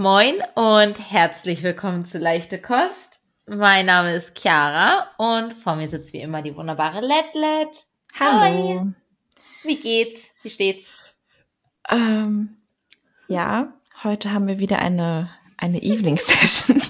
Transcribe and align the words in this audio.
Moin 0.00 0.36
und 0.54 0.94
herzlich 1.10 1.64
willkommen 1.64 2.04
zu 2.04 2.18
Leichte 2.18 2.60
Kost. 2.60 3.20
Mein 3.46 3.86
Name 3.86 4.14
ist 4.14 4.38
Chiara 4.38 5.08
und 5.18 5.52
vor 5.52 5.74
mir 5.74 5.88
sitzt 5.88 6.12
wie 6.12 6.20
immer 6.20 6.40
die 6.40 6.54
wunderbare 6.54 7.00
Letlet. 7.00 7.84
Hallo. 8.16 8.40
Hi. 8.40 8.92
Wie 9.64 9.74
geht's? 9.74 10.36
Wie 10.44 10.50
steht's? 10.50 10.96
Ähm, 11.88 12.58
ja, 13.26 13.72
heute 14.04 14.32
haben 14.32 14.46
wir 14.46 14.60
wieder 14.60 14.78
eine, 14.78 15.30
eine 15.56 15.82
Evening 15.82 16.16
Session. 16.16 16.80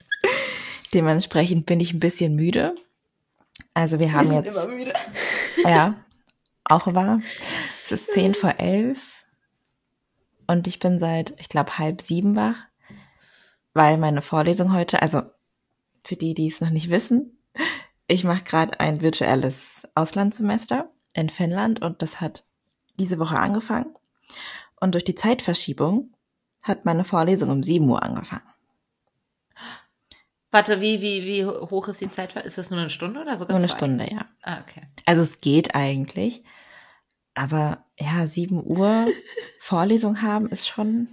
Dementsprechend 0.94 1.66
bin 1.66 1.80
ich 1.80 1.92
ein 1.92 2.00
bisschen 2.00 2.34
müde. 2.34 2.76
Also 3.74 3.98
wir 3.98 4.10
haben 4.14 4.32
jetzt, 4.32 4.46
immer 4.46 4.68
müde. 4.68 4.94
ja, 5.64 6.02
auch 6.64 6.94
wahr. 6.94 7.20
Es 7.84 7.92
ist 7.92 8.10
zehn 8.14 8.34
vor 8.34 8.54
elf 8.56 9.21
und 10.52 10.66
ich 10.66 10.78
bin 10.78 10.98
seit, 10.98 11.34
ich 11.38 11.48
glaube, 11.48 11.78
halb 11.78 12.02
sieben 12.02 12.36
wach, 12.36 12.56
weil 13.74 13.96
meine 13.96 14.22
Vorlesung 14.22 14.72
heute, 14.72 15.02
also 15.02 15.22
für 16.04 16.16
die, 16.16 16.34
die 16.34 16.46
es 16.46 16.60
noch 16.60 16.70
nicht 16.70 16.90
wissen, 16.90 17.38
ich 18.06 18.24
mache 18.24 18.44
gerade 18.44 18.78
ein 18.78 19.00
virtuelles 19.00 19.88
Auslandssemester 19.94 20.90
in 21.14 21.30
Finnland 21.30 21.80
und 21.82 22.02
das 22.02 22.20
hat 22.20 22.44
diese 22.98 23.18
Woche 23.18 23.38
angefangen. 23.38 23.94
Und 24.80 24.92
durch 24.92 25.04
die 25.04 25.14
Zeitverschiebung 25.14 26.12
hat 26.62 26.84
meine 26.84 27.04
Vorlesung 27.04 27.50
um 27.50 27.62
7 27.62 27.88
Uhr 27.88 28.02
angefangen. 28.02 28.46
Warte, 30.50 30.82
wie, 30.82 31.00
wie, 31.00 31.24
wie 31.24 31.46
hoch 31.46 31.88
ist 31.88 32.02
die 32.02 32.10
Zeit? 32.10 32.36
Ist 32.36 32.58
das 32.58 32.70
nur 32.70 32.78
eine 32.78 32.90
Stunde 32.90 33.22
oder 33.22 33.36
sogar 33.36 33.56
Nur 33.56 33.62
eine 33.62 33.68
zwei? 33.68 33.78
Stunde, 33.78 34.12
ja. 34.12 34.26
Ah, 34.42 34.60
okay. 34.60 34.82
Also 35.06 35.22
es 35.22 35.40
geht 35.40 35.74
eigentlich. 35.74 36.44
Aber 37.34 37.84
ja, 37.98 38.26
7 38.26 38.62
Uhr 38.64 39.06
Vorlesung 39.60 40.22
haben 40.22 40.48
ist 40.48 40.68
schon, 40.68 41.08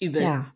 Übel. 0.00 0.22
ja, 0.22 0.54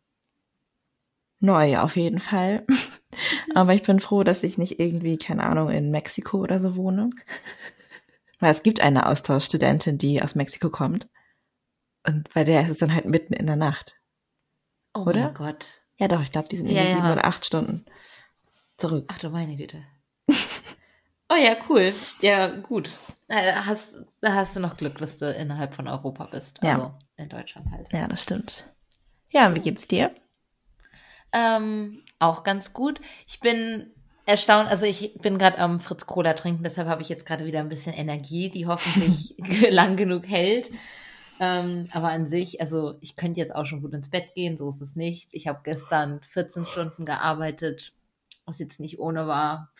neu 1.41 1.79
auf 1.79 1.97
jeden 1.97 2.21
Fall. 2.21 2.67
Aber 3.55 3.75
ich 3.75 3.83
bin 3.83 4.01
froh, 4.01 4.25
dass 4.25 4.43
ich 4.43 4.59
nicht 4.59 4.81
irgendwie, 4.81 5.17
keine 5.17 5.45
Ahnung, 5.45 5.71
in 5.71 5.91
Mexiko 5.91 6.39
oder 6.39 6.61
so 6.61 6.77
wohne. 6.77 7.11
Weil 8.41 8.53
es 8.53 8.63
gibt 8.63 8.81
eine 8.81 9.07
Austauschstudentin, 9.07 9.97
die 9.99 10.23
aus 10.23 10.35
Mexiko 10.35 10.69
kommt. 10.71 11.09
Und 12.07 12.33
bei 12.35 12.45
der 12.45 12.63
ist 12.63 12.71
es 12.71 12.79
dann 12.79 12.95
halt 12.95 13.07
mitten 13.07 13.33
in 13.33 13.47
der 13.47 13.57
Nacht. 13.57 13.95
Oh 14.95 15.01
Oder? 15.01 15.25
mein 15.25 15.35
Gott. 15.35 15.67
Ja 15.99 16.09
doch, 16.09 16.23
ich 16.23 16.31
glaube, 16.33 16.49
die 16.49 16.57
sind 16.57 16.67
Ja, 16.67 16.75
irgendwie 16.83 16.95
sieben 16.95 17.07
ja. 17.07 17.13
oder 17.13 17.25
acht 17.25 17.47
Stunden 17.47 17.87
zurück. 18.77 19.07
Ach 19.09 19.19
du 19.19 19.31
meine 19.31 19.57
Güte. 19.57 19.83
oh 21.31 21.37
ja, 21.37 21.57
cool. 21.69 21.95
Ja, 22.21 22.49
gut. 22.49 22.91
Äh, 23.29 23.55
Hast, 23.55 24.05
da 24.21 24.35
hast 24.35 24.55
du 24.57 24.61
noch 24.61 24.77
Glück, 24.77 24.99
dass 24.99 25.19
du 25.19 25.33
innerhalb 25.33 25.75
von 25.75 25.89
Europa 25.89 26.27
bist. 26.27 26.61
Ja. 26.63 26.75
Also 26.75 26.93
in 27.17 27.29
Deutschland 27.29 27.71
halt. 27.73 27.93
Ja, 27.93 28.07
das 28.07 28.23
stimmt. 28.23 28.65
Ja, 29.31 29.55
wie 29.55 29.61
geht's 29.61 29.89
dir? 29.89 30.13
Ähm, 31.33 32.03
auch 32.19 32.45
ganz 32.45 32.73
gut. 32.73 33.01
Ich 33.27 33.41
bin 33.41 33.93
erstaunt, 34.27 34.69
also 34.69 34.87
ich 34.87 35.19
bin 35.19 35.39
gerade 35.39 35.59
am 35.59 35.81
Fritz 35.81 36.07
Cola 36.07 36.35
trinken, 36.35 36.63
deshalb 36.65 36.89
habe 36.89 37.03
ich 37.03 37.09
jetzt 37.09 37.27
gerade 37.27 37.47
wieder 37.47 37.61
ein 37.61 37.69
bisschen 37.69 37.95
Energie, 37.95 38.51
die 38.51 38.67
hoffentlich 38.67 39.35
lang 39.71 39.97
genug 39.97 40.27
hält. 40.27 40.71
Ähm, 41.39 41.89
aber 41.93 42.09
an 42.09 42.27
sich, 42.27 42.61
also 42.61 42.97
ich 43.01 43.15
könnte 43.15 43.41
jetzt 43.41 43.55
auch 43.55 43.67
schon 43.67 43.83
gut 43.83 43.93
ins 43.93 44.11
Bett 44.11 44.35
gehen, 44.35 44.57
so 44.57 44.71
ist 44.71 44.81
es 44.81 44.97
nicht. 44.97 45.29
Ich 45.33 45.49
habe 45.49 45.61
gestern 45.65 46.21
14 46.23 46.65
Stunden 46.65 47.05
gearbeitet, 47.05 47.93
was 48.47 48.59
jetzt 48.59 48.81
nicht 48.81 48.99
ohne 48.99 49.27
war. 49.27 49.71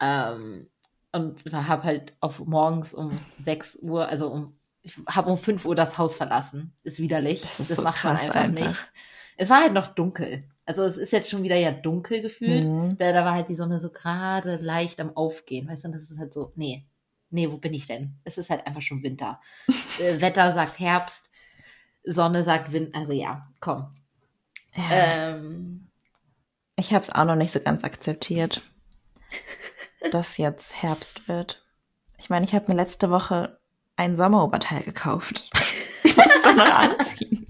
Ähm, 0.00 0.68
und 1.12 1.44
habe 1.52 1.82
halt 1.84 2.14
auf 2.20 2.38
morgens 2.40 2.94
um 2.94 3.18
6 3.40 3.76
Uhr, 3.82 4.08
also 4.08 4.30
um, 4.30 4.58
ich 4.82 4.96
habe 5.08 5.30
um 5.30 5.38
5 5.38 5.64
Uhr 5.66 5.74
das 5.74 5.98
Haus 5.98 6.16
verlassen. 6.16 6.72
Ist 6.84 6.98
widerlich. 7.00 7.42
Das 7.42 7.56
Das, 7.58 7.70
ist 7.70 7.76
so 7.76 7.82
macht 7.82 8.04
man 8.04 8.16
einfach, 8.16 8.34
einfach. 8.34 8.68
nicht. 8.68 8.92
Es 9.36 9.50
war 9.50 9.60
halt 9.62 9.72
noch 9.72 9.88
dunkel. 9.88 10.44
Also 10.66 10.84
es 10.84 10.96
ist 10.96 11.12
jetzt 11.12 11.28
schon 11.30 11.42
wieder 11.42 11.56
ja 11.56 11.72
dunkel 11.72 12.22
gefühlt. 12.22 12.64
Mhm. 12.64 12.96
Da, 12.98 13.12
da 13.12 13.24
war 13.24 13.34
halt 13.34 13.48
die 13.48 13.56
Sonne 13.56 13.80
so 13.80 13.90
gerade 13.90 14.56
leicht 14.56 15.00
am 15.00 15.16
Aufgehen. 15.16 15.68
Weißt 15.68 15.84
du, 15.84 15.88
und 15.88 15.94
das 15.96 16.10
ist 16.10 16.18
halt 16.18 16.32
so, 16.32 16.52
nee, 16.56 16.86
nee, 17.30 17.50
wo 17.50 17.56
bin 17.56 17.74
ich 17.74 17.86
denn? 17.86 18.14
Es 18.24 18.38
ist 18.38 18.50
halt 18.50 18.66
einfach 18.66 18.82
schon 18.82 19.02
Winter. 19.02 19.40
äh, 19.98 20.20
Wetter 20.20 20.52
sagt 20.52 20.78
Herbst, 20.78 21.30
Sonne 22.04 22.44
sagt 22.44 22.72
Wind. 22.72 22.94
Also 22.94 23.12
ja, 23.12 23.42
komm. 23.60 23.90
Ja. 24.74 25.34
Ähm, 25.36 25.88
Ich 26.76 26.92
habe 26.92 27.02
es 27.02 27.10
auch 27.10 27.24
noch 27.24 27.34
nicht 27.36 27.50
so 27.52 27.60
ganz 27.60 27.82
akzeptiert, 27.82 28.62
dass 30.12 30.36
jetzt 30.36 30.82
Herbst 30.82 31.28
wird. 31.28 31.62
Ich 32.18 32.30
meine, 32.30 32.44
ich 32.44 32.54
habe 32.54 32.66
mir 32.68 32.74
letzte 32.76 33.10
Woche 33.10 33.58
ein 33.96 34.16
Sommeroberteil 34.16 34.82
gekauft. 34.82 35.50
Ich 36.02 36.16
muss 36.16 36.26
es 36.26 36.42
doch 36.42 36.54
noch 36.54 36.72
anziehen. 36.72 37.46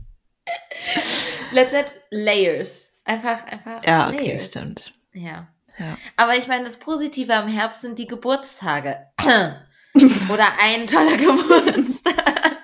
let's 1.52 1.72
let 1.72 1.94
Layers. 2.10 2.90
Einfach, 3.04 3.44
einfach 3.46 3.84
Ja, 3.84 4.08
okay, 4.08 4.28
Layers. 4.28 4.48
stimmt. 4.48 4.92
Ja. 5.12 5.48
Ja. 5.78 5.96
Aber 6.16 6.36
ich 6.36 6.46
meine, 6.46 6.64
das 6.64 6.76
Positive 6.78 7.34
am 7.34 7.48
Herbst 7.48 7.80
sind 7.80 7.98
die 7.98 8.06
Geburtstage. 8.06 9.06
Oder 9.24 10.48
ein 10.60 10.86
toller 10.86 11.16
Geburtstag. 11.16 12.60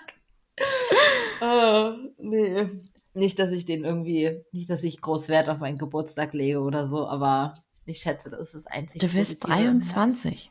oh, 1.41 1.93
nee. 2.19 2.69
Nicht, 3.15 3.39
dass 3.39 3.51
ich 3.53 3.65
den 3.65 3.85
irgendwie, 3.85 4.45
nicht, 4.53 4.69
dass 4.69 4.85
ich 4.85 5.01
groß 5.01 5.29
Wert 5.29 5.49
auf 5.49 5.59
meinen 5.59 5.79
Geburtstag 5.79 6.35
lege 6.35 6.61
oder 6.61 6.87
so, 6.87 7.09
aber 7.09 7.55
ich 7.87 7.99
schätze, 7.99 8.31
das 8.31 8.41
ist 8.41 8.55
das 8.55 8.67
einzige 8.67 9.07
Du 9.07 9.13
wirst 9.15 9.41
Positive 9.41 9.69
am 9.69 9.81
Herbst. 9.83 9.95
23. 9.95 10.51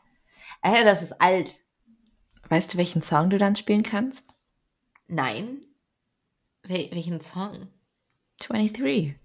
Äh, 0.62 0.84
das 0.85 1.01
ist 1.01 1.22
alt. 1.22 1.62
Weißt 2.50 2.73
du, 2.73 2.78
welchen 2.78 3.01
Song 3.03 3.29
du 3.29 3.38
dann 3.38 3.56
spielen 3.56 3.84
kannst? 3.84 4.25
Nein. 5.07 5.62
Wel 6.63 6.90
welchen 6.91 7.22
Song? 7.22 7.68
23. 8.40 9.16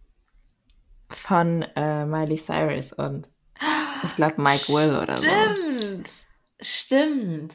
Von 1.11 1.63
äh, 1.75 2.05
Miley 2.07 2.37
Cyrus 2.37 2.93
und 2.93 3.29
ich 4.05 4.15
glaube 4.17 4.41
Mike 4.41 4.69
Will 4.73 4.97
oder 4.97 5.19
so. 5.19 5.25
Stimmt. 5.27 6.11
Stimmt. 6.61 7.55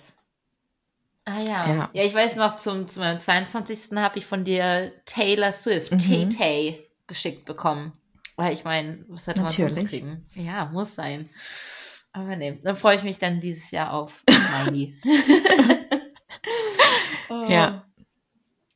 Ah 1.23 1.39
ja. 1.39 1.67
Ja. 1.67 1.89
ja. 1.93 2.03
ich 2.03 2.13
weiß 2.13 2.35
noch, 2.35 2.57
zum, 2.57 2.87
zum 2.87 3.01
meinem 3.01 3.21
22. 3.21 3.91
habe 3.95 4.19
ich 4.19 4.25
von 4.25 4.43
dir 4.43 4.91
Taylor 5.05 5.51
Swift, 5.51 5.91
Mhm. 5.91 5.97
Tay-Tay, 5.99 6.87
geschickt 7.07 7.45
bekommen. 7.45 7.93
Weil 8.35 8.53
ich 8.53 8.63
meine, 8.63 9.05
was 9.07 9.27
hätte 9.27 9.41
man 9.41 9.49
sonst 9.49 9.89
kriegen? 9.89 10.27
Ja, 10.33 10.65
muss 10.65 10.95
sein. 10.95 11.29
Aber 12.11 12.35
nee, 12.35 12.59
dann 12.63 12.75
freue 12.75 12.97
ich 12.97 13.03
mich 13.03 13.19
dann 13.19 13.39
dieses 13.39 13.71
Jahr 13.71 13.93
auf 13.93 14.23
Miley. 14.65 14.95
oh. 17.29 17.45
Ja. 17.47 17.85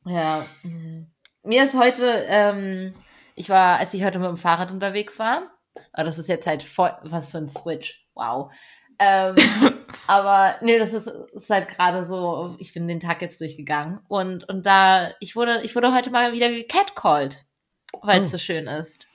Ja. 0.04 0.46
mhm. 0.62 1.10
Mir 1.42 1.64
ist 1.64 1.74
heute, 1.74 2.26
ähm, 2.28 2.94
ich 3.34 3.48
war, 3.48 3.78
als 3.78 3.94
ich 3.94 4.04
heute 4.04 4.18
mit 4.18 4.28
dem 4.28 4.36
Fahrrad 4.36 4.72
unterwegs 4.72 5.18
war, 5.18 5.50
aber 5.92 6.04
das 6.04 6.18
ist 6.18 6.28
jetzt 6.28 6.46
halt 6.46 6.62
voll, 6.62 6.92
was 7.04 7.28
für 7.28 7.38
ein 7.38 7.48
Switch. 7.48 8.06
Wow. 8.14 8.52
Ähm, 8.98 9.34
aber 10.06 10.56
nee, 10.60 10.78
das 10.78 10.92
ist, 10.92 11.06
ist 11.06 11.48
halt 11.48 11.68
gerade 11.68 12.04
so, 12.04 12.56
ich 12.58 12.74
bin 12.74 12.88
den 12.88 13.00
Tag 13.00 13.22
jetzt 13.22 13.40
durchgegangen 13.40 14.00
und, 14.08 14.46
und 14.48 14.66
da, 14.66 15.12
ich 15.20 15.36
wurde, 15.36 15.62
ich 15.62 15.74
wurde 15.74 15.94
heute 15.94 16.10
mal 16.10 16.34
wieder 16.34 16.50
gecatcalled, 16.50 17.42
weil 18.02 18.20
es 18.20 18.28
Oh. 18.28 18.32
so 18.32 18.38
schön 18.38 18.66
ist. 18.66 19.06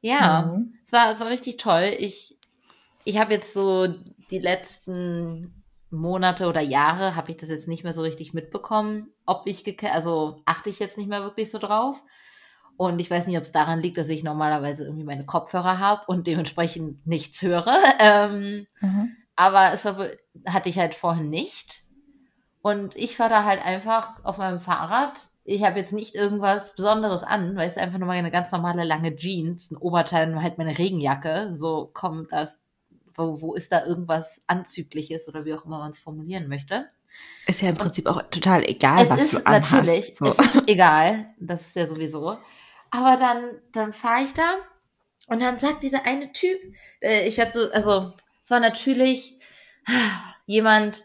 Ja, 0.00 0.42
Mhm. 0.46 0.74
es 0.84 0.92
war, 0.92 1.10
es 1.10 1.20
war 1.20 1.28
richtig 1.28 1.56
toll. 1.56 1.94
Ich, 1.98 2.38
ich 3.04 3.18
habe 3.18 3.34
jetzt 3.34 3.52
so 3.54 3.86
die 4.30 4.38
letzten 4.38 5.64
Monate 5.90 6.46
oder 6.48 6.60
Jahre 6.60 7.16
habe 7.16 7.30
ich 7.32 7.36
das 7.36 7.48
jetzt 7.48 7.68
nicht 7.68 7.82
mehr 7.84 7.92
so 7.92 8.02
richtig 8.02 8.32
mitbekommen, 8.32 9.08
ob 9.26 9.46
ich 9.46 9.64
gecatcht, 9.64 9.94
also 9.94 10.40
achte 10.46 10.70
ich 10.70 10.78
jetzt 10.78 10.96
nicht 10.98 11.08
mehr 11.08 11.22
wirklich 11.22 11.50
so 11.50 11.58
drauf. 11.58 12.02
Und 12.76 12.98
ich 12.98 13.10
weiß 13.10 13.26
nicht, 13.26 13.36
ob 13.36 13.42
es 13.42 13.52
daran 13.52 13.80
liegt, 13.82 13.98
dass 13.98 14.08
ich 14.08 14.22
normalerweise 14.24 14.84
irgendwie 14.84 15.04
meine 15.04 15.26
Kopfhörer 15.26 15.78
habe 15.78 16.02
und 16.06 16.26
dementsprechend 16.26 17.06
nichts 17.06 17.42
höre. 17.42 17.66
Ähm, 17.98 18.66
Mhm. 18.80 19.16
aber 19.36 19.72
es 19.72 19.84
war, 19.84 20.06
hatte 20.46 20.68
ich 20.70 20.78
halt 20.78 20.94
vorhin 20.94 21.28
nicht. 21.28 21.82
Und 22.62 22.96
ich 22.96 23.18
war 23.18 23.28
da 23.28 23.44
halt 23.44 23.64
einfach 23.64 24.24
auf 24.24 24.38
meinem 24.38 24.60
Fahrrad. 24.60 25.12
Ich 25.50 25.64
habe 25.64 25.80
jetzt 25.80 25.92
nicht 25.92 26.14
irgendwas 26.14 26.76
Besonderes 26.76 27.24
an, 27.24 27.56
weil 27.56 27.66
es 27.66 27.76
einfach 27.76 27.98
nur 27.98 28.06
meine 28.06 28.30
ganz 28.30 28.52
normale 28.52 28.84
lange 28.84 29.16
Jeans, 29.16 29.72
ein 29.72 29.76
Oberteil 29.78 30.32
und 30.32 30.44
halt 30.44 30.58
meine 30.58 30.78
Regenjacke. 30.78 31.50
So 31.54 31.90
kommt 31.92 32.30
das, 32.30 32.60
wo, 33.16 33.40
wo 33.40 33.54
ist 33.54 33.72
da 33.72 33.84
irgendwas 33.84 34.42
Anzügliches 34.46 35.26
oder 35.26 35.44
wie 35.44 35.52
auch 35.52 35.64
immer 35.64 35.80
man 35.80 35.90
es 35.90 35.98
formulieren 35.98 36.46
möchte. 36.46 36.86
Ist 37.48 37.62
ja 37.62 37.70
im 37.70 37.76
Prinzip 37.76 38.06
auch 38.06 38.22
total 38.30 38.62
egal, 38.62 39.02
es 39.02 39.10
was 39.10 39.20
ist 39.22 39.32
du 39.32 39.44
anhast. 39.44 39.72
natürlich, 39.72 40.14
So. 40.16 40.26
es 40.26 40.38
ist 40.38 40.68
egal, 40.68 41.34
das 41.40 41.62
ist 41.62 41.74
ja 41.74 41.88
sowieso. 41.88 42.38
Aber 42.92 43.16
dann, 43.16 43.58
dann 43.72 43.92
fahre 43.92 44.22
ich 44.22 44.32
da 44.32 44.54
und 45.26 45.42
dann 45.42 45.58
sagt 45.58 45.82
dieser 45.82 46.06
eine 46.06 46.30
Typ, 46.32 46.60
äh, 47.00 47.26
ich 47.26 47.38
werde 47.38 47.50
so, 47.50 47.72
also 47.72 48.12
es 48.44 48.50
war 48.52 48.60
natürlich 48.60 49.36
jemand 50.46 51.02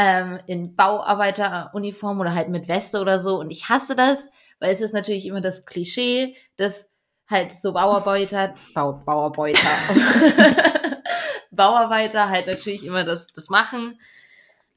ähm, 0.00 0.38
in 0.46 0.76
Bauarbeiteruniform 0.76 2.20
oder 2.20 2.34
halt 2.34 2.48
mit 2.48 2.68
Weste 2.68 3.00
oder 3.02 3.18
so 3.18 3.38
und 3.38 3.50
ich 3.50 3.68
hasse 3.68 3.94
das, 3.94 4.30
weil 4.58 4.72
es 4.72 4.80
ist 4.80 4.94
natürlich 4.94 5.26
immer 5.26 5.42
das 5.42 5.66
Klischee, 5.66 6.36
dass 6.56 6.90
halt 7.28 7.52
so 7.52 7.74
Bauarbeiter, 7.74 8.54
Bau, 8.74 8.94
Bauarbeiter, 9.04 9.60
Bauarbeiter 11.50 12.30
halt 12.30 12.46
natürlich 12.46 12.86
immer 12.86 13.04
das, 13.04 13.26
das 13.26 13.50
machen. 13.50 14.00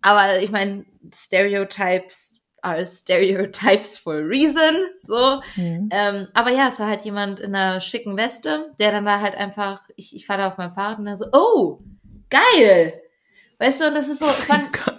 Aber 0.01 0.39
ich 0.39 0.51
meine, 0.51 0.85
Stereotypes 1.13 2.41
are 2.61 2.85
stereotypes 2.85 3.97
for 3.97 4.15
a 4.15 4.25
reason, 4.25 4.75
so. 5.03 5.41
Mhm. 5.55 5.87
Ähm, 5.89 6.27
aber 6.33 6.51
ja, 6.51 6.67
es 6.67 6.79
war 6.79 6.87
halt 6.87 7.03
jemand 7.03 7.39
in 7.39 7.55
einer 7.55 7.79
schicken 7.79 8.17
Weste, 8.17 8.73
der 8.77 8.91
dann 8.91 9.05
da 9.05 9.21
halt 9.21 9.35
einfach, 9.35 9.81
ich, 9.95 10.13
ich 10.15 10.25
fahre 10.25 10.41
da 10.41 10.47
auf 10.49 10.57
meinem 10.57 10.73
Fahrrad 10.73 10.99
und 10.99 11.05
dann 11.05 11.15
so, 11.15 11.27
oh, 11.31 11.79
geil! 12.29 13.01
Weißt 13.59 13.79
du, 13.79 13.87
und 13.87 13.95
das 13.95 14.09
ist 14.09 14.19
so, 14.19 14.25
oh 14.25 14.59
Gott. 14.73 14.92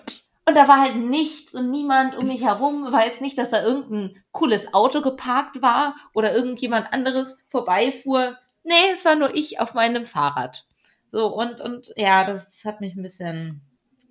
Und 0.46 0.56
da 0.56 0.69
war 0.69 0.81
halt 0.81 0.96
nichts 0.96 1.55
und 1.55 1.70
niemand 1.70 2.17
um 2.17 2.26
mich 2.26 2.44
herum. 2.44 2.93
War 2.93 3.06
jetzt 3.06 3.23
nicht, 3.23 3.38
dass 3.38 3.50
da 3.50 3.62
irgendein 3.62 4.23
cooles 4.31 4.75
Auto 4.75 5.00
geparkt 5.00 5.62
war 5.62 5.96
oder 6.12 6.35
irgendjemand 6.35 6.93
anderes 6.93 7.38
vorbeifuhr. 7.49 8.37
Nee, 8.62 8.93
es 8.93 9.05
war 9.05 9.14
nur 9.14 9.35
ich 9.35 9.61
auf 9.61 9.75
meinem 9.75 10.05
Fahrrad. 10.05 10.67
So, 11.08 11.26
und, 11.35 11.61
und 11.61 11.93
ja, 11.96 12.25
das, 12.25 12.50
das 12.50 12.64
hat 12.64 12.81
mich 12.81 12.94
ein 12.94 13.02
bisschen, 13.02 13.62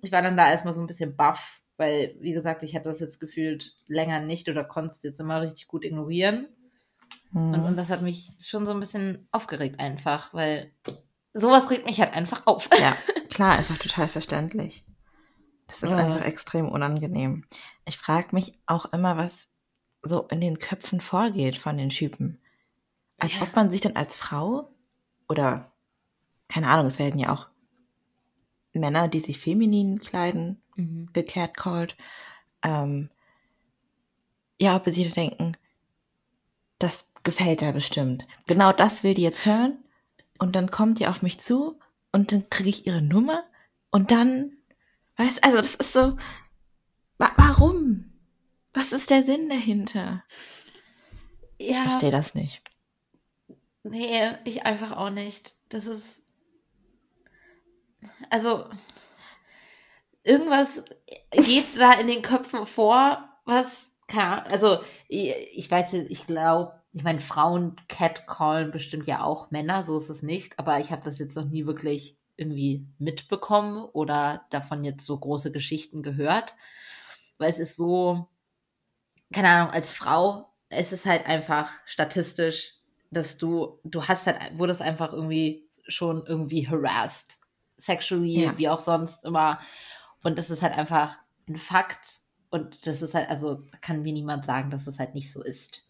ich 0.02 0.10
war 0.10 0.22
dann 0.22 0.36
da 0.36 0.50
erstmal 0.50 0.74
so 0.74 0.80
ein 0.80 0.86
bisschen 0.86 1.16
baff, 1.16 1.60
weil, 1.76 2.16
wie 2.20 2.32
gesagt, 2.32 2.62
ich 2.62 2.74
hatte 2.74 2.88
das 2.88 3.00
jetzt 3.00 3.20
gefühlt 3.20 3.74
länger 3.86 4.20
nicht 4.20 4.48
oder 4.48 4.64
konnte 4.64 4.88
es 4.88 5.02
jetzt 5.02 5.20
immer 5.20 5.40
richtig 5.42 5.68
gut 5.68 5.84
ignorieren. 5.84 6.48
Mhm. 7.30 7.54
Und, 7.54 7.64
und 7.64 7.76
das 7.76 7.90
hat 7.90 8.02
mich 8.02 8.28
schon 8.44 8.66
so 8.66 8.72
ein 8.72 8.80
bisschen 8.80 9.28
aufgeregt 9.30 9.78
einfach, 9.78 10.34
weil 10.34 10.72
sowas 11.32 11.70
regt 11.70 11.86
mich 11.86 12.00
halt 12.00 12.14
einfach 12.14 12.46
auf. 12.46 12.70
Ja, 12.80 12.96
klar, 13.30 13.60
ist 13.60 13.70
auch 13.70 13.76
total 13.76 14.08
verständlich. 14.08 14.83
Das 15.66 15.82
ist 15.82 15.90
ja. 15.90 15.96
einfach 15.96 16.22
extrem 16.22 16.68
unangenehm. 16.68 17.44
Ich 17.86 17.98
frage 17.98 18.28
mich 18.32 18.58
auch 18.66 18.86
immer, 18.92 19.16
was 19.16 19.48
so 20.02 20.22
in 20.28 20.40
den 20.40 20.58
Köpfen 20.58 21.00
vorgeht 21.00 21.56
von 21.56 21.78
den 21.78 21.90
Typen. 21.90 22.38
Als 23.18 23.34
ja. 23.36 23.42
ob 23.42 23.56
man 23.56 23.70
sich 23.70 23.80
dann 23.80 23.96
als 23.96 24.16
Frau 24.16 24.68
oder 25.28 25.72
keine 26.48 26.68
Ahnung, 26.68 26.86
es 26.86 26.98
werden 26.98 27.18
ja 27.18 27.32
auch 27.32 27.48
Männer, 28.72 29.08
die 29.08 29.20
sich 29.20 29.38
feminin 29.38 29.98
kleiden, 29.98 30.60
mhm. 30.76 31.08
gecatcalled. 31.12 31.96
Ähm, 32.62 33.10
ja, 34.60 34.76
ob 34.76 34.88
sie 34.88 35.10
denken, 35.10 35.56
das 36.78 37.12
gefällt 37.22 37.62
da 37.62 37.72
bestimmt. 37.72 38.26
Genau 38.46 38.72
das 38.72 39.02
will 39.02 39.14
die 39.14 39.22
jetzt 39.22 39.46
hören. 39.46 39.78
Und 40.38 40.56
dann 40.56 40.70
kommt 40.70 40.98
die 40.98 41.06
auf 41.06 41.22
mich 41.22 41.40
zu 41.40 41.78
und 42.12 42.32
dann 42.32 42.50
kriege 42.50 42.68
ich 42.68 42.86
ihre 42.86 43.02
Nummer 43.02 43.44
und 43.90 44.10
dann, 44.10 44.52
weißt 45.16 45.42
also 45.44 45.58
das 45.58 45.74
ist 45.74 45.92
so, 45.92 46.16
wa 47.18 47.30
warum? 47.36 48.12
Was 48.72 48.92
ist 48.92 49.10
der 49.10 49.22
Sinn 49.22 49.48
dahinter? 49.48 50.24
Ja. 51.58 51.70
Ich 51.70 51.76
verstehe 51.76 52.10
das 52.10 52.34
nicht. 52.34 52.62
Nee, 53.84 54.32
ich 54.44 54.64
einfach 54.64 54.96
auch 54.96 55.10
nicht. 55.10 55.54
Das 55.68 55.86
ist, 55.86 56.22
also, 58.30 58.66
irgendwas 60.22 60.84
geht 61.30 61.78
da 61.78 61.92
in 61.92 62.08
den 62.08 62.22
Köpfen 62.22 62.66
vor, 62.66 63.28
was 63.44 63.90
kann, 64.06 64.40
also 64.50 64.80
ich 65.08 65.70
weiß, 65.70 65.94
ich 65.94 66.26
glaube, 66.26 66.80
ich 66.92 67.02
meine, 67.02 67.20
Frauen 67.20 67.76
catcallen 67.88 68.70
bestimmt 68.70 69.06
ja 69.06 69.22
auch 69.22 69.50
Männer, 69.50 69.82
so 69.82 69.96
ist 69.96 70.08
es 70.08 70.22
nicht, 70.22 70.58
aber 70.58 70.80
ich 70.80 70.90
habe 70.90 71.04
das 71.04 71.18
jetzt 71.18 71.36
noch 71.36 71.46
nie 71.46 71.66
wirklich 71.66 72.16
irgendwie 72.36 72.86
mitbekommen 72.98 73.84
oder 73.84 74.44
davon 74.50 74.84
jetzt 74.84 75.06
so 75.06 75.18
große 75.18 75.52
Geschichten 75.52 76.02
gehört, 76.02 76.56
weil 77.38 77.50
es 77.50 77.58
ist 77.58 77.76
so, 77.76 78.28
keine 79.32 79.48
Ahnung, 79.48 79.70
als 79.70 79.92
Frau, 79.92 80.52
es 80.68 80.92
ist 80.92 81.06
halt 81.06 81.26
einfach 81.26 81.70
statistisch, 81.86 82.74
dass 83.10 83.38
du, 83.38 83.78
du 83.84 84.04
hast 84.04 84.26
halt, 84.26 84.58
wurdest 84.58 84.82
einfach 84.82 85.12
irgendwie 85.12 85.68
schon 85.86 86.24
irgendwie 86.26 86.68
harassed, 86.68 87.38
sexually, 87.76 88.44
ja. 88.44 88.58
wie 88.58 88.68
auch 88.68 88.80
sonst 88.80 89.24
immer. 89.24 89.60
Und 90.22 90.38
das 90.38 90.50
ist 90.50 90.62
halt 90.62 90.76
einfach 90.76 91.18
ein 91.48 91.58
Fakt. 91.58 92.20
Und 92.50 92.86
das 92.86 93.02
ist 93.02 93.14
halt, 93.14 93.28
also 93.28 93.62
kann 93.80 94.02
mir 94.02 94.12
niemand 94.12 94.46
sagen, 94.46 94.70
dass 94.70 94.86
es 94.86 94.98
halt 94.98 95.14
nicht 95.14 95.32
so 95.32 95.42
ist. 95.42 95.82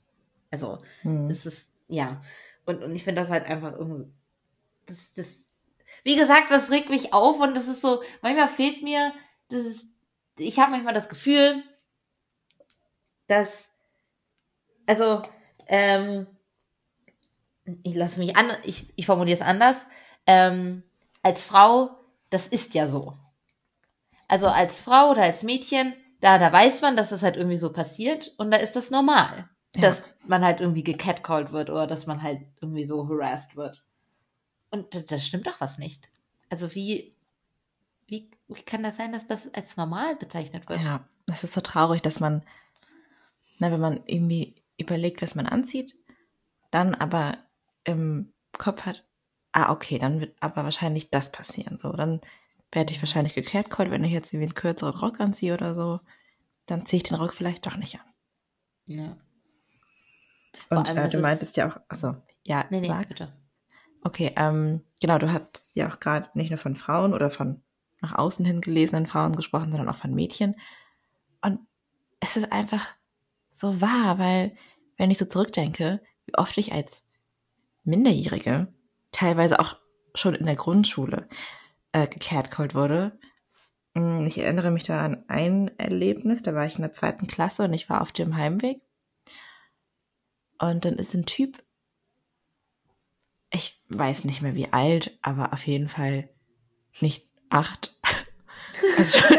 Also, 0.51 0.79
mhm. 1.03 1.31
es 1.31 1.47
ist, 1.47 1.73
ja. 1.89 2.21
Und, 2.65 2.83
und 2.83 2.95
ich 2.95 3.05
finde 3.05 3.21
das 3.21 3.31
halt 3.31 3.47
einfach 3.47 3.73
irgendwie, 3.73 4.11
das, 4.87 5.13
das, 5.13 5.44
wie 6.05 6.17
gesagt, 6.17 6.51
das 6.51 6.71
regt 6.71 6.91
mich 6.91 7.13
auf 7.13 7.41
und 7.41 7.55
das 7.55 7.67
ist 7.67 7.81
so, 7.81 8.03
manchmal 8.23 8.49
fehlt 8.49 8.83
mir, 8.83 9.13
das 9.49 9.63
ist, 9.65 9.87
ich 10.39 10.59
habe 10.59 10.71
manchmal 10.71 10.95
das 10.95 11.09
Gefühl, 11.09 11.63
dass, 13.27 13.71
also, 14.87 15.23
ähm, 15.67 16.27
ich 17.83 17.95
lasse 17.95 18.21
mich 18.21 18.37
an, 18.37 18.53
ich, 18.65 18.93
ich 18.97 19.07
formuliere 19.07 19.35
es 19.35 19.43
anders, 19.43 19.87
ähm, 20.27 20.83
als 21.23 21.43
Frau, 21.43 21.99
das 22.29 22.47
ist 22.47 22.75
ja 22.75 22.87
so. 22.87 23.17
Also 24.29 24.49
als 24.49 24.83
Frau 24.83 25.11
oder 25.11 25.23
als 25.23 25.43
Mädchen, 25.43 25.95
da, 26.21 26.39
da 26.39 26.53
weiß 26.53 26.83
man, 26.83 26.97
dass 26.97 27.11
das 27.11 27.23
halt 27.23 27.37
irgendwie 27.37 27.57
so 27.57 27.73
passiert 27.73 28.35
und 28.37 28.51
da 28.51 28.59
ist 28.59 28.77
das 28.77 28.91
normal. 28.91 29.49
Ja. 29.75 29.83
Dass 29.83 30.05
man 30.27 30.45
halt 30.45 30.61
irgendwie 30.61 30.85
gecatcalled 30.85 31.53
wird 31.53 31.71
oder 31.71 31.87
dass 31.87 32.07
man 32.07 32.23
halt 32.23 32.43
irgendwie 32.61 32.85
so 32.85 33.09
harassed 33.09 33.57
wird. 33.57 33.83
Und 34.75 34.93
das, 34.93 35.07
das 35.07 35.25
stimmt 35.25 35.47
doch 35.47 35.61
was 35.61 35.79
nicht. 35.79 36.09
Also 36.51 36.75
wie, 36.75 37.15
wie, 38.09 38.29
wie 38.49 38.63
kann 38.63 38.83
das 38.83 38.97
sein, 38.97 39.13
dass 39.13 39.29
das 39.29 39.55
als 39.55 39.77
normal 39.77 40.17
bezeichnet 40.17 40.69
wird? 40.69 40.81
Ja, 40.83 41.05
das 41.27 41.45
ist 41.45 41.55
so 41.55 41.61
traurig, 41.61 42.03
dass 42.03 42.19
man, 42.19 42.43
na, 43.59 43.71
wenn 43.71 43.81
man 43.81 44.03
irgendwie 44.05 44.57
überlegt, 44.77 45.23
was 45.23 45.37
man 45.37 45.47
anzieht, 45.47 45.95
dann 46.73 46.97
aber 46.97 47.39
im 47.85 48.33
Kopf 48.59 48.85
hat, 48.85 49.05
ah, 49.53 49.71
okay, 49.71 50.01
dann 50.01 50.19
wird 50.19 50.35
aber 50.41 50.65
wahrscheinlich 50.65 51.09
das 51.09 51.31
passieren. 51.31 51.79
So, 51.79 51.93
dann 51.93 52.21
werde 52.73 52.93
ich 52.93 53.01
wahrscheinlich 53.01 53.35
gecatcallt, 53.35 53.93
wenn 53.93 54.03
ich 54.03 54.11
jetzt 54.11 54.33
irgendwie 54.33 54.47
einen 54.47 54.55
kürzeren 54.55 54.99
Rock 54.99 55.21
anziehe 55.21 55.55
oder 55.55 55.77
so. 55.77 56.01
Dann 56.67 56.85
ziehe 56.85 56.97
ich 56.97 57.09
den 57.09 57.17
Rock 57.17 57.33
vielleicht 57.33 57.65
doch 57.65 57.77
nicht 57.77 57.95
an. 57.95 58.07
Ja. 58.87 59.17
Und 60.69 60.89
äh, 60.89 61.09
du 61.11 61.21
meintest 61.21 61.57
ja 61.57 61.71
auch, 61.71 61.81
achso, 61.89 62.17
ja, 62.43 62.65
nee, 62.71 62.81
nee, 62.81 62.89
sag. 62.89 63.07
bitte. 63.07 63.44
Okay, 64.05 64.33
ähm, 64.37 64.83
genau, 65.01 65.19
du 65.19 65.33
hast 65.33 65.73
ja 65.75 65.89
auch 65.89 65.99
gerade 65.99 66.29
nicht 66.35 66.51
nur 66.51 66.59
von 66.59 66.77
Frauen 66.77 67.15
oder 67.15 67.31
von 67.31 67.63
nach 68.03 68.15
außen 68.15 68.45
hin 68.45 68.61
gelesenen 68.61 69.07
Frauen 69.07 69.35
gesprochen, 69.35 69.73
sondern 69.73 69.89
auch 69.89 69.97
von 69.97 70.15
Mädchen. 70.15 70.57
Und 71.41 71.61
es 72.21 72.37
ist 72.37 72.53
einfach 72.53 72.87
so 73.53 73.81
wahr, 73.81 74.19
weil 74.19 74.57
wenn 74.99 75.11
ich 75.11 75.19
so 75.19 75.25
zurückdenke, 75.25 76.01
wie 76.27 76.35
oft 76.37 76.57
ich 76.59 76.73
als 76.73 77.03
Minderjährige, 77.85 78.69
teilweise 79.11 79.59
auch 79.59 79.77
schon 80.15 80.35
in 80.35 80.47
der 80.47 80.57
Grundschule, 80.57 81.29
äh, 81.93 82.07
gecatcalled 82.07 82.75
wurde. 82.75 83.19
Mm, 83.95 84.27
ich 84.27 84.39
erinnere 84.39 84.71
mich 84.71 84.83
da 84.83 85.01
an 85.03 85.25
ein 85.29 85.71
Erlebnis, 85.79 86.43
da 86.43 86.55
war 86.55 86.67
ich 86.67 86.77
in 86.77 86.83
der 86.83 86.93
zweiten 86.93 87.27
Klasse 87.27 87.65
und 87.65 87.73
ich 87.73 87.89
war 87.89 88.03
auf 88.03 88.13
dem 88.13 88.37
Heimweg. 88.37 88.83
Und 90.59 90.85
dann 90.85 90.95
ist 90.97 91.15
ein 91.15 91.27
Typ, 91.27 91.64
weiß 93.97 94.25
nicht 94.25 94.43
mehr 94.43 94.55
wie 94.55 94.73
alt, 94.73 95.19
aber 95.23 95.53
auf 95.53 95.67
jeden 95.67 95.89
Fall 95.89 96.29
nicht 97.01 97.27
acht. 97.51 97.97
Also 98.99 99.21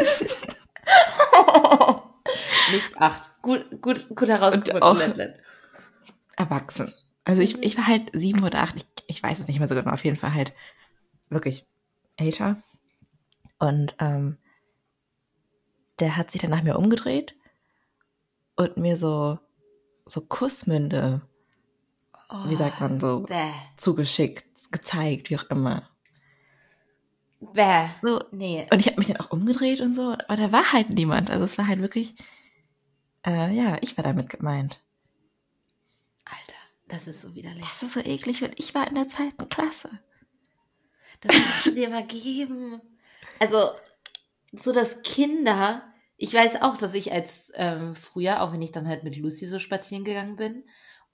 nicht 2.72 2.98
acht. 2.98 3.30
Gut, 3.42 3.82
gut, 3.82 4.08
gut 4.16 4.30
herausgefunden. 4.30 5.36
Erwachsen. 6.38 6.94
Also 7.26 7.42
ich, 7.42 7.62
ich 7.62 7.78
war 7.78 7.86
halt 7.86 8.10
sieben 8.14 8.44
oder 8.44 8.62
acht, 8.62 8.76
ich, 8.76 8.86
ich 9.08 9.22
weiß 9.22 9.40
es 9.40 9.48
nicht 9.48 9.60
mehr 9.60 9.68
so 9.68 9.76
genau, 9.76 9.92
auf 9.92 10.06
jeden 10.06 10.18
Fall 10.18 10.34
halt 10.34 10.54
wirklich 11.30 11.66
älter. 12.18 12.64
Und 13.60 13.96
ähm, 14.00 14.38
der 16.00 16.18
hat 16.18 16.32
sich 16.32 16.42
dann 16.42 16.52
nach 16.52 16.64
mir 16.64 16.78
umgedreht 16.78 17.36
und 18.56 18.78
mir 18.78 18.98
so, 18.98 19.40
so 20.06 20.22
Kussmünde, 20.22 21.22
oh, 22.30 22.50
wie 22.50 22.56
sagt 22.56 22.80
man 22.82 23.00
so, 23.00 23.22
bäh. 23.22 23.52
zugeschickt, 23.78 24.46
gezeigt, 24.72 25.30
wie 25.30 25.38
auch 25.38 25.50
immer. 25.50 25.90
Bäh. 27.40 27.88
So, 28.02 28.24
nee. 28.32 28.68
Und 28.72 28.80
ich 28.80 28.88
habe 28.88 28.98
mich 28.98 29.08
dann 29.08 29.18
auch 29.18 29.32
umgedreht 29.32 29.82
und 29.82 29.94
so, 29.94 30.12
aber 30.12 30.36
da 30.36 30.52
war 30.52 30.74
halt 30.74 30.90
niemand. 30.90 31.30
Also 31.30 31.46
es 31.46 31.58
war 31.58 31.68
halt 31.68 31.82
wirklich, 31.82 32.16
äh, 33.26 33.54
ja, 33.54 33.78
ich 33.82 33.98
war 33.98 34.04
damit 34.04 34.30
gemeint. 34.30 34.82
Alter, 36.26 36.60
das 36.88 37.08
ist 37.08 37.22
so 37.22 37.36
widerlich. 37.36 37.66
Das 37.66 37.84
ist 37.84 37.94
so 37.94 38.00
eklig 38.00 38.44
und 38.44 38.58
ich 38.58 38.74
war 38.74 38.88
in 38.88 38.96
der 38.96 39.10
zweiten 39.10 39.50
Klasse. 39.50 39.90
Das 41.22 41.36
musst 41.36 41.66
du 41.68 41.72
dir 41.72 41.90
mal 41.90 42.06
geben. 42.06 42.82
Also, 43.40 43.72
so 44.52 44.72
dass 44.72 45.02
Kinder, 45.02 45.84
ich 46.18 46.34
weiß 46.34 46.62
auch, 46.62 46.78
dass 46.78 46.94
ich 46.94 47.12
als 47.12 47.52
ähm, 47.56 47.96
früher, 47.96 48.42
auch 48.42 48.54
wenn 48.54 48.62
ich 48.62 48.72
dann 48.72 48.88
halt 48.88 49.04
mit 49.04 49.18
Lucy 49.18 49.46
so 49.46 49.60
spazieren 49.60 50.06
gegangen 50.06 50.36
bin, 50.36 50.64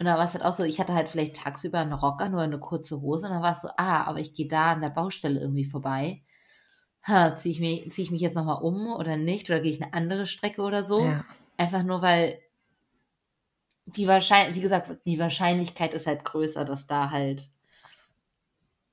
und 0.02 0.06
da 0.06 0.18
war 0.18 0.26
es 0.26 0.34
halt 0.34 0.44
auch 0.44 0.54
so, 0.54 0.64
ich 0.64 0.80
hatte 0.80 0.96
halt 0.96 1.10
vielleicht 1.10 1.36
tagsüber 1.36 1.78
einen 1.78 1.94
Rocker, 1.94 2.28
nur 2.28 2.42
eine 2.42 2.60
kurze 2.60 3.02
Hose, 3.02 3.28
und 3.28 3.34
dann 3.34 3.44
war 3.44 3.52
es 3.52 3.62
so, 3.62 3.68
ah, 3.78 4.06
aber 4.06 4.18
ich 4.18 4.34
gehe 4.34 4.48
da 4.48 4.72
an 4.72 4.82
der 4.82 4.90
Baustelle 4.90 5.40
irgendwie 5.40 5.64
vorbei. 5.64 6.24
Ha, 7.04 7.36
ziehe 7.36 7.54
ich, 7.54 7.60
mich, 7.60 7.92
zieh 7.92 8.02
ich 8.02 8.10
mich 8.10 8.22
jetzt 8.22 8.34
nochmal 8.36 8.64
um 8.64 8.88
oder 8.88 9.16
nicht? 9.16 9.48
Oder 9.52 9.60
gehe 9.60 9.72
ich 9.72 9.80
eine 9.80 9.94
andere 9.94 10.26
Strecke 10.26 10.64
oder 10.64 10.84
so? 10.84 11.06
Ja. 11.06 11.24
Einfach 11.56 11.84
nur, 11.84 12.02
weil 12.02 12.42
die 13.86 14.08
Wahrscheinlichkeit, 14.08 14.56
wie 14.56 14.62
gesagt, 14.62 15.06
die 15.06 15.20
Wahrscheinlichkeit 15.20 15.94
ist 15.94 16.08
halt 16.08 16.26
größer, 16.26 16.66
dass 16.66 16.88
da 16.88 17.12
halt 17.12 17.52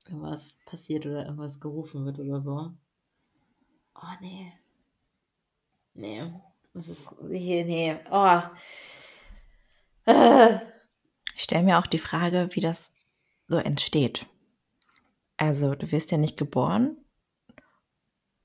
irgendwas 0.05 0.59
passiert 0.67 1.07
oder 1.07 1.25
irgendwas 1.25 1.59
gerufen 1.59 2.05
wird 2.05 2.19
oder 2.19 2.39
so. 2.39 2.71
Oh, 3.95 4.13
nee. 4.21 4.53
Nee. 5.95 6.31
Das 6.75 6.87
ist, 6.87 7.19
nee, 7.23 7.63
nee, 7.63 7.97
oh. 8.11 8.41
Ich 11.39 11.43
stelle 11.45 11.63
mir 11.63 11.79
auch 11.79 11.87
die 11.87 11.99
Frage, 11.99 12.49
wie 12.51 12.59
das 12.59 12.91
so 13.47 13.55
entsteht. 13.55 14.25
Also 15.37 15.73
du 15.73 15.89
wirst 15.89 16.11
ja 16.11 16.17
nicht 16.17 16.35
geboren 16.35 16.97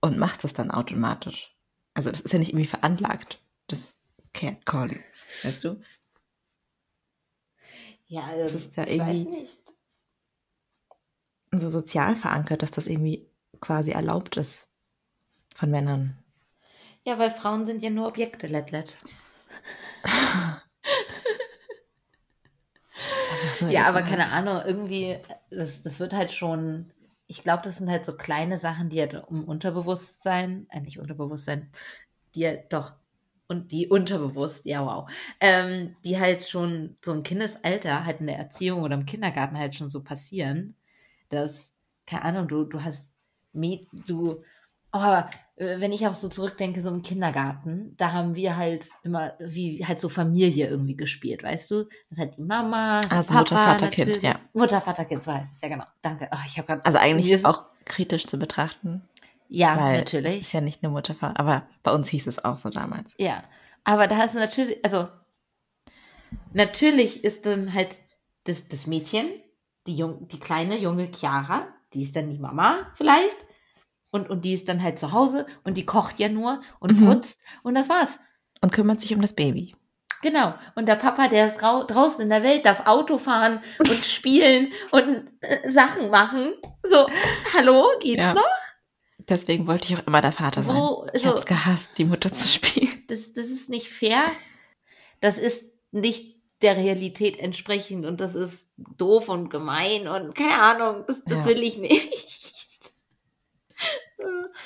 und 0.01 0.17
machst 0.17 0.45
das 0.45 0.53
dann 0.53 0.71
automatisch. 0.71 1.59
Also 1.95 2.13
das 2.13 2.21
ist 2.21 2.33
ja 2.33 2.39
nicht 2.39 2.51
irgendwie 2.51 2.69
veranlagt, 2.69 3.43
das 3.67 3.97
Catcalling, 4.33 5.03
weißt 5.43 5.65
du? 5.65 5.83
Ja, 8.07 8.27
also, 8.27 8.45
Das 8.45 8.65
ist 8.67 8.77
ja 8.77 8.87
ich 8.87 9.01
weiß 9.01 9.17
irgendwie- 9.17 9.41
nicht. 9.41 9.59
So 11.51 11.71
sozial 11.71 12.15
verankert, 12.15 12.63
dass 12.63 12.71
das 12.71 12.87
irgendwie 12.87 13.29
quasi 13.61 13.91
erlaubt 13.91 14.37
ist 14.37 14.69
von 15.57 15.69
Männern. 15.69 16.23
Ja, 17.03 17.19
weil 17.19 17.33
Frauen 17.33 17.67
sind 17.67 17.83
ja 17.83 17.91
nur 17.91 18.07
Objekte, 18.07 18.47
Letlet. 18.47 18.97
Ja, 23.71 23.87
aber 23.87 24.03
keine 24.03 24.29
Ahnung, 24.31 24.61
irgendwie, 24.65 25.19
das, 25.51 25.83
das 25.83 26.01
wird 26.01 26.13
halt 26.15 26.33
schon, 26.33 26.93
ich 27.27 27.43
glaube, 27.43 27.63
das 27.65 27.79
sind 27.79 27.91
halt 27.91 28.05
so 28.07 28.17
kleine 28.17 28.59
Sachen, 28.59 28.89
die 28.91 29.01
halt 29.01 29.15
um 29.29 29.45
Unterbewusstsein, 29.45 30.67
äh, 30.71 30.81
Unterbewusstsein, 30.99 31.71
die 32.35 32.47
halt 32.47 32.73
doch, 32.73 32.95
und 33.49 33.73
die 33.73 33.89
unterbewusst, 33.89 34.65
ja 34.67 34.85
wow, 34.85 35.11
ähm, 35.41 35.97
die 36.05 36.19
halt 36.19 36.43
schon 36.49 36.97
so 37.05 37.13
im 37.13 37.23
Kindesalter, 37.23 38.05
halt 38.07 38.21
in 38.21 38.27
der 38.27 38.39
Erziehung 38.39 38.83
oder 38.83 38.95
im 38.95 39.07
Kindergarten 39.07 39.59
halt 39.59 39.75
schon 39.75 39.91
so 39.91 40.03
passieren, 40.03 40.77
dass, 41.29 41.75
keine 42.07 42.25
Ahnung, 42.25 42.49
du, 42.49 42.65
du 42.65 42.83
hast, 42.83 43.13
du, 44.07 44.43
oh, 44.95 45.23
äh, 45.57 45.81
wenn 45.81 45.93
ich 45.93 46.07
auch 46.07 46.15
so 46.15 46.29
zurückdenke, 46.29 46.81
so 46.83 46.89
im 46.89 47.03
Kindergarten, 47.03 47.95
da 47.99 48.13
haben 48.13 48.35
wir 48.35 48.57
halt 48.57 48.89
immer 49.03 49.35
wie 49.39 49.85
halt 49.87 50.01
so 50.01 50.09
Familie 50.09 50.69
irgendwie 50.69 50.97
gespielt, 50.97 51.43
weißt 51.43 51.71
du? 51.71 51.85
Das 52.11 52.19
hat 52.19 52.37
die 52.39 52.43
Mama, 52.43 53.03
der 53.03 53.13
Also 53.13 53.29
Papa, 53.29 53.39
Mutter, 53.41 53.57
Vater, 53.59 53.89
Kind, 53.89 54.23
ja. 54.23 54.41
Mutter, 54.55 54.81
Vater, 54.81 55.05
Kind, 55.05 55.23
so 55.23 55.33
heißt 55.33 55.53
es, 55.57 55.61
ja 55.61 55.69
genau. 55.69 55.85
Danke. 56.01 56.29
Oh, 56.33 56.39
ich 56.47 56.57
habe 56.57 56.67
gerade 56.67 56.85
Also 56.87 56.99
eigentlich 56.99 57.31
ist- 57.31 57.45
auch 57.45 57.65
kritisch 57.85 58.27
zu 58.27 58.39
betrachten, 58.39 59.03
ja, 59.49 59.77
weil 59.77 59.95
es 59.97 59.99
natürlich. 60.13 60.41
ist 60.41 60.53
ja 60.53 60.61
nicht 60.63 60.83
nur 60.83 60.91
Mutter, 60.93 61.15
Vater, 61.15 61.39
aber 61.39 61.67
bei 61.83 61.93
uns 61.93 62.09
hieß 62.09 62.27
es 62.27 62.43
auch 62.45 62.57
so 62.57 62.71
damals. 62.71 63.15
Ja, 63.19 63.45
aber 63.85 64.07
da 64.09 64.17
hast 64.17 64.35
du 64.35 64.39
natürlich, 64.39 64.83
also 64.85 65.09
natürlich 66.53 67.25
ist 67.25 67.47
dann 67.47 67.73
halt 67.75 67.97
das, 68.45 68.69
das 68.69 68.87
Mädchen, 68.87 69.27
die, 69.87 69.97
jung, 69.97 70.27
die 70.29 70.39
kleine 70.41 70.79
junge 70.79 71.11
Chiara, 71.13 71.67
die 71.93 72.03
ist 72.03 72.17
dann 72.17 72.31
die 72.31 72.39
Mama 72.39 72.91
vielleicht 72.95 73.37
und, 74.15 74.31
und 74.31 74.45
die 74.45 74.55
ist 74.55 74.69
dann 74.69 74.83
halt 74.83 74.99
zu 74.99 75.13
Hause 75.13 75.45
und 75.65 75.77
die 75.77 75.85
kocht 75.85 76.19
ja 76.19 76.29
nur 76.29 76.63
und 76.81 76.99
Mhm. 77.01 77.07
putzt 77.07 77.43
und 77.65 77.75
das 77.75 77.89
war's. 77.89 78.19
Und 78.63 78.73
kümmert 78.73 79.01
sich 79.01 79.15
um 79.15 79.21
das 79.21 79.35
Baby. 79.35 79.75
Genau. 80.23 80.55
Und 80.75 80.87
der 80.89 80.95
Papa, 80.97 81.29
der 81.29 81.49
ist 81.49 81.63
rau 81.63 81.83
draußen 81.85 82.23
in 82.23 82.31
der 82.31 82.43
Welt, 82.43 82.65
darf 82.65 82.87
Auto 82.87 83.19
fahren 83.19 83.61
und 83.79 83.89
spielen 84.05 84.73
und 84.93 85.27
äh, 85.43 85.71
Sachen 85.71 86.09
machen. 86.11 86.55
So, 86.83 87.07
hallo, 87.55 87.85
geht's 88.01 88.21
Ja. 88.23 88.33
noch? 88.33 88.43
Deswegen 89.19 89.67
wollte 89.67 89.93
ich 89.93 89.99
auch 89.99 90.07
immer 90.07 90.21
der 90.23 90.33
Vater 90.33 90.63
sein. 90.63 90.77
Wo- 90.77 91.07
ich 91.13 91.23
so- 91.23 91.29
hab's 91.31 91.45
gehasst, 91.47 91.91
die 91.99 92.05
Mutter 92.05 92.33
zu 92.33 92.47
spielen. 92.49 92.91
Das, 93.09 93.33
das 93.35 93.47
ist 93.47 93.69
nicht 93.69 93.89
fair. 93.91 94.25
Das 95.21 95.37
ist 95.39 95.73
nicht 95.93 96.37
der 96.63 96.77
Realität 96.77 97.39
entsprechend 97.39 98.07
und 98.07 98.21
das 98.21 98.35
ist 98.35 98.71
doof 98.79 99.29
und 99.29 99.51
gemein 99.51 100.09
und 100.09 100.35
keine 100.35 100.55
Ahnung, 100.63 101.05
das, 101.07 101.21
das 101.27 101.41
Ja. 101.41 101.47
will 101.47 101.63
ich 101.63 101.77
nicht. 101.77 102.64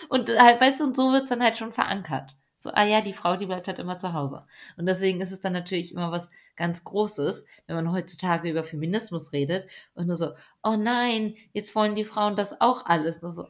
Und 0.09 0.29
halt, 0.31 0.61
weißt 0.61 0.81
du, 0.81 0.85
und 0.85 0.97
so 0.97 1.13
wird's 1.13 1.29
dann 1.29 1.43
halt 1.43 1.59
schon 1.59 1.73
verankert. 1.73 2.37
So, 2.59 2.71
ah 2.73 2.85
ja, 2.85 3.01
die 3.01 3.13
Frau, 3.13 3.37
die 3.37 3.47
bleibt 3.47 3.69
halt 3.69 3.79
immer 3.79 3.99
zu 3.99 4.13
Hause. 4.13 4.45
Und 4.77 4.87
deswegen 4.87 5.21
ist 5.21 5.31
es 5.31 5.41
dann 5.41 5.53
natürlich 5.53 5.93
immer 5.93 6.11
was 6.11 6.29
ganz 6.57 6.83
Großes, 6.83 7.47
wenn 7.67 7.77
man 7.77 7.93
heutzutage 7.93 8.51
über 8.51 8.65
Feminismus 8.65 9.33
redet 9.33 9.69
und 9.95 10.09
nur 10.09 10.17
so, 10.17 10.33
oh 10.65 10.75
nein, 10.77 11.37
jetzt 11.53 11.75
wollen 11.77 11.95
die 11.95 12.05
Frauen 12.05 12.35
das 12.35 12.61
auch 12.61 12.87
alles. 12.87 13.23
Nur 13.23 13.33
so, 13.33 13.47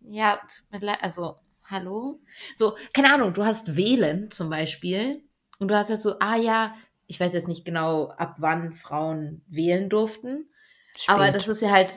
ja, 0.00 0.40
also, 1.02 1.36
hallo? 1.64 2.18
So, 2.54 2.76
keine 2.94 3.12
Ahnung, 3.12 3.34
du 3.34 3.44
hast 3.44 3.76
Wählen 3.76 4.30
zum 4.30 4.48
Beispiel 4.48 5.22
und 5.58 5.68
du 5.68 5.76
hast 5.76 5.90
jetzt 5.90 6.02
so, 6.02 6.18
ah 6.20 6.36
ja, 6.36 6.74
ich 7.06 7.20
weiß 7.20 7.34
jetzt 7.34 7.48
nicht 7.48 7.66
genau, 7.66 8.08
ab 8.08 8.36
wann 8.38 8.72
Frauen 8.72 9.42
wählen 9.46 9.90
durften, 9.90 10.48
aber 11.06 11.24
Spät. 11.24 11.34
das 11.36 11.48
ist 11.48 11.60
ja 11.60 11.70
halt 11.70 11.92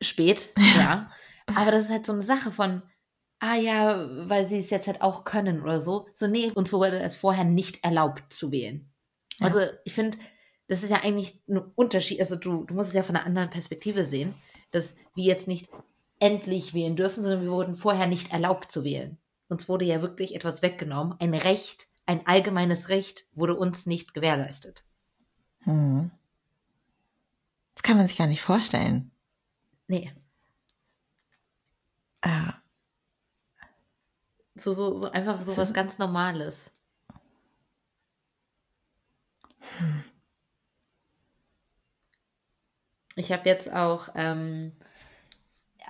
spät, 0.00 0.52
ja. 0.76 1.10
Aber 1.56 1.70
das 1.70 1.84
ist 1.86 1.90
halt 1.90 2.06
so 2.06 2.12
eine 2.12 2.22
Sache 2.22 2.50
von, 2.52 2.82
ah 3.38 3.54
ja, 3.54 4.06
weil 4.28 4.46
sie 4.46 4.58
es 4.58 4.70
jetzt 4.70 4.86
halt 4.86 5.02
auch 5.02 5.24
können 5.24 5.62
oder 5.62 5.80
so. 5.80 6.06
So, 6.14 6.26
nee, 6.26 6.50
uns 6.50 6.72
wurde 6.72 7.00
es 7.00 7.16
vorher 7.16 7.44
nicht 7.44 7.84
erlaubt 7.84 8.32
zu 8.32 8.52
wählen. 8.52 8.90
Ja. 9.38 9.46
Also 9.46 9.60
ich 9.84 9.94
finde, 9.94 10.18
das 10.68 10.82
ist 10.82 10.90
ja 10.90 11.02
eigentlich 11.02 11.42
ein 11.48 11.58
Unterschied. 11.74 12.20
Also 12.20 12.36
du, 12.36 12.64
du 12.64 12.74
musst 12.74 12.90
es 12.90 12.94
ja 12.94 13.02
von 13.02 13.16
einer 13.16 13.26
anderen 13.26 13.50
Perspektive 13.50 14.04
sehen, 14.04 14.34
dass 14.70 14.94
wir 15.14 15.24
jetzt 15.24 15.48
nicht 15.48 15.68
endlich 16.20 16.74
wählen 16.74 16.96
dürfen, 16.96 17.24
sondern 17.24 17.42
wir 17.42 17.50
wurden 17.50 17.74
vorher 17.74 18.06
nicht 18.06 18.32
erlaubt 18.32 18.70
zu 18.70 18.84
wählen. 18.84 19.18
Uns 19.48 19.68
wurde 19.68 19.84
ja 19.84 20.02
wirklich 20.02 20.36
etwas 20.36 20.62
weggenommen. 20.62 21.16
Ein 21.18 21.34
Recht, 21.34 21.88
ein 22.06 22.26
allgemeines 22.26 22.88
Recht 22.88 23.26
wurde 23.32 23.56
uns 23.56 23.86
nicht 23.86 24.14
gewährleistet. 24.14 24.84
Hm. 25.62 26.10
Das 27.74 27.82
kann 27.82 27.96
man 27.96 28.06
sich 28.06 28.18
gar 28.18 28.26
nicht 28.26 28.42
vorstellen. 28.42 29.10
Nee. 29.88 30.12
Ah, 32.22 32.60
So, 34.60 34.72
so, 34.72 34.98
so 34.98 35.10
einfach 35.10 35.42
so 35.42 35.56
was 35.56 35.72
ganz 35.72 35.98
Normales. 35.98 36.70
Ich 43.16 43.32
habe 43.32 43.48
jetzt 43.48 43.72
auch 43.72 44.08
ähm, 44.14 44.72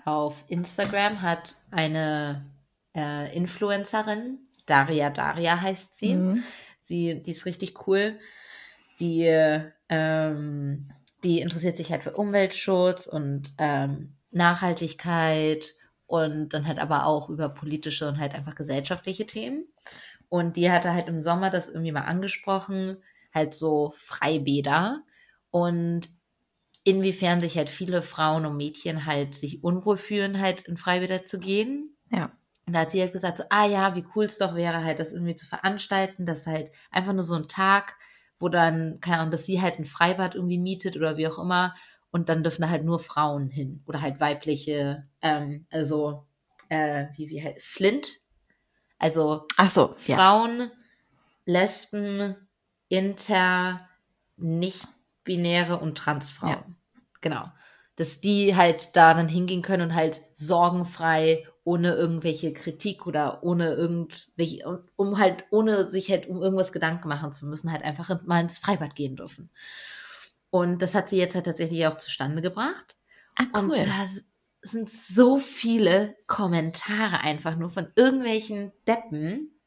auf 0.05 0.45
Instagram 0.49 1.23
hat 1.23 1.57
eine 1.71 2.47
äh, 2.95 3.35
Influencerin, 3.37 4.39
Daria 4.67 5.11
Daria 5.11 5.61
heißt 5.61 5.97
sie. 5.97 6.15
Mhm. 6.17 6.43
Sie, 6.83 7.23
die 7.23 7.31
ist 7.31 7.47
richtig 7.47 7.87
cool. 7.87 8.19
Die, 9.01 9.25
ähm, 9.89 10.89
die 11.25 11.41
interessiert 11.41 11.77
sich 11.77 11.91
halt 11.91 12.03
für 12.03 12.15
Umweltschutz 12.15 13.07
und 13.07 13.53
ähm, 13.59 14.17
Nachhaltigkeit 14.31 15.75
und 16.11 16.49
dann 16.49 16.67
halt 16.67 16.81
aber 16.81 17.07
auch 17.07 17.31
über 17.31 17.49
politische 17.49 18.09
und 18.09 18.19
halt 18.19 18.35
einfach 18.35 18.57
gesellschaftliche 18.57 19.27
Themen. 19.27 19.67
Und 20.29 20.57
die 20.57 20.69
hatte 20.69 20.93
halt 20.93 21.07
im 21.07 21.23
Sommer 21.23 21.51
das 21.51 21.69
irgendwie 21.69 21.93
mal 21.93 22.03
angesprochen, 22.03 22.97
halt 23.33 23.55
so 23.55 23.93
Freibäder 23.97 25.03
und 25.53 26.09
inwiefern 26.83 27.41
sich 27.41 27.57
halt 27.57 27.71
viele 27.71 28.03
Frauen 28.03 28.45
und 28.45 28.57
Mädchen 28.57 29.07
halt 29.07 29.37
sich 29.37 29.63
unwohl 29.63 29.97
fühlen, 29.97 30.41
halt 30.41 30.63
in 30.63 30.77
Freibäder 30.77 31.27
zu 31.27 31.39
gehen. 31.39 31.97
Ja. 32.11 32.33
Und 32.67 32.73
da 32.73 32.81
hat 32.81 32.91
sie 32.91 33.01
halt 33.01 33.13
gesagt, 33.13 33.39
so, 33.39 33.45
ah 33.51 33.67
ja, 33.67 33.95
wie 33.95 34.05
cool 34.17 34.25
es 34.25 34.37
doch 34.37 34.57
wäre, 34.57 34.83
halt 34.83 34.99
das 34.99 35.13
irgendwie 35.13 35.37
zu 35.37 35.47
veranstalten, 35.47 36.27
dass 36.27 36.45
halt 36.45 36.73
einfach 36.91 37.13
nur 37.13 37.23
so 37.23 37.35
ein 37.35 37.47
Tag, 37.47 37.95
wo 38.41 38.49
dann, 38.49 38.99
keine 39.01 39.19
Ahnung, 39.19 39.31
dass 39.31 39.47
sie 39.47 39.63
halt 39.63 39.79
ein 39.79 39.87
Freibad 39.87 40.35
irgendwie 40.35 40.59
mietet 40.59 40.97
oder 40.97 41.17
wie 41.17 41.29
auch 41.29 41.39
immer 41.39 41.77
und 42.11 42.29
dann 42.29 42.43
dürfen 42.43 42.63
da 42.63 42.69
halt 42.71 42.85
nur 42.85 42.99
Frauen 42.99 43.49
hin 43.49 43.83
oder 43.87 44.01
halt 44.03 44.21
weibliche, 44.21 45.03
ähm, 45.23 45.67
also, 45.71 46.27
äh, 46.69 47.07
wie, 47.17 47.29
wie 47.31 47.43
halt, 47.43 47.63
Flint, 47.63 48.09
also 48.99 49.47
Ach 49.57 49.71
so, 49.71 49.97
ja. 50.07 50.17
Frauen, 50.17 50.71
Lesben, 51.47 52.37
Inter, 52.89 53.89
nicht-binäre 54.37 55.79
und 55.79 55.97
Transfrauen. 55.97 56.51
Ja. 56.51 56.65
Genau. 57.21 57.45
Dass 57.97 58.21
die 58.21 58.57
halt 58.57 58.97
da 58.97 59.15
dann 59.15 59.29
hingehen 59.29 59.63
können 59.63 59.91
und 59.91 59.95
halt 59.95 60.23
sorgenfrei, 60.35 61.47
ohne 61.65 61.95
irgendwelche 61.95 62.53
Kritik 62.53 63.07
oder 63.07 63.43
ohne 63.43 63.73
irgendwelche, 63.75 64.85
um 64.97 65.19
halt, 65.19 65.45
ohne 65.51 65.87
sich 65.87 66.11
halt 66.11 66.27
um 66.27 66.43
irgendwas 66.43 66.73
Gedanken 66.73 67.09
machen 67.09 67.33
zu 67.33 67.47
müssen, 67.47 67.71
halt 67.71 67.83
einfach 67.83 68.23
mal 68.25 68.41
ins 68.41 68.59
Freibad 68.59 68.95
gehen 68.95 69.17
dürfen. 69.17 69.51
Und 70.51 70.83
das 70.83 70.95
hat 70.95 71.09
sie 71.09 71.17
jetzt 71.19 71.35
halt 71.35 71.47
tatsächlich 71.47 71.87
auch 71.87 71.99
zustande 71.99 72.43
gebracht. 72.43 72.97
Ah, 73.37 73.47
Und 73.53 73.71
cool. 73.71 73.77
da 73.77 74.03
s- 74.05 74.27
sind 74.63 74.91
so 74.91 75.39
viele 75.39 76.17
Kommentare 76.27 77.21
einfach 77.21 77.57
nur 77.57 77.71
von 77.71 77.89
irgendwelchen 77.97 78.73
Deppen, 78.87 79.59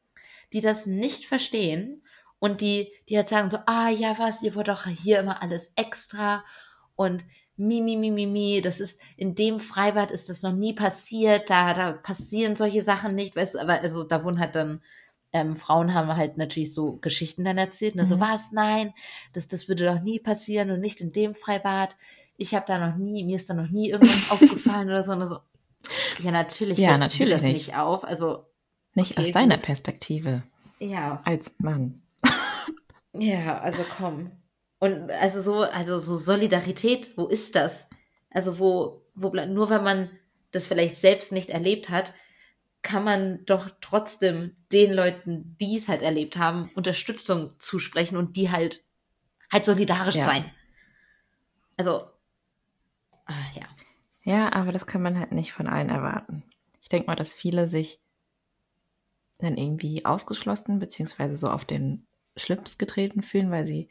die 0.54 0.62
das 0.62 0.86
nicht 0.86 1.26
verstehen 1.26 2.04
und 2.40 2.62
die, 2.62 2.92
die 3.10 3.18
halt 3.18 3.30
sagen 3.30 3.50
so, 3.50 3.58
ah 3.66 3.90
ja, 3.90 4.18
was, 4.20 4.44
ihr 4.44 4.56
wollt 4.56 4.68
doch 4.68 4.86
hier 4.86 5.20
immer 5.20 5.42
alles 5.42 5.74
extra 5.76 6.44
und 6.96 7.26
mi, 7.56 7.82
mi, 7.82 7.98
mi, 7.98 8.12
mi, 8.12 8.26
mi, 8.28 8.62
das 8.62 8.80
ist, 8.80 9.00
in 9.18 9.36
dem 9.36 9.60
Freibad 9.60 10.12
ist 10.12 10.30
das 10.30 10.42
noch 10.42 10.54
nie 10.54 10.74
passiert, 10.74 11.50
da, 11.50 11.74
da 11.74 11.94
passieren 11.94 12.56
solche 12.56 12.84
Sachen 12.84 13.16
nicht, 13.16 13.36
weißt 13.36 13.56
du, 13.56 13.60
aber 13.60 13.82
also 13.82 14.04
da 14.04 14.24
wurden 14.24 14.40
halt 14.40 14.56
dann, 14.56 14.84
ähm, 15.34 15.56
Frauen 15.56 15.94
haben 15.94 16.16
halt 16.16 16.38
natürlich 16.38 16.74
so 16.74 16.94
Geschichten 16.98 17.44
dann 17.44 17.58
erzählt, 17.58 17.96
ne, 17.96 18.06
so 18.06 18.16
Mhm. 18.18 18.22
was, 18.22 18.52
nein, 18.52 18.94
das, 19.34 19.48
das 19.48 19.68
würde 19.68 19.86
doch 19.86 20.02
nie 20.02 20.20
passieren 20.20 20.72
und 20.72 20.80
nicht 20.80 21.02
in 21.02 21.12
dem 21.12 21.36
Freibad. 21.36 21.96
Ich 22.38 22.54
habe 22.56 22.66
da 22.68 22.90
noch 22.90 22.98
nie, 22.98 23.24
mir 23.24 23.36
ist 23.38 23.50
da 23.50 23.54
noch 23.54 23.70
nie 23.70 23.90
irgendwas 23.90 24.30
aufgefallen 24.32 24.88
oder 24.90 25.04
so, 25.04 25.12
und 25.14 25.28
so. 25.28 25.40
Ja, 26.20 26.32
natürlich 26.32 26.78
Ja, 26.78 26.98
natürlich 26.98 27.32
das 27.34 27.42
nicht. 27.44 27.68
nicht 27.68 27.76
auf. 27.76 28.04
Also 28.04 28.46
Nicht 28.94 29.18
okay, 29.18 29.28
aus 29.28 29.34
deiner 29.34 29.58
gut. 29.58 29.66
Perspektive. 29.66 30.44
Ja. 30.80 31.22
Als 31.26 31.54
Mann. 31.60 32.02
Ja, 33.16 33.60
also 33.60 33.84
komm. 33.98 34.32
Und 34.80 35.12
also 35.12 35.42
so, 35.42 35.62
also 35.62 35.98
so 36.00 36.16
Solidarität, 36.16 37.12
wo 37.18 37.28
ist 37.28 37.56
das? 37.56 37.88
Also 38.32 38.60
wo, 38.60 39.02
wo 39.16 39.30
nur 39.30 39.70
wenn 39.70 39.84
man 39.84 40.10
das 40.52 40.68
vielleicht 40.68 40.98
selbst 40.98 41.32
nicht 41.32 41.50
erlebt 41.50 41.90
hat, 41.90 42.14
kann 42.84 43.04
man 43.04 43.46
doch 43.46 43.70
trotzdem 43.82 44.56
den 44.72 44.94
Leuten, 44.94 45.56
die 45.60 45.78
es 45.78 45.88
halt 45.88 46.02
erlebt 46.02 46.38
haben, 46.38 46.70
Unterstützung 46.76 47.54
zusprechen 47.60 48.18
und 48.18 48.36
die 48.36 48.52
halt 48.52 48.84
halt 49.52 49.66
solidarisch 49.66 50.16
Ja. 50.16 50.26
sein. 50.26 50.52
Also, 51.78 52.04
ah, 53.26 53.46
ja. 53.56 53.68
Ja, 54.24 54.54
aber 54.54 54.72
das 54.72 54.86
kann 54.86 55.02
man 55.02 55.20
halt 55.20 55.32
nicht 55.32 55.52
von 55.54 55.68
allen 55.68 55.90
erwarten. 55.90 56.44
Ich 56.82 56.90
denke 56.90 57.08
mal, 57.08 57.16
dass 57.16 57.34
viele 57.34 57.68
sich 57.68 58.00
dann 59.40 59.58
irgendwie 59.58 60.06
ausgeschlossen 60.06 60.80
beziehungsweise 60.80 61.38
so 61.38 61.50
auf 61.50 61.66
den 61.66 62.06
Schlips 62.38 62.78
getreten 62.78 63.22
fühlen, 63.24 63.52
weil 63.52 63.66
sie 63.66 63.90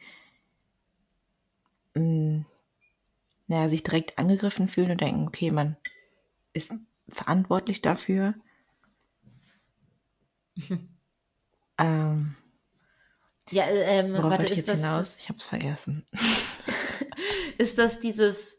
mh, 1.95 2.45
naja, 3.47 3.69
sich 3.69 3.83
direkt 3.83 4.17
angegriffen 4.17 4.67
fühlen 4.67 4.91
und 4.91 5.01
denken, 5.01 5.27
okay, 5.27 5.51
man 5.51 5.77
ist 6.53 6.73
verantwortlich 7.09 7.81
dafür. 7.81 8.35
ähm, 11.77 12.35
Ja, 13.49 13.63
äh, 13.65 13.99
ähm, 13.99 14.13
warte, 14.13 14.47
ist 14.47 14.67
das, 14.67 14.81
das, 14.81 15.19
Ich 15.19 15.29
hab's 15.29 15.45
vergessen. 15.45 16.05
ist 17.57 17.77
das 17.77 17.99
dieses 17.99 18.57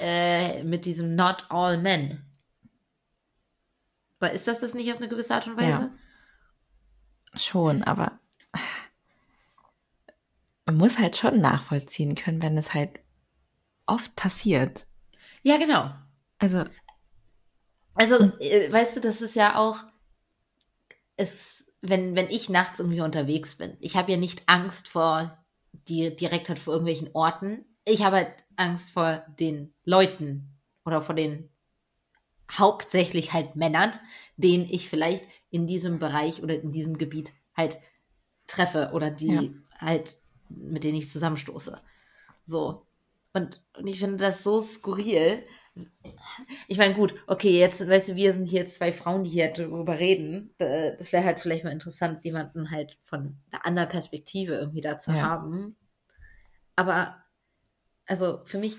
äh, 0.00 0.62
mit 0.64 0.84
diesem 0.84 1.14
Not 1.14 1.46
all 1.50 1.78
men? 1.78 2.24
Aber 4.20 4.32
ist 4.32 4.46
das 4.46 4.60
das 4.60 4.74
nicht 4.74 4.92
auf 4.92 4.98
eine 4.98 5.08
gewisse 5.08 5.34
Art 5.34 5.46
und 5.46 5.56
Weise? 5.56 5.90
Ja. 5.90 5.90
Schon, 7.34 7.82
aber 7.82 8.20
man 10.66 10.76
muss 10.76 10.98
halt 10.98 11.16
schon 11.16 11.40
nachvollziehen 11.40 12.14
können, 12.14 12.42
wenn 12.42 12.56
es 12.56 12.72
halt 12.74 13.00
oft 13.86 14.14
passiert. 14.14 14.86
Ja, 15.42 15.56
genau. 15.56 15.92
Also, 16.38 16.64
Also, 17.94 18.38
äh, 18.38 18.70
weißt 18.72 18.96
du, 18.96 19.00
das 19.00 19.20
ist 19.20 19.34
ja 19.34 19.56
auch, 19.56 19.82
es, 21.22 21.72
wenn, 21.80 22.14
wenn 22.14 22.28
ich 22.28 22.48
nachts 22.48 22.80
irgendwie 22.80 23.00
unterwegs 23.00 23.56
bin, 23.56 23.76
ich 23.80 23.96
habe 23.96 24.12
ja 24.12 24.18
nicht 24.18 24.42
Angst 24.46 24.88
vor 24.88 25.42
die 25.88 26.14
direkt 26.14 26.48
halt 26.48 26.58
vor 26.58 26.74
irgendwelchen 26.74 27.10
Orten. 27.14 27.64
Ich 27.84 28.04
habe 28.04 28.16
halt 28.16 28.34
Angst 28.56 28.92
vor 28.92 29.24
den 29.40 29.72
Leuten 29.84 30.58
oder 30.84 31.02
vor 31.02 31.14
den 31.14 31.48
hauptsächlich 32.50 33.32
halt 33.32 33.56
Männern, 33.56 33.92
denen 34.36 34.68
ich 34.68 34.88
vielleicht 34.88 35.24
in 35.50 35.66
diesem 35.66 35.98
Bereich 35.98 36.42
oder 36.42 36.60
in 36.60 36.72
diesem 36.72 36.98
Gebiet 36.98 37.32
halt 37.56 37.78
treffe 38.46 38.90
oder 38.92 39.10
die 39.10 39.28
Ja. 39.28 39.42
halt, 39.78 40.18
mit 40.48 40.84
denen 40.84 40.98
ich 40.98 41.10
zusammenstoße. 41.10 41.78
So. 42.44 42.86
Und, 43.32 43.64
und 43.78 43.86
ich 43.86 43.98
finde 43.98 44.18
das 44.18 44.44
so 44.44 44.60
skurril. 44.60 45.44
Ich 46.68 46.78
meine, 46.78 46.94
gut, 46.94 47.14
okay, 47.26 47.58
jetzt, 47.58 47.86
weißt 47.86 48.10
du, 48.10 48.16
wir 48.16 48.32
sind 48.32 48.46
hier 48.48 48.66
zwei 48.66 48.92
Frauen, 48.92 49.24
die 49.24 49.30
hier 49.30 49.52
drüber 49.52 49.98
reden. 49.98 50.54
Das 50.58 51.12
wäre 51.12 51.24
halt 51.24 51.40
vielleicht 51.40 51.64
mal 51.64 51.70
interessant, 51.72 52.24
jemanden 52.24 52.70
halt 52.70 52.96
von 53.04 53.36
einer 53.50 53.66
anderen 53.66 53.88
Perspektive 53.88 54.54
irgendwie 54.54 54.80
da 54.80 54.98
zu 54.98 55.12
Ja. 55.12 55.22
haben. 55.22 55.76
Aber, 56.76 57.16
also 58.06 58.40
für 58.44 58.58
mich, 58.58 58.76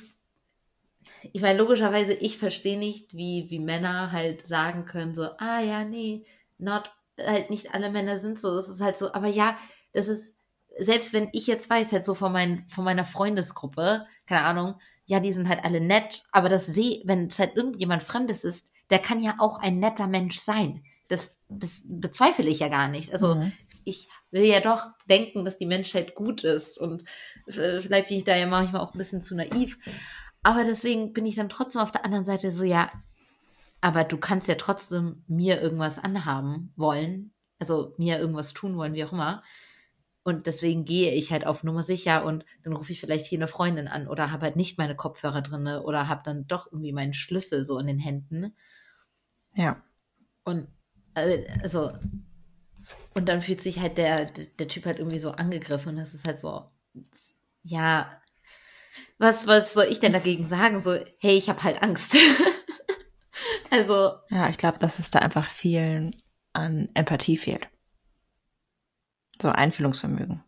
ich 1.32 1.42
meine, 1.42 1.60
logischerweise, 1.60 2.14
ich 2.14 2.38
verstehe 2.38 2.78
nicht, 2.78 3.16
wie, 3.16 3.50
wie 3.50 3.60
Männer 3.60 4.12
halt 4.12 4.46
sagen 4.48 4.86
können, 4.86 5.16
so, 5.16 5.24
ah 5.38 5.62
ja, 5.62 5.84
nee, 5.84 6.26
not, 6.58 6.92
halt 7.20 7.50
nicht 7.50 7.74
alle 7.74 7.92
Männer 7.92 8.20
sind 8.20 8.40
so. 8.40 8.56
Das 8.56 8.70
ist 8.70 8.82
halt 8.82 8.98
so, 8.98 9.14
aber 9.14 9.28
ja, 9.28 9.58
das 9.94 10.08
ist, 10.08 10.38
selbst 10.78 11.14
wenn 11.14 11.30
ich 11.34 11.48
jetzt 11.48 11.70
weiß, 11.70 11.92
halt 11.92 12.06
so 12.06 12.14
von, 12.14 12.32
mein, 12.32 12.68
von 12.68 12.84
meiner 12.84 13.06
Freundesgruppe, 13.06 14.06
keine 14.26 14.42
Ahnung, 14.44 14.80
ja, 15.06 15.20
die 15.20 15.34
sind 15.34 15.50
halt 15.50 15.64
alle 15.64 15.82
nett, 15.82 16.24
aber 16.32 16.50
das 16.50 16.66
sehe, 16.66 17.02
wenn 17.06 17.28
es 17.28 17.40
halt 17.40 17.56
irgendjemand 17.56 18.04
Fremdes 18.04 18.44
ist, 18.44 18.70
der 18.90 19.00
kann 19.00 19.22
ja 19.22 19.36
auch 19.40 19.60
ein 19.60 19.80
netter 19.80 20.08
Mensch 20.08 20.40
sein. 20.40 20.84
Das, 21.10 21.36
das 21.50 21.82
bezweifle 21.86 22.48
ich 22.50 22.60
ja 22.60 22.70
gar 22.70 22.88
nicht. 22.88 23.12
Also 23.14 23.36
Mhm. 23.36 23.52
ich 23.86 24.08
will 24.32 24.44
ja 24.46 24.62
doch 24.62 24.88
denken, 25.10 25.46
dass 25.46 25.58
die 25.58 25.66
Menschheit 25.66 26.16
gut 26.16 26.44
ist 26.44 26.78
und 26.78 27.04
vielleicht 27.48 28.08
bin 28.08 28.18
ich 28.18 28.24
da 28.24 28.36
ja 28.36 28.48
manchmal 28.48 28.82
auch 28.82 28.94
ein 28.94 28.98
bisschen 28.98 29.22
zu 29.22 29.36
naiv. 29.36 29.78
Aber 30.42 30.64
deswegen 30.64 31.14
bin 31.14 31.26
ich 31.26 31.36
dann 31.36 31.50
trotzdem 31.50 31.82
auf 31.82 31.92
der 31.92 32.06
anderen 32.06 32.26
Seite 32.26 32.52
so, 32.52 32.64
ja, 32.64 32.92
aber 33.82 34.04
du 34.06 34.18
kannst 34.18 34.48
ja 34.48 34.56
trotzdem 34.56 35.24
mir 35.28 35.62
irgendwas 35.62 36.00
anhaben 36.00 36.72
wollen, 36.76 37.34
also 37.60 37.94
mir 37.98 38.20
irgendwas 38.20 38.54
tun 38.54 38.78
wollen, 38.78 38.94
wie 38.94 39.04
auch 39.04 39.12
immer. 39.14 39.44
Und 40.24 40.46
deswegen 40.46 40.86
gehe 40.86 41.12
ich 41.12 41.32
halt 41.32 41.46
auf 41.46 41.64
Nummer 41.64 41.84
sicher 41.84 42.24
und 42.24 42.46
dann 42.64 42.74
rufe 42.74 42.94
ich 42.94 43.00
vielleicht 43.00 43.26
hier 43.26 43.40
eine 43.40 43.48
Freundin 43.50 43.90
an 43.90 44.08
oder 44.08 44.32
habe 44.32 44.44
halt 44.44 44.56
nicht 44.56 44.78
meine 44.78 44.96
Kopfhörer 44.96 45.42
drinne 45.42 45.84
oder 45.84 46.08
habe 46.08 46.22
dann 46.24 46.48
doch 46.48 46.68
irgendwie 46.72 46.94
meinen 46.94 47.14
Schlüssel 47.14 47.66
so 47.66 47.78
in 47.78 47.88
den 47.88 48.00
Händen. 48.00 48.56
ja. 49.54 49.82
Und 50.46 50.68
äh, 51.16 51.46
also 51.62 51.92
und 53.14 53.30
dann 53.30 53.42
fühlt 53.42 53.62
sich 53.62 53.80
halt 53.80 53.98
der, 53.98 54.26
der, 54.26 54.46
der 54.46 54.68
Typ 54.68 54.86
halt 54.86 55.00
irgendwie 55.00 55.20
so 55.20 55.32
angegriffen 55.32 55.90
und 55.90 55.98
das 55.98 56.14
ist 56.14 56.26
halt 56.26 56.40
so, 56.40 56.70
ja, 57.62 58.20
was, 59.18 59.48
was 59.48 59.74
soll 59.74 59.86
ich 59.86 60.00
denn 60.00 60.14
dagegen 60.14 60.48
sagen? 60.48 60.80
So, 60.80 60.98
hey, 61.20 61.38
ich 61.38 61.50
habe 61.50 61.64
halt 61.64 61.82
Angst. 61.82 62.16
also, 63.70 64.14
Ja, 64.30 64.50
ich 64.50 64.58
glaube, 64.58 64.80
dass 64.80 65.00
es 65.00 65.12
da 65.12 65.20
einfach 65.20 65.50
vielen 65.50 66.16
an 66.54 66.90
Empathie 66.94 67.38
fehlt. 67.38 67.68
So 69.44 69.50
Einfühlungsvermögen. 69.50 70.42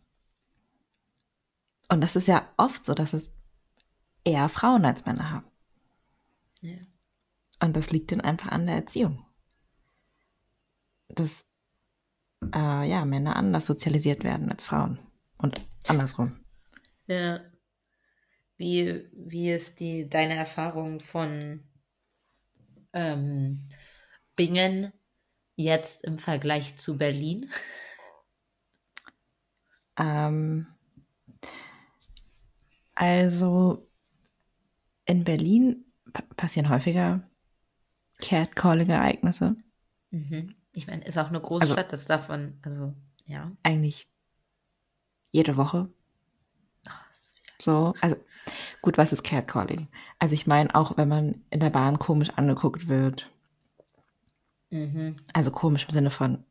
Und 1.90 2.00
das 2.00 2.16
ist 2.16 2.28
ja 2.28 2.50
oft 2.56 2.86
so, 2.86 2.94
dass 2.94 3.12
es 3.12 3.30
eher 4.24 4.48
Frauen 4.48 4.86
als 4.86 5.04
Männer 5.04 5.30
haben. 5.30 5.46
ja. 6.62 6.78
Und 7.62 7.76
das 7.76 7.90
liegt 7.90 8.10
dann 8.10 8.22
einfach 8.22 8.48
an 8.52 8.66
der 8.66 8.76
Erziehung. 8.76 9.26
Dass 11.08 11.46
äh, 12.54 12.88
ja, 12.88 13.04
Männer 13.04 13.36
anders 13.36 13.66
sozialisiert 13.66 14.24
werden 14.24 14.50
als 14.50 14.64
Frauen. 14.64 15.02
Und 15.36 15.60
andersrum. 15.86 16.40
ja. 17.06 17.40
Wie, 18.56 19.10
wie 19.12 19.50
ist 19.50 19.78
die, 19.80 20.08
deine 20.08 20.36
Erfahrung 20.36 21.00
von 21.00 21.68
ähm, 22.94 23.68
Bingen 24.36 24.94
jetzt 25.54 26.02
im 26.04 26.18
Vergleich 26.18 26.78
zu 26.78 26.96
Berlin? 26.96 27.50
Ähm, 29.98 30.66
also 32.94 33.86
in 35.04 35.24
Berlin 35.24 35.84
pa 36.12 36.22
passieren 36.36 36.68
häufiger 36.68 37.22
Catcalling-Ereignisse. 38.18 39.56
Mhm. 40.10 40.54
Ich 40.72 40.86
meine, 40.86 41.04
ist 41.04 41.18
auch 41.18 41.28
eine 41.28 41.40
Großstadt, 41.40 41.92
das 41.92 42.04
darf 42.06 42.28
man, 42.28 42.58
also, 42.62 42.94
ja. 43.26 43.50
Eigentlich 43.62 44.08
jede 45.32 45.56
Woche. 45.56 45.88
Das 46.84 47.34
So, 47.58 47.94
also 48.00 48.16
gut, 48.82 48.98
was 48.98 49.12
ist 49.12 49.24
Catcalling? 49.24 49.88
Also 50.18 50.34
ich 50.34 50.46
meine 50.46 50.74
auch, 50.74 50.96
wenn 50.96 51.08
man 51.08 51.44
in 51.50 51.60
der 51.60 51.70
Bahn 51.70 51.98
komisch 51.98 52.30
angeguckt 52.36 52.88
wird. 52.88 53.30
Mhm. 54.70 55.16
Also 55.32 55.50
komisch 55.50 55.84
im 55.84 55.90
Sinne 55.92 56.10
von, 56.10 56.44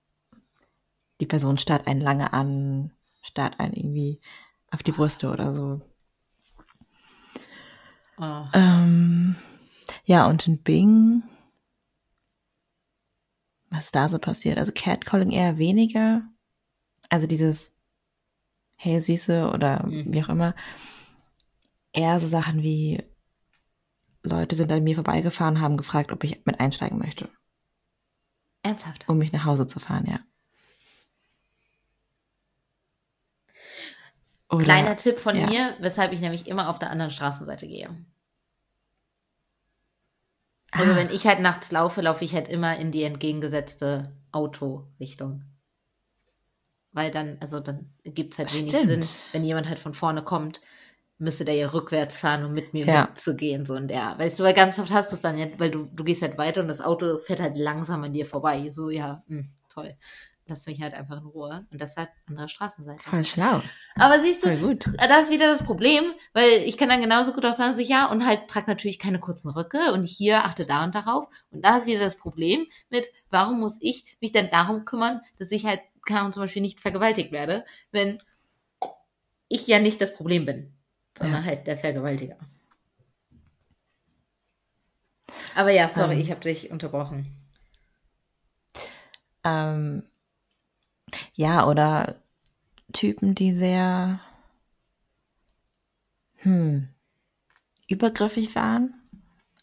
die 1.19 1.25
Person 1.25 1.57
starrt 1.57 1.87
einen 1.87 2.01
lange 2.01 2.33
an, 2.33 2.91
starrt 3.25 3.59
einen 3.59 3.73
irgendwie 3.73 4.21
auf 4.71 4.83
die 4.83 4.91
Brüste 4.91 5.29
oder 5.29 5.53
so. 5.53 5.81
Oh. 8.17 8.45
Ähm, 8.53 9.35
ja, 10.05 10.27
und 10.27 10.47
in 10.47 10.61
Bing, 10.61 11.23
was 13.69 13.85
ist 13.85 13.95
da 13.95 14.07
so 14.07 14.19
passiert? 14.19 14.57
Also 14.57 14.71
Catcalling 14.73 15.31
eher 15.31 15.57
weniger. 15.57 16.21
Also 17.09 17.27
dieses 17.27 17.73
Hey 18.77 19.01
Süße 19.01 19.49
oder 19.49 19.85
Mhm. 19.85 20.13
wie 20.13 20.23
auch 20.23 20.29
immer. 20.29 20.55
Eher 21.93 22.19
so 22.19 22.27
Sachen 22.27 22.61
wie 22.61 23.03
Leute 24.23 24.55
sind 24.55 24.71
an 24.71 24.83
mir 24.83 24.95
vorbeigefahren, 24.95 25.61
haben 25.61 25.77
gefragt, 25.77 26.11
ob 26.11 26.23
ich 26.23 26.45
mit 26.45 26.59
einsteigen 26.59 26.97
möchte, 26.97 27.29
Ernsthaft? 28.63 29.07
um 29.07 29.17
mich 29.17 29.31
nach 29.31 29.45
Hause 29.45 29.67
zu 29.67 29.79
fahren, 29.79 30.05
ja. 30.07 30.19
Oder, 34.55 34.63
Kleiner 34.65 34.95
Tipp 34.95 35.19
von 35.19 35.35
ja. 35.35 35.45
mir, 35.47 35.75
weshalb 35.79 36.11
ich 36.11 36.21
nämlich 36.21 36.47
immer 36.47 36.69
auf 36.69 36.79
der 36.79 36.89
anderen 36.91 37.11
Straßenseite 37.11 37.67
gehe. 37.67 37.89
Also 40.71 40.91
Ah. 40.91 40.95
wenn 40.97 41.09
ich 41.09 41.25
halt 41.25 41.39
nachts 41.39 41.71
laufe, 41.71 42.01
laufe 42.01 42.25
ich 42.25 42.33
halt 42.33 42.47
immer 42.49 42.75
in 42.77 42.91
die 42.91 43.03
entgegengesetzte 43.03 44.13
Autorichtung. 44.31 45.43
Weil 46.91 47.11
dann, 47.11 47.37
also 47.41 47.59
dann 47.59 47.89
gibt's 48.03 48.37
halt 48.37 48.53
wenig 48.53 48.69
Stimmt. 48.73 49.03
Sinn, 49.03 49.21
wenn 49.33 49.43
jemand 49.43 49.67
halt 49.67 49.79
von 49.79 49.93
vorne 49.93 50.23
kommt, 50.23 50.61
müsste 51.17 51.45
der 51.45 51.55
ja 51.55 51.67
rückwärts 51.67 52.19
fahren, 52.19 52.45
um 52.45 52.53
mit 52.53 52.73
mir 52.73 52.85
Ja. 52.85 53.07
mitzugehen. 53.09 53.65
So 53.65 53.75
in 53.75 53.87
der, 53.87 54.17
weißt 54.17 54.39
du, 54.39 54.43
weil 54.43 54.53
ganz 54.53 54.79
oft 54.79 54.91
hast 54.91 55.11
du 55.11 55.15
es 55.15 55.21
dann 55.21 55.37
ja, 55.37 55.47
weil 55.57 55.71
du, 55.71 55.85
du 55.93 56.03
gehst 56.03 56.21
halt 56.21 56.37
weiter 56.37 56.61
und 56.61 56.67
das 56.67 56.81
Auto 56.81 57.17
fährt 57.19 57.41
halt 57.41 57.57
langsam 57.57 58.03
an 58.03 58.13
dir 58.13 58.25
vorbei. 58.25 58.69
So, 58.69 58.89
ja, 58.89 59.23
mh, 59.27 59.43
toll. 59.69 59.95
Lass 60.47 60.65
mich 60.67 60.81
halt 60.81 60.93
einfach 60.93 61.17
in 61.17 61.25
Ruhe. 61.25 61.65
Und 61.71 61.81
deshalb 61.81 62.09
andere 62.27 62.47
Straßenseite. 62.49 63.01
Voll 63.03 63.25
schlau. 63.25 63.61
Aber 63.97 64.19
siehst 64.19 64.43
du, 64.43 64.49
Voll 64.49 64.57
gut. 64.75 64.85
da 64.97 65.17
ist 65.19 65.31
wieder 65.31 65.47
das 65.47 65.63
Problem, 65.63 66.03
weil 66.33 66.49
ich 66.63 66.77
kann 66.77 66.89
dann 66.89 67.01
genauso 67.01 67.33
gut 67.33 67.45
auch 67.45 67.53
sagen, 67.53 67.73
so 67.73 67.81
ja, 67.81 68.09
und 68.11 68.25
halt 68.25 68.47
trag 68.47 68.67
natürlich 68.67 68.99
keine 68.99 69.19
kurzen 69.19 69.49
Röcke 69.51 69.91
und 69.93 70.05
hier 70.05 70.43
achte 70.45 70.65
da 70.65 70.83
und 70.83 70.93
darauf. 70.93 71.27
Und 71.51 71.63
da 71.63 71.77
ist 71.77 71.87
wieder 71.87 71.99
das 71.99 72.17
Problem 72.17 72.67
mit, 72.89 73.07
warum 73.29 73.59
muss 73.59 73.77
ich 73.81 74.17
mich 74.21 74.31
denn 74.31 74.49
darum 74.51 74.85
kümmern, 74.85 75.21
dass 75.39 75.51
ich 75.51 75.65
halt, 75.65 75.81
Ahnung, 76.09 76.33
zum 76.33 76.43
Beispiel 76.43 76.61
nicht 76.61 76.79
vergewaltigt 76.79 77.31
werde, 77.31 77.65
wenn 77.91 78.17
ich 79.47 79.65
ja 79.67 79.79
nicht 79.79 79.99
das 80.01 80.13
Problem 80.13 80.45
bin, 80.45 80.73
sondern 81.17 81.41
Ja. 81.43 81.45
halt 81.49 81.65
der 81.67 81.77
Vergewaltiger. 81.77 82.37
Aber 85.55 85.71
ja, 85.71 85.87
sorry, 85.87 86.15
Ähm. 86.15 86.19
ich 86.21 86.31
habe 86.31 86.41
dich 86.41 86.69
unterbrochen. 86.71 87.25
Ähm, 89.43 90.03
ja, 91.33 91.67
oder 91.67 92.21
Typen, 92.93 93.35
die 93.35 93.53
sehr 93.53 94.19
hm, 96.37 96.89
übergriffig 97.87 98.55
waren. 98.55 98.93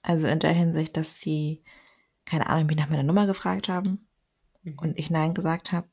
Also 0.03 0.27
in 0.27 0.41
der 0.41 0.53
Hinsicht, 0.53 0.97
dass 0.97 1.21
sie, 1.21 1.63
keine 2.25 2.49
Ahnung, 2.49 2.67
mich 2.67 2.77
nach 2.77 2.89
meiner 2.89 3.05
Nummer 3.05 3.27
gefragt 3.27 3.69
haben 3.69 4.07
Mhm. 4.63 4.79
und 4.79 4.99
ich 4.99 5.11
Nein 5.11 5.35
gesagt 5.35 5.73
habe, 5.73 5.89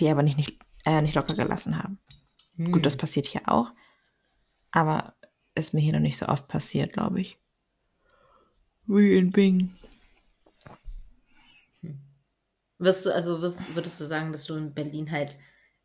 die 0.00 0.08
aber 0.08 0.22
nicht, 0.22 0.36
nicht, 0.36 0.58
äh, 0.86 1.02
nicht 1.02 1.14
locker 1.14 1.34
gelassen 1.34 1.82
haben. 1.82 1.98
Hm. 2.56 2.72
Gut, 2.72 2.86
das 2.86 2.96
passiert 2.96 3.26
hier 3.26 3.42
auch, 3.46 3.72
aber 4.70 5.14
ist 5.54 5.74
mir 5.74 5.80
hier 5.80 5.92
noch 5.92 6.00
nicht 6.00 6.18
so 6.18 6.26
oft 6.26 6.48
passiert, 6.48 6.92
glaube 6.92 7.20
ich. 7.20 7.38
Wie 8.86 9.16
in 9.16 9.30
Bing. 9.30 9.76
Wirst 12.84 13.06
du, 13.06 13.14
also 13.14 13.40
wirst, 13.40 13.74
würdest 13.74 13.98
du 13.98 14.04
sagen, 14.04 14.30
dass 14.30 14.44
du 14.44 14.56
in 14.56 14.74
Berlin 14.74 15.10
halt 15.10 15.36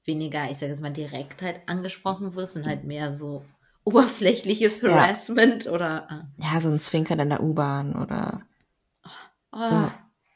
weniger, 0.03 0.51
ich 0.51 0.57
sage 0.57 0.73
jetzt 0.73 0.81
mal, 0.81 0.91
direkt 0.91 1.41
halt 1.41 1.61
angesprochen 1.65 2.35
wirst 2.35 2.57
und 2.57 2.65
halt 2.65 2.83
mehr 2.83 3.15
so 3.15 3.45
oberflächliches 3.85 4.81
Ja. 4.81 4.91
Harassment 4.91 5.67
oder 5.67 6.27
Ja, 6.35 6.59
so 6.59 6.67
ein 6.67 6.81
Zwinkern 6.81 7.19
in 7.19 7.29
der 7.29 7.41
U-Bahn 7.41 7.95
oder 7.95 8.41
oh, 9.53 9.87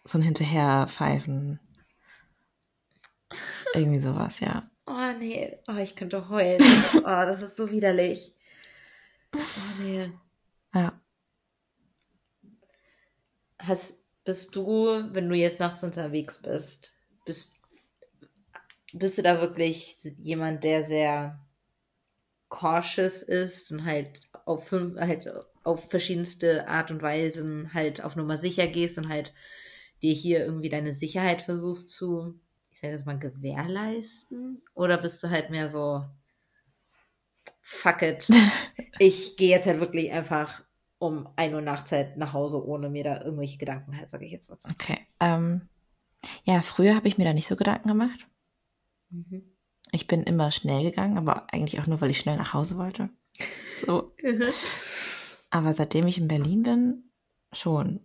so 0.05 0.17
ein 0.17 0.21
Hinterherpfeifen. 0.21 1.59
Irgendwie 3.73 3.99
sowas, 3.99 4.39
ja. 4.39 4.63
oh 4.85 5.17
nee, 5.19 5.57
oh, 5.67 5.77
ich 5.77 5.97
könnte 5.97 6.29
heulen. 6.29 6.61
oh, 6.95 7.01
das 7.01 7.41
ist 7.41 7.57
so 7.57 7.71
widerlich. 7.71 8.33
Oh 9.35 9.39
nee. 9.81 10.09
Ja. 10.73 10.93
Hast, 13.59 14.02
bist 14.23 14.55
du, 14.55 14.87
wenn 15.13 15.29
du 15.29 15.35
jetzt 15.35 15.59
nachts 15.59 15.83
unterwegs 15.83 16.41
bist, 16.41 16.93
bist, 17.25 17.55
bist 18.93 19.17
du 19.17 19.21
da 19.21 19.41
wirklich 19.41 19.97
jemand, 20.17 20.63
der 20.63 20.83
sehr 20.83 21.39
cautious 22.49 23.23
ist 23.23 23.71
und 23.71 23.83
halt 23.85 24.21
auf 24.45 24.67
fünf, 24.67 24.99
halt 24.99 25.29
auf 25.63 25.89
verschiedenste 25.89 26.67
Art 26.67 26.91
und 26.91 27.01
Weisen 27.01 27.73
halt 27.73 28.03
auf 28.03 28.15
Nummer 28.15 28.37
sicher 28.37 28.67
gehst 28.67 28.97
und 28.97 29.09
halt 29.09 29.33
dir 30.01 30.13
hier 30.13 30.45
irgendwie 30.45 30.69
deine 30.69 30.93
Sicherheit 30.93 31.41
versuchst 31.41 31.89
zu, 31.89 32.39
ich 32.71 32.79
sage 32.79 32.93
jetzt 32.93 33.05
mal, 33.05 33.17
gewährleisten? 33.17 34.61
Oder 34.73 34.97
bist 34.97 35.23
du 35.23 35.29
halt 35.29 35.49
mehr 35.49 35.67
so, 35.67 36.05
fuck 37.61 38.01
it, 38.01 38.27
ich 38.99 39.37
gehe 39.37 39.49
jetzt 39.49 39.65
halt 39.65 39.79
wirklich 39.79 40.11
einfach 40.11 40.63
um 41.03 41.27
1 41.35 41.53
Uhr 41.53 41.61
nachts 41.61 41.91
halt 41.91 42.15
nach 42.15 42.31
Hause, 42.31 42.65
ohne 42.65 42.89
mir 42.89 43.03
da 43.03 43.21
irgendwelche 43.21 43.57
Gedanken 43.57 43.97
halt, 43.97 44.09
sage 44.09 44.25
ich 44.25 44.31
jetzt 44.31 44.49
mal 44.49 44.57
so. 44.57 44.69
Okay. 44.69 44.99
Ähm, 45.19 45.67
ja, 46.45 46.61
früher 46.61 46.95
habe 46.95 47.09
ich 47.09 47.17
mir 47.17 47.25
da 47.25 47.33
nicht 47.33 47.47
so 47.47 47.57
Gedanken 47.57 47.89
gemacht. 47.89 48.25
Mhm. 49.09 49.43
Ich 49.91 50.07
bin 50.07 50.23
immer 50.23 50.51
schnell 50.51 50.81
gegangen, 50.83 51.17
aber 51.17 51.51
eigentlich 51.53 51.81
auch 51.81 51.87
nur, 51.87 51.99
weil 51.99 52.09
ich 52.09 52.19
schnell 52.19 52.37
nach 52.37 52.53
Hause 52.53 52.77
wollte. 52.77 53.09
So. 53.85 54.15
Aber 55.49 55.75
seitdem 55.75 56.07
ich 56.07 56.17
in 56.17 56.29
Berlin 56.29 56.63
bin, 56.63 57.11
schon. 57.51 57.99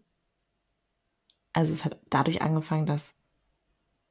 Also 1.52 1.72
es 1.72 1.84
hat 1.84 1.98
dadurch 2.10 2.42
angefangen, 2.42 2.84
dass, 2.84 3.14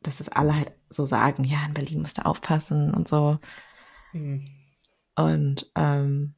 dass 0.02 0.17
das 0.17 0.30
alle 0.30 0.56
halt 0.56 0.71
so 0.89 1.06
sagen, 1.06 1.43
ja, 1.43 1.63
in 1.65 1.73
Berlin 1.73 2.02
musst 2.02 2.17
du 2.17 2.26
aufpassen 2.26 2.93
und 2.93 3.08
so. 3.08 3.38
Hm. 4.12 4.45
Und 5.15 5.71
ähm, 5.76 6.37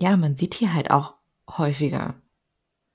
ja, 0.00 0.16
man 0.16 0.36
sieht 0.36 0.54
hier 0.54 0.72
halt 0.74 0.90
auch 0.90 1.14
häufiger 1.48 2.20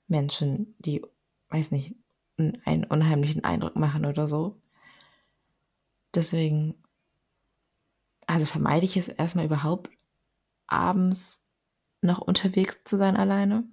Menschen, 0.08 0.76
die, 0.80 1.02
weiß 1.50 1.70
nicht, 1.72 1.96
einen 2.38 2.84
unheimlichen 2.84 3.44
Eindruck 3.44 3.76
machen 3.76 4.06
oder 4.06 4.28
so. 4.28 4.60
Deswegen, 6.14 6.78
also 8.26 8.44
vermeide 8.46 8.84
ich 8.84 8.96
es 8.98 9.08
erstmal 9.08 9.46
überhaupt, 9.46 9.88
abends 10.68 11.42
noch 12.02 12.20
unterwegs 12.20 12.82
zu 12.84 12.98
sein 12.98 13.16
alleine. 13.16 13.64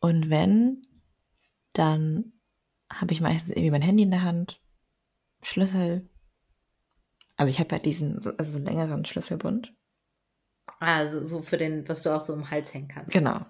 Und 0.00 0.28
wenn, 0.30 0.82
dann 1.74 2.32
habe 2.92 3.12
ich 3.14 3.20
meistens 3.22 3.50
irgendwie 3.52 3.70
mein 3.72 3.82
Handy 3.82 4.04
in 4.04 4.10
der 4.12 4.22
Hand, 4.22 4.60
Schlüssel. 5.42 6.08
Also 7.38 7.50
ich 7.50 7.58
habe 7.58 7.74
ja 7.74 7.78
diesen, 7.78 8.20
so- 8.20 8.36
also 8.36 8.52
so 8.52 8.58
einen 8.58 8.66
längeren 8.66 9.06
Schlüsselbund. 9.06 9.74
Also 10.80 11.24
so 11.24 11.42
für 11.42 11.56
den, 11.56 11.88
was 11.88 12.02
du 12.02 12.10
auch 12.14 12.20
so 12.20 12.32
im 12.34 12.50
Hals 12.50 12.72
hängen 12.74 12.88
kannst. 12.88 13.12
Genau. 13.12 13.40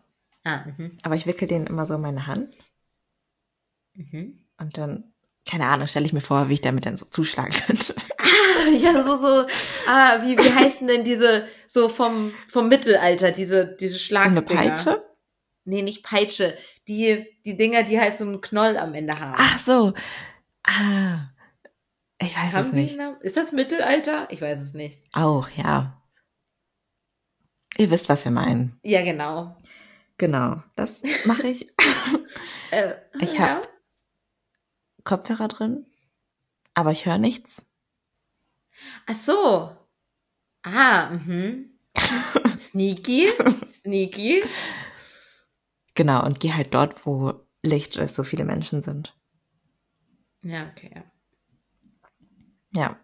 Ah, 0.45 0.65
mhm. 0.67 0.97
Aber 1.03 1.15
ich 1.17 1.27
wickel 1.27 1.49
den 1.49 1.67
immer 1.67 1.87
so 1.87 1.95
in 1.95 2.01
meine 2.01 2.27
Hand 2.27 2.55
Mhm. 3.95 4.39
und 4.59 4.79
dann, 4.79 5.13
keine 5.49 5.67
Ahnung, 5.67 5.89
stelle 5.89 6.07
ich 6.07 6.13
mir 6.13 6.21
vor, 6.21 6.49
wie 6.49 6.55
ich 6.55 6.61
damit 6.61 6.87
dann 6.87 6.97
so 6.97 7.07
zuschlagen 7.07 7.53
könnte. 7.67 7.95
Ja, 8.81 9.03
so, 9.03 9.17
so, 9.17 9.47
ah, 9.87 10.21
wie, 10.23 10.37
wie 10.37 10.53
heißen 10.53 10.87
denn 10.87 11.03
diese, 11.03 11.47
so 11.69 11.89
vom, 11.89 12.33
vom 12.51 12.69
Mittelalter, 12.69 13.31
diese, 13.31 13.77
diese 13.81 13.95
Eine 13.95 13.99
Schlagdinger? 13.99 14.43
Peitsche? 14.43 15.05
Nee, 15.65 15.81
nicht 15.83 16.03
Peitsche. 16.05 16.59
Die, 16.87 17.25
die 17.45 17.57
Dinger, 17.57 17.83
die 17.85 17.99
halt 17.99 18.19
so 18.19 18.25
einen 18.25 18.41
Knoll 18.43 18.77
am 18.77 18.95
Ende 18.95 19.19
haben. 19.19 19.37
Ach 19.39 19.59
so. 19.59 19.95
Ah. 20.65 21.31
Ich 22.21 22.37
weiß 22.37 22.53
haben 22.53 22.67
es 22.67 22.73
nicht. 22.73 22.99
Ist 23.23 23.37
das 23.37 23.53
Mittelalter? 23.53 24.27
Ich 24.31 24.43
weiß 24.43 24.59
es 24.61 24.75
nicht. 24.75 25.03
Auch, 25.15 25.49
ja. 25.51 25.98
Ihr 27.79 27.91
wisst, 27.91 28.09
was 28.09 28.25
wir 28.25 28.33
meinen. 28.33 28.79
Ja, 28.83 29.03
genau. 29.03 29.57
Genau, 30.19 30.63
das 30.77 31.01
mache 31.25 31.49
ich. 31.49 31.73
Äh, 32.71 32.97
Ich 33.21 33.33
ja. 33.33 33.57
hab- 33.57 33.69
Kopfhörer 35.05 35.49
drin, 35.49 35.87
aber 36.75 36.93
ich 36.93 37.07
höre 37.07 37.17
nichts. 37.17 37.67
Ach 39.07 39.15
so. 39.15 39.75
Ah, 40.63 41.09
mhm. 41.11 41.71
Sneaky. 42.59 43.31
Sneaky. 43.67 44.45
Genau, 45.95 46.23
und 46.27 46.41
gehe 46.41 46.55
halt 46.55 46.75
dort, 46.75 47.07
wo 47.07 47.41
Licht 47.63 47.97
ist, 47.97 48.15
so 48.15 48.23
viele 48.23 48.45
Menschen 48.45 48.83
sind. 48.83 49.17
Ja, 50.43 50.69
okay, 50.71 50.91
ja. 50.95 51.05
Ja. 52.75 52.97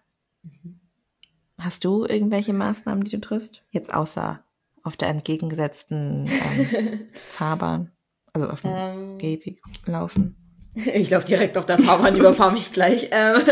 Hast 1.58 1.84
du 1.84 2.04
irgendwelche 2.04 2.52
Maßnahmen, 2.52 3.04
die 3.04 3.12
du 3.12 3.20
triffst? 3.22 3.64
Jetzt 3.70 3.92
außer 3.94 4.44
auf 4.84 4.96
der 4.96 5.08
entgegengesetzten 5.08 6.28
ähm, 6.28 7.08
Fahrbahn, 7.14 7.90
also 8.32 8.48
auf 8.48 8.60
dem 8.60 8.70
Ähm, 8.72 9.18
Gehweg 9.18 9.60
laufen. 9.86 10.36
Ich 10.74 11.10
laufe 11.10 11.26
direkt 11.26 11.56
auf 11.56 11.66
der 11.66 11.78
Fahrbahn, 11.78 12.16
überfahr 12.16 12.52
mich 12.52 12.72
gleich. 12.72 13.08
Ähm, 13.10 13.42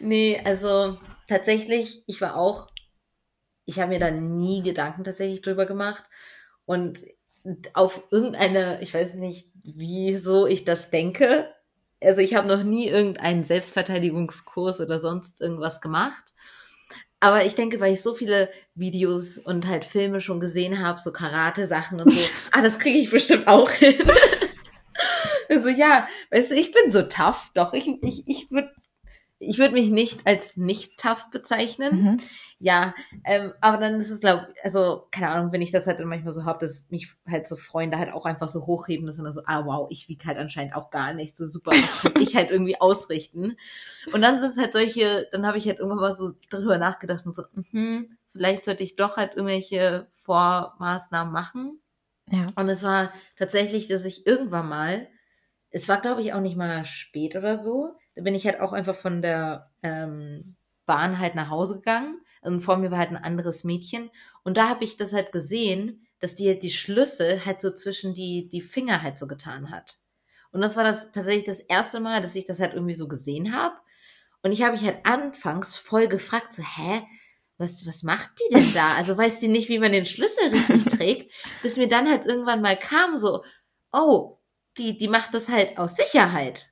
nee, 0.00 0.40
also 0.44 0.98
tatsächlich, 1.28 2.02
ich 2.06 2.20
war 2.20 2.36
auch, 2.36 2.68
ich 3.64 3.78
habe 3.78 3.90
mir 3.90 4.00
da 4.00 4.10
nie 4.10 4.62
Gedanken 4.62 5.04
tatsächlich 5.04 5.42
drüber 5.42 5.66
gemacht. 5.66 6.04
Und 6.64 7.00
auf 7.74 8.02
irgendeine, 8.10 8.80
ich 8.82 8.92
weiß 8.92 9.14
nicht, 9.14 9.50
wieso 9.62 10.46
ich 10.46 10.64
das 10.64 10.90
denke. 10.90 11.48
Also 12.02 12.20
ich 12.20 12.34
habe 12.34 12.48
noch 12.48 12.62
nie 12.62 12.88
irgendeinen 12.88 13.44
Selbstverteidigungskurs 13.44 14.80
oder 14.80 14.98
sonst 14.98 15.40
irgendwas 15.40 15.80
gemacht. 15.80 16.34
Aber 17.20 17.44
ich 17.44 17.54
denke, 17.54 17.80
weil 17.80 17.94
ich 17.94 18.02
so 18.02 18.14
viele 18.14 18.50
Videos 18.74 19.38
und 19.38 19.66
halt 19.66 19.84
Filme 19.84 20.20
schon 20.20 20.40
gesehen 20.40 20.84
habe, 20.84 21.00
so 21.00 21.12
Karate-Sachen 21.12 22.00
und 22.00 22.12
so, 22.12 22.20
ah, 22.52 22.62
das 22.62 22.78
kriege 22.78 22.98
ich 22.98 23.10
bestimmt 23.10 23.48
auch 23.48 23.70
hin. 23.70 23.96
Also 25.48 25.68
ja, 25.68 26.08
weißt 26.30 26.50
du, 26.50 26.54
ich 26.56 26.72
bin 26.72 26.90
so 26.90 27.02
tough, 27.02 27.50
doch. 27.54 27.72
Ich, 27.72 27.88
ich, 28.02 28.24
ich 28.26 28.50
würde 28.50 28.70
ich 29.38 29.58
würd 29.58 29.72
mich 29.72 29.90
nicht 29.90 30.26
als 30.26 30.56
nicht 30.56 30.98
tough 30.98 31.30
bezeichnen. 31.30 32.02
Mhm. 32.02 32.18
Ja, 32.58 32.94
ähm, 33.24 33.52
aber 33.60 33.76
dann 33.76 34.00
ist 34.00 34.10
es, 34.10 34.20
glaube 34.20 34.48
also, 34.62 35.06
keine 35.10 35.28
Ahnung, 35.28 35.52
wenn 35.52 35.60
ich 35.60 35.70
das 35.70 35.86
halt 35.86 36.00
dann 36.00 36.08
manchmal 36.08 36.32
so 36.32 36.44
hab, 36.44 36.58
dass 36.60 36.90
mich 36.90 37.08
halt 37.28 37.46
so 37.46 37.54
Freunde 37.54 37.98
halt 37.98 38.12
auch 38.12 38.24
einfach 38.24 38.48
so 38.48 38.66
hochheben, 38.66 39.06
dass 39.06 39.18
dann 39.18 39.30
so, 39.32 39.42
ah 39.44 39.66
wow, 39.66 39.88
ich 39.90 40.08
wieg 40.08 40.24
halt 40.24 40.38
anscheinend 40.38 40.74
auch 40.74 40.90
gar 40.90 41.12
nicht, 41.12 41.36
so 41.36 41.46
super, 41.46 41.72
ich 42.18 42.34
halt 42.34 42.50
irgendwie 42.50 42.80
ausrichten. 42.80 43.56
Und 44.12 44.22
dann 44.22 44.40
sind 44.40 44.52
es 44.52 44.58
halt 44.58 44.72
solche, 44.72 45.28
dann 45.32 45.46
habe 45.46 45.58
ich 45.58 45.66
halt 45.66 45.80
irgendwann 45.80 46.00
mal 46.00 46.14
so 46.14 46.32
drüber 46.48 46.78
nachgedacht 46.78 47.26
und 47.26 47.36
so, 47.36 47.42
mhm, 47.52 48.16
vielleicht 48.32 48.64
sollte 48.64 48.84
ich 48.84 48.96
doch 48.96 49.18
halt 49.18 49.34
irgendwelche 49.34 50.06
Vormaßnahmen 50.12 51.32
machen. 51.32 51.80
Ja. 52.30 52.46
Und 52.56 52.68
es 52.70 52.82
war 52.82 53.12
tatsächlich, 53.38 53.86
dass 53.86 54.04
ich 54.06 54.26
irgendwann 54.26 54.68
mal 54.68 55.08
es 55.70 55.88
war, 55.88 56.00
glaube 56.00 56.22
ich, 56.22 56.32
auch 56.32 56.40
nicht 56.40 56.56
mal 56.56 56.84
spät 56.86 57.36
oder 57.36 57.58
so. 57.58 57.96
Da 58.16 58.22
bin 58.22 58.34
ich 58.34 58.46
halt 58.46 58.60
auch 58.60 58.72
einfach 58.72 58.96
von 58.96 59.22
der 59.22 59.70
ähm, 59.82 60.56
Bahn 60.86 61.18
halt 61.18 61.34
nach 61.34 61.50
Hause 61.50 61.76
gegangen. 61.76 62.20
Und 62.40 62.60
vor 62.60 62.76
mir 62.76 62.90
war 62.90 62.98
halt 62.98 63.10
ein 63.10 63.16
anderes 63.16 63.62
Mädchen. 63.62 64.10
Und 64.42 64.56
da 64.56 64.68
habe 64.68 64.84
ich 64.84 64.96
das 64.96 65.12
halt 65.12 65.32
gesehen, 65.32 66.06
dass 66.20 66.36
die 66.36 66.48
halt 66.48 66.62
die 66.62 66.70
Schlüssel 66.70 67.44
halt 67.44 67.60
so 67.60 67.70
zwischen 67.70 68.14
die, 68.14 68.48
die 68.48 68.60
Finger 68.60 69.02
halt 69.02 69.18
so 69.18 69.26
getan 69.26 69.70
hat. 69.70 69.98
Und 70.50 70.60
das 70.60 70.76
war 70.76 70.84
das 70.84 71.12
tatsächlich 71.12 71.44
das 71.44 71.60
erste 71.60 72.00
Mal, 72.00 72.20
dass 72.20 72.34
ich 72.34 72.46
das 72.46 72.60
halt 72.60 72.72
irgendwie 72.74 72.94
so 72.94 73.08
gesehen 73.08 73.54
habe. 73.54 73.76
Und 74.42 74.52
ich 74.52 74.62
habe 74.62 74.72
mich 74.72 74.84
halt 74.84 75.04
anfangs 75.04 75.76
voll 75.76 76.08
gefragt, 76.08 76.52
so, 76.52 76.62
hä, 76.62 77.02
was, 77.58 77.86
was 77.86 78.02
macht 78.02 78.30
die 78.38 78.54
denn 78.54 78.74
da? 78.74 78.94
Also 78.94 79.16
weiß 79.16 79.40
die 79.40 79.48
nicht, 79.48 79.68
wie 79.68 79.78
man 79.78 79.92
den 79.92 80.06
Schlüssel 80.06 80.48
richtig 80.50 80.84
trägt, 80.96 81.32
bis 81.62 81.76
mir 81.76 81.88
dann 81.88 82.08
halt 82.08 82.26
irgendwann 82.26 82.62
mal 82.62 82.78
kam, 82.78 83.16
so, 83.16 83.44
oh, 83.92 84.38
die, 84.78 84.96
die 84.96 85.08
macht 85.08 85.34
das 85.34 85.48
halt 85.48 85.78
aus 85.78 85.96
Sicherheit. 85.96 86.70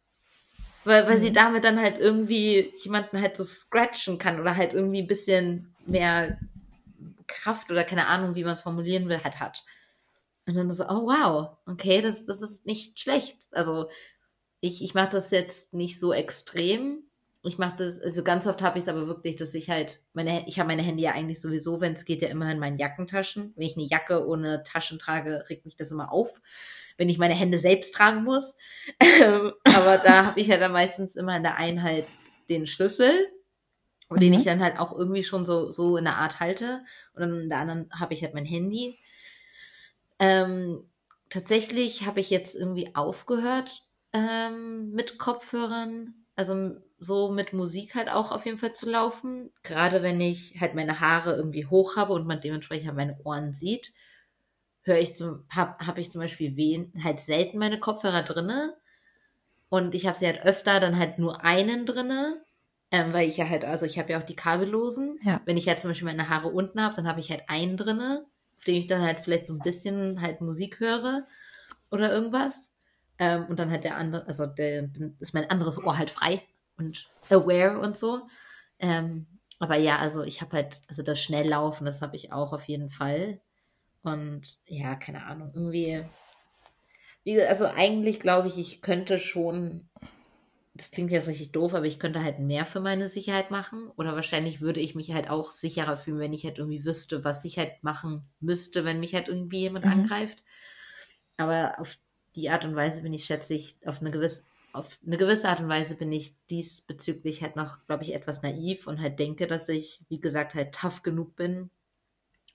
Weil, 0.84 1.06
weil 1.06 1.16
mhm. 1.18 1.22
sie 1.22 1.32
damit 1.32 1.64
dann 1.64 1.80
halt 1.80 1.98
irgendwie 1.98 2.72
jemanden 2.78 3.20
halt 3.20 3.36
so 3.36 3.44
scratchen 3.44 4.18
kann 4.18 4.40
oder 4.40 4.56
halt 4.56 4.74
irgendwie 4.74 5.02
ein 5.02 5.06
bisschen 5.06 5.74
mehr 5.86 6.38
Kraft 7.26 7.70
oder 7.70 7.84
keine 7.84 8.06
Ahnung, 8.06 8.34
wie 8.34 8.44
man 8.44 8.52
es 8.54 8.60
formulieren 8.60 9.08
will, 9.08 9.22
halt 9.22 9.40
hat. 9.40 9.64
Und 10.46 10.56
dann 10.56 10.70
so, 10.70 10.84
oh 10.84 11.06
wow, 11.06 11.56
okay, 11.66 12.02
das, 12.02 12.26
das 12.26 12.42
ist 12.42 12.66
nicht 12.66 13.00
schlecht. 13.00 13.48
Also 13.52 13.88
ich, 14.60 14.82
ich 14.82 14.94
mache 14.94 15.10
das 15.10 15.30
jetzt 15.30 15.72
nicht 15.72 15.98
so 15.98 16.12
extrem. 16.12 17.02
Ich 17.46 17.58
mache 17.58 17.76
das, 17.76 18.00
also 18.00 18.24
ganz 18.24 18.46
oft 18.46 18.62
habe 18.62 18.78
ich 18.78 18.84
es 18.84 18.88
aber 18.88 19.06
wirklich, 19.06 19.36
dass 19.36 19.54
ich 19.54 19.68
halt, 19.68 20.00
meine, 20.14 20.48
ich 20.48 20.58
habe 20.58 20.68
meine 20.68 20.82
Hände 20.82 21.02
ja 21.02 21.12
eigentlich 21.12 21.40
sowieso, 21.40 21.80
wenn 21.80 21.92
es 21.92 22.04
geht, 22.04 22.22
ja 22.22 22.28
immer 22.28 22.50
in 22.50 22.58
meinen 22.58 22.78
Jackentaschen. 22.78 23.52
Wenn 23.56 23.66
ich 23.66 23.76
eine 23.76 23.86
Jacke 23.86 24.26
ohne 24.26 24.62
Taschen 24.62 24.98
trage, 24.98 25.44
regt 25.48 25.64
mich 25.64 25.76
das 25.76 25.92
immer 25.92 26.10
auf, 26.10 26.40
wenn 26.96 27.08
ich 27.08 27.18
meine 27.18 27.34
Hände 27.34 27.58
selbst 27.58 27.94
tragen 27.94 28.24
muss. 28.24 28.56
aber 29.64 29.98
da 29.98 30.26
habe 30.26 30.40
ich 30.40 30.46
ja 30.46 30.56
dann 30.56 30.72
meistens 30.72 31.16
immer 31.16 31.36
in 31.36 31.42
der 31.42 31.56
Einheit 31.56 32.10
den 32.48 32.66
Schlüssel, 32.66 33.12
mhm. 34.08 34.20
den 34.20 34.32
ich 34.32 34.44
dann 34.44 34.62
halt 34.62 34.78
auch 34.78 34.96
irgendwie 34.96 35.24
schon 35.24 35.44
so, 35.44 35.70
so 35.70 35.96
in 35.96 36.04
der 36.04 36.16
Art 36.16 36.40
halte. 36.40 36.82
Und 37.14 37.20
dann 37.20 37.40
in 37.40 37.48
der 37.50 37.58
anderen 37.58 37.90
habe 37.92 38.14
ich 38.14 38.22
halt 38.22 38.34
mein 38.34 38.46
Handy. 38.46 38.98
Ähm, 40.18 40.88
tatsächlich 41.28 42.06
habe 42.06 42.20
ich 42.20 42.30
jetzt 42.30 42.54
irgendwie 42.54 42.94
aufgehört 42.94 43.82
ähm, 44.12 44.92
mit 44.92 45.18
Kopfhörern, 45.18 46.14
also 46.36 46.76
so 47.04 47.30
mit 47.30 47.52
Musik 47.52 47.94
halt 47.94 48.08
auch 48.08 48.32
auf 48.32 48.46
jeden 48.46 48.58
Fall 48.58 48.72
zu 48.72 48.90
laufen. 48.90 49.52
Gerade 49.62 50.02
wenn 50.02 50.20
ich 50.20 50.60
halt 50.60 50.74
meine 50.74 51.00
Haare 51.00 51.34
irgendwie 51.34 51.66
hoch 51.66 51.96
habe 51.96 52.12
und 52.12 52.26
man 52.26 52.40
dementsprechend 52.40 52.88
halt 52.88 52.96
meine 52.96 53.18
Ohren 53.24 53.52
sieht, 53.52 53.92
höre 54.82 54.98
ich 54.98 55.14
zum, 55.14 55.44
habe 55.54 55.86
hab 55.86 55.98
ich 55.98 56.10
zum 56.10 56.20
Beispiel 56.20 56.56
wen, 56.56 56.92
halt 57.02 57.20
selten 57.20 57.58
meine 57.58 57.78
Kopfhörer 57.78 58.22
drinne. 58.22 58.74
Und 59.68 59.94
ich 59.94 60.06
habe 60.06 60.16
sie 60.16 60.26
halt 60.26 60.44
öfter 60.44 60.80
dann 60.80 60.98
halt 60.98 61.18
nur 61.18 61.44
einen 61.44 61.86
drinne, 61.86 62.44
ähm, 62.90 63.12
weil 63.12 63.28
ich 63.28 63.36
ja 63.36 63.48
halt, 63.48 63.64
also 63.64 63.86
ich 63.86 63.98
habe 63.98 64.12
ja 64.12 64.20
auch 64.20 64.26
die 64.26 64.36
kabellosen. 64.36 65.18
Ja. 65.22 65.40
Wenn 65.44 65.56
ich 65.56 65.68
halt 65.68 65.80
zum 65.80 65.90
Beispiel 65.90 66.06
meine 66.06 66.28
Haare 66.28 66.48
unten 66.48 66.80
habe, 66.80 66.94
dann 66.94 67.08
habe 67.08 67.20
ich 67.20 67.30
halt 67.30 67.42
einen 67.48 67.76
drinne 67.76 68.26
auf 68.64 68.66
dem 68.66 68.76
ich 68.76 68.86
dann 68.86 69.02
halt 69.02 69.20
vielleicht 69.20 69.46
so 69.46 69.52
ein 69.52 69.58
bisschen 69.58 70.22
halt 70.22 70.40
Musik 70.40 70.80
höre 70.80 71.26
oder 71.90 72.10
irgendwas. 72.10 72.74
Ähm, 73.18 73.44
und 73.46 73.58
dann 73.58 73.70
halt 73.70 73.84
der 73.84 73.98
andere, 73.98 74.26
also 74.26 74.46
der, 74.46 74.88
ist 75.20 75.34
mein 75.34 75.50
anderes 75.50 75.84
Ohr 75.84 75.98
halt 75.98 76.08
frei 76.08 76.42
und 76.76 77.10
aware 77.30 77.78
und 77.78 77.96
so. 77.96 78.26
Ähm, 78.78 79.26
aber 79.58 79.76
ja, 79.76 79.98
also 79.98 80.22
ich 80.22 80.40
habe 80.40 80.56
halt, 80.56 80.80
also 80.88 81.02
das 81.02 81.22
Schnelllaufen, 81.22 81.86
das 81.86 82.02
habe 82.02 82.16
ich 82.16 82.32
auch 82.32 82.52
auf 82.52 82.64
jeden 82.64 82.90
Fall. 82.90 83.40
Und 84.02 84.58
ja, 84.66 84.94
keine 84.96 85.24
Ahnung, 85.24 85.52
irgendwie, 85.54 86.04
wie, 87.22 87.40
also 87.40 87.66
eigentlich 87.66 88.20
glaube 88.20 88.48
ich, 88.48 88.58
ich 88.58 88.82
könnte 88.82 89.18
schon 89.18 89.88
das 90.76 90.90
klingt 90.90 91.12
jetzt 91.12 91.28
richtig 91.28 91.52
doof, 91.52 91.72
aber 91.72 91.86
ich 91.86 92.00
könnte 92.00 92.22
halt 92.22 92.40
mehr 92.40 92.66
für 92.66 92.80
meine 92.80 93.06
Sicherheit 93.06 93.52
machen. 93.52 93.92
Oder 93.96 94.16
wahrscheinlich 94.16 94.60
würde 94.60 94.80
ich 94.80 94.96
mich 94.96 95.12
halt 95.12 95.30
auch 95.30 95.52
sicherer 95.52 95.96
fühlen, 95.96 96.18
wenn 96.18 96.32
ich 96.32 96.44
halt 96.44 96.58
irgendwie 96.58 96.84
wüsste, 96.84 97.22
was 97.22 97.44
ich 97.44 97.58
halt 97.58 97.82
machen 97.82 98.28
müsste, 98.40 98.84
wenn 98.84 98.98
mich 98.98 99.14
halt 99.14 99.28
irgendwie 99.28 99.60
jemand 99.60 99.84
mhm. 99.84 99.92
angreift. 99.92 100.42
Aber 101.36 101.78
auf 101.78 101.96
die 102.34 102.50
Art 102.50 102.64
und 102.64 102.74
Weise 102.74 103.02
bin 103.02 103.14
ich, 103.14 103.24
schätze 103.24 103.54
ich, 103.54 103.76
auf 103.86 104.00
eine 104.00 104.10
gewisse, 104.10 104.46
auf 104.74 104.98
eine 105.06 105.16
gewisse 105.16 105.48
Art 105.48 105.60
und 105.60 105.68
Weise 105.68 105.94
bin 105.94 106.10
ich 106.10 106.34
diesbezüglich 106.50 107.42
halt 107.42 107.54
noch, 107.54 107.86
glaube 107.86 108.02
ich, 108.02 108.12
etwas 108.12 108.42
naiv 108.42 108.88
und 108.88 109.00
halt 109.00 109.20
denke, 109.20 109.46
dass 109.46 109.68
ich, 109.68 110.04
wie 110.08 110.20
gesagt, 110.20 110.54
halt 110.54 110.74
tough 110.74 111.02
genug 111.02 111.36
bin. 111.36 111.70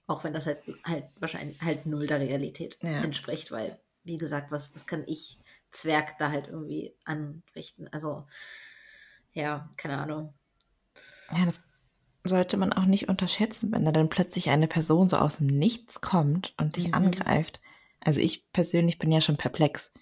Auch 0.05 0.25
wenn 0.25 0.33
das 0.33 0.45
halt, 0.45 0.61
halt 0.83 1.05
wahrscheinlich 1.17 1.61
halt 1.61 1.85
null 1.85 2.07
der 2.07 2.19
Realität 2.19 2.77
ja. 2.81 3.01
entspricht, 3.01 3.51
weil, 3.51 3.79
wie 4.03 4.17
gesagt, 4.17 4.51
was, 4.51 4.75
was 4.75 4.85
kann 4.85 5.05
ich 5.07 5.39
Zwerg 5.71 6.17
da 6.17 6.29
halt 6.29 6.47
irgendwie 6.47 6.93
anrichten. 7.05 7.87
Also, 7.87 8.27
ja, 9.31 9.69
keine 9.77 9.99
Ahnung. 9.99 10.33
Ja, 11.31 11.45
das 11.45 11.61
sollte 12.25 12.57
man 12.57 12.73
auch 12.73 12.85
nicht 12.85 13.07
unterschätzen, 13.07 13.71
wenn 13.71 13.85
da 13.85 13.93
dann 13.93 14.09
plötzlich 14.09 14.49
eine 14.49 14.67
Person 14.67 15.07
so 15.07 15.15
aus 15.15 15.37
dem 15.37 15.47
Nichts 15.47 16.01
kommt 16.01 16.53
und 16.57 16.75
dich 16.75 16.87
mhm. 16.87 16.95
angreift. 16.95 17.61
Also 18.01 18.19
ich 18.19 18.51
persönlich 18.51 18.99
bin 18.99 19.09
ja 19.09 19.21
schon 19.21 19.37
perplex, 19.37 19.93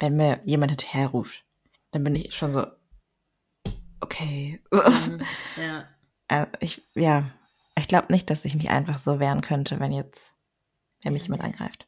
wenn 0.00 0.16
mir 0.16 0.42
jemand 0.44 0.72
hinterherruft. 0.72 1.46
Dann 1.92 2.04
bin 2.04 2.16
ich 2.16 2.34
schon 2.34 2.52
so, 2.52 2.66
okay. 4.00 4.60
Mhm. 4.72 5.22
Ja. 5.56 5.84
Also 6.28 6.50
ich, 6.60 6.82
ja, 6.94 7.30
ich 7.78 7.88
glaube 7.88 8.10
nicht, 8.10 8.30
dass 8.30 8.44
ich 8.44 8.54
mich 8.54 8.70
einfach 8.70 8.98
so 8.98 9.20
wehren 9.20 9.42
könnte, 9.42 9.78
wenn 9.80 9.92
jetzt, 9.92 10.32
wenn 11.02 11.12
mich 11.12 11.24
jemand 11.24 11.42
angreift. 11.42 11.86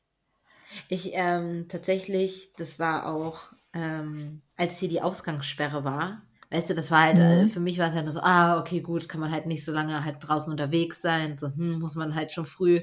Ich 0.88 1.10
ähm, 1.14 1.66
tatsächlich, 1.68 2.52
das 2.56 2.78
war 2.78 3.06
auch, 3.06 3.52
ähm, 3.72 4.42
als 4.56 4.78
hier 4.78 4.88
die 4.88 5.00
Ausgangssperre 5.00 5.84
war. 5.84 6.22
Weißt 6.50 6.70
du, 6.70 6.74
das 6.74 6.90
war 6.90 7.02
halt, 7.02 7.18
äh, 7.18 7.42
mhm. 7.42 7.48
für 7.48 7.60
mich 7.60 7.78
war 7.78 7.88
es 7.88 7.94
halt 7.94 8.12
so, 8.12 8.20
ah, 8.20 8.60
okay, 8.60 8.80
gut, 8.80 9.08
kann 9.08 9.20
man 9.20 9.32
halt 9.32 9.46
nicht 9.46 9.64
so 9.64 9.72
lange 9.72 10.04
halt 10.04 10.16
draußen 10.20 10.50
unterwegs 10.50 11.00
sein. 11.00 11.38
So, 11.38 11.48
hm, 11.48 11.80
muss 11.80 11.94
man 11.94 12.14
halt 12.14 12.32
schon 12.32 12.46
früh 12.46 12.82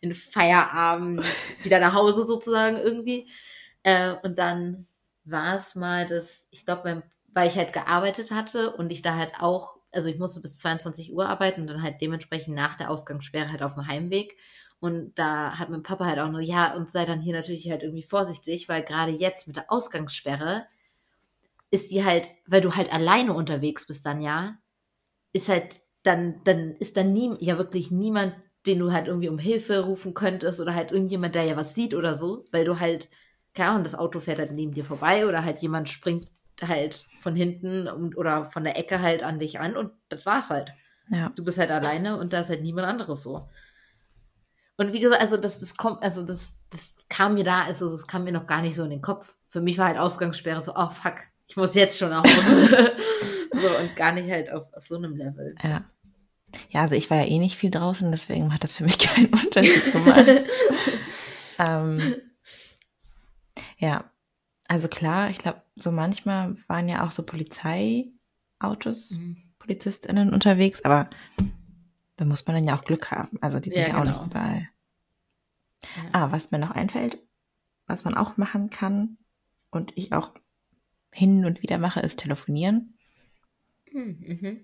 in 0.00 0.14
Feierabend 0.14 1.22
wieder 1.62 1.80
nach 1.80 1.94
Hause 1.94 2.26
sozusagen 2.26 2.76
irgendwie. 2.76 3.30
Äh, 3.82 4.14
und 4.22 4.38
dann 4.38 4.87
war 5.30 5.56
es 5.56 5.74
mal 5.74 6.06
das, 6.06 6.48
ich 6.50 6.64
glaube, 6.64 7.02
weil 7.32 7.48
ich 7.48 7.56
halt 7.56 7.72
gearbeitet 7.72 8.30
hatte 8.30 8.74
und 8.76 8.90
ich 8.90 9.02
da 9.02 9.16
halt 9.16 9.34
auch, 9.40 9.76
also 9.92 10.08
ich 10.08 10.18
musste 10.18 10.40
bis 10.40 10.56
22 10.56 11.12
Uhr 11.12 11.28
arbeiten 11.28 11.62
und 11.62 11.66
dann 11.68 11.82
halt 11.82 12.00
dementsprechend 12.00 12.54
nach 12.54 12.74
der 12.76 12.90
Ausgangssperre 12.90 13.50
halt 13.50 13.62
auf 13.62 13.74
dem 13.74 13.86
Heimweg. 13.86 14.36
Und 14.80 15.18
da 15.18 15.58
hat 15.58 15.70
mein 15.70 15.82
Papa 15.82 16.04
halt 16.06 16.18
auch 16.20 16.30
nur, 16.30 16.40
ja, 16.40 16.74
und 16.74 16.90
sei 16.90 17.04
dann 17.04 17.20
hier 17.20 17.34
natürlich 17.34 17.68
halt 17.70 17.82
irgendwie 17.82 18.04
vorsichtig, 18.04 18.68
weil 18.68 18.82
gerade 18.84 19.12
jetzt 19.12 19.46
mit 19.48 19.56
der 19.56 19.72
Ausgangssperre 19.72 20.66
ist 21.70 21.90
die 21.90 22.04
halt, 22.04 22.26
weil 22.46 22.60
du 22.60 22.74
halt 22.74 22.92
alleine 22.92 23.34
unterwegs 23.34 23.86
bist 23.86 24.06
dann 24.06 24.20
ja, 24.22 24.58
ist 25.32 25.48
halt 25.48 25.76
dann, 26.02 26.40
dann 26.44 26.76
ist 26.78 26.96
dann 26.96 27.12
nie, 27.12 27.36
ja 27.40 27.58
wirklich 27.58 27.90
niemand, 27.90 28.34
den 28.66 28.78
du 28.78 28.92
halt 28.92 29.08
irgendwie 29.08 29.28
um 29.28 29.38
Hilfe 29.38 29.80
rufen 29.84 30.14
könntest 30.14 30.60
oder 30.60 30.74
halt 30.74 30.92
irgendjemand, 30.92 31.34
der 31.34 31.44
ja 31.44 31.56
was 31.56 31.74
sieht 31.74 31.94
oder 31.94 32.14
so, 32.14 32.44
weil 32.52 32.64
du 32.64 32.80
halt, 32.80 33.08
keine 33.58 33.70
Ahnung, 33.72 33.84
das 33.84 33.96
Auto 33.96 34.20
fährt 34.20 34.38
halt 34.38 34.52
neben 34.52 34.72
dir 34.72 34.84
vorbei 34.84 35.26
oder 35.26 35.44
halt 35.44 35.58
jemand 35.58 35.88
springt 35.88 36.28
halt 36.62 37.04
von 37.20 37.34
hinten 37.34 37.88
und, 37.88 38.16
oder 38.16 38.44
von 38.44 38.64
der 38.64 38.78
Ecke 38.78 39.00
halt 39.00 39.22
an 39.22 39.38
dich 39.38 39.60
an 39.60 39.76
und 39.76 39.90
das 40.08 40.24
war's 40.26 40.50
halt. 40.50 40.72
Ja. 41.10 41.30
Du 41.34 41.44
bist 41.44 41.58
halt 41.58 41.70
alleine 41.70 42.18
und 42.18 42.32
da 42.32 42.40
ist 42.40 42.50
halt 42.50 42.62
niemand 42.62 42.86
anderes 42.86 43.22
so. 43.22 43.48
Und 44.76 44.92
wie 44.92 45.00
gesagt, 45.00 45.20
also 45.20 45.36
das, 45.36 45.58
das 45.58 45.76
kommt, 45.76 46.02
also 46.02 46.22
das, 46.22 46.60
das 46.70 46.94
kam 47.08 47.34
mir 47.34 47.44
da, 47.44 47.64
also 47.64 47.90
das 47.90 48.06
kam 48.06 48.24
mir 48.24 48.32
noch 48.32 48.46
gar 48.46 48.62
nicht 48.62 48.76
so 48.76 48.84
in 48.84 48.90
den 48.90 49.02
Kopf. 49.02 49.36
Für 49.48 49.60
mich 49.60 49.76
war 49.76 49.86
halt 49.86 49.98
Ausgangssperre 49.98 50.62
so, 50.62 50.72
oh 50.76 50.88
fuck, 50.88 51.16
ich 51.48 51.56
muss 51.56 51.74
jetzt 51.74 51.98
schon 51.98 52.10
nach 52.10 52.22
Hause. 52.22 52.92
so, 53.52 53.78
und 53.78 53.96
gar 53.96 54.12
nicht 54.12 54.30
halt 54.30 54.52
auf, 54.52 54.66
auf 54.72 54.84
so 54.84 54.96
einem 54.96 55.16
Level. 55.16 55.54
Ja. 55.62 55.84
Ja, 56.70 56.82
also 56.82 56.94
ich 56.94 57.10
war 57.10 57.18
ja 57.18 57.26
eh 57.26 57.38
nicht 57.38 57.56
viel 57.56 57.70
draußen, 57.70 58.10
deswegen 58.10 58.54
hat 58.54 58.64
das 58.64 58.72
für 58.72 58.84
mich 58.84 58.98
keinen 58.98 59.32
Unterschied 59.32 59.92
gemacht. 59.92 60.26
ähm, 61.58 62.16
ja, 63.78 64.10
also 64.68 64.88
klar, 64.88 65.30
ich 65.30 65.38
glaube, 65.38 65.62
so 65.76 65.90
manchmal 65.90 66.56
waren 66.66 66.88
ja 66.88 67.06
auch 67.06 67.10
so 67.10 67.24
Polizeiautos, 67.24 69.12
mhm. 69.12 69.36
PolizistInnen 69.58 70.32
unterwegs, 70.32 70.84
aber 70.84 71.08
da 72.16 72.24
muss 72.24 72.46
man 72.46 72.56
dann 72.56 72.64
ja 72.64 72.76
auch 72.76 72.84
Glück 72.84 73.10
haben. 73.10 73.38
Also 73.40 73.60
die 73.60 73.70
sind 73.70 73.80
ja, 73.80 73.88
ja 73.88 73.98
auch 73.98 74.04
genau. 74.04 74.18
nicht 74.18 74.26
überall. 74.26 74.68
Ja. 75.96 76.02
Ah, 76.12 76.32
was 76.32 76.50
mir 76.50 76.58
noch 76.58 76.72
einfällt, 76.72 77.18
was 77.86 78.04
man 78.04 78.14
auch 78.14 78.36
machen 78.36 78.70
kann 78.70 79.16
und 79.70 79.92
ich 79.96 80.12
auch 80.12 80.32
hin 81.12 81.44
und 81.44 81.62
wieder 81.62 81.78
mache, 81.78 82.00
ist 82.00 82.18
telefonieren. 82.18 82.98
Hm, 83.90 84.20
mhm. 84.20 84.60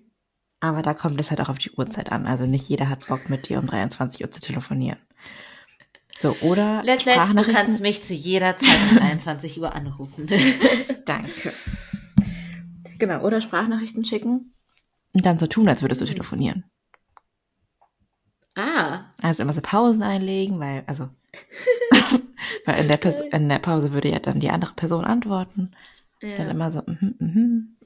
Aber 0.59 0.81
da 0.81 0.93
kommt 0.93 1.19
es 1.19 1.29
halt 1.29 1.41
auch 1.41 1.49
auf 1.49 1.57
die 1.57 1.71
Uhrzeit 1.71 2.11
an. 2.11 2.27
Also 2.27 2.45
nicht 2.45 2.67
jeder 2.69 2.89
hat 2.89 3.07
Bock, 3.07 3.29
mit 3.29 3.49
dir 3.49 3.59
um 3.59 3.67
23 3.67 4.23
Uhr 4.23 4.31
zu 4.31 4.41
telefonieren. 4.41 4.99
So, 6.19 6.35
oder 6.41 6.81
Let, 6.83 7.05
let, 7.05 7.17
Du 7.27 7.43
kannst 7.43 7.81
mich 7.81 8.03
zu 8.03 8.13
jeder 8.13 8.57
Zeit 8.57 8.77
um 8.91 8.97
23 8.99 9.59
Uhr 9.59 9.73
anrufen. 9.75 10.27
Danke. 11.05 11.51
Genau, 12.97 13.21
oder 13.21 13.41
Sprachnachrichten 13.41 14.05
schicken 14.05 14.53
und 15.13 15.25
dann 15.25 15.39
so 15.39 15.47
tun, 15.47 15.67
als 15.67 15.81
würdest 15.81 16.01
du 16.01 16.05
telefonieren. 16.05 16.65
Ah. 18.55 19.11
Also 19.21 19.43
immer 19.43 19.53
so 19.53 19.61
Pausen 19.61 20.03
einlegen, 20.03 20.59
weil, 20.59 20.83
also 20.87 21.09
Weil 22.65 22.81
in 22.81 22.87
der, 22.87 23.33
in 23.33 23.49
der 23.49 23.59
Pause 23.59 23.91
würde 23.91 24.09
ja 24.09 24.19
dann 24.19 24.39
die 24.39 24.49
andere 24.49 24.73
Person 24.73 25.05
antworten. 25.05 25.71
Ja. 26.21 26.37
Dann 26.37 26.49
immer 26.49 26.71
so, 26.71 26.81
mhm, 26.85 27.15
mm 27.19 27.25
mhm. 27.25 27.77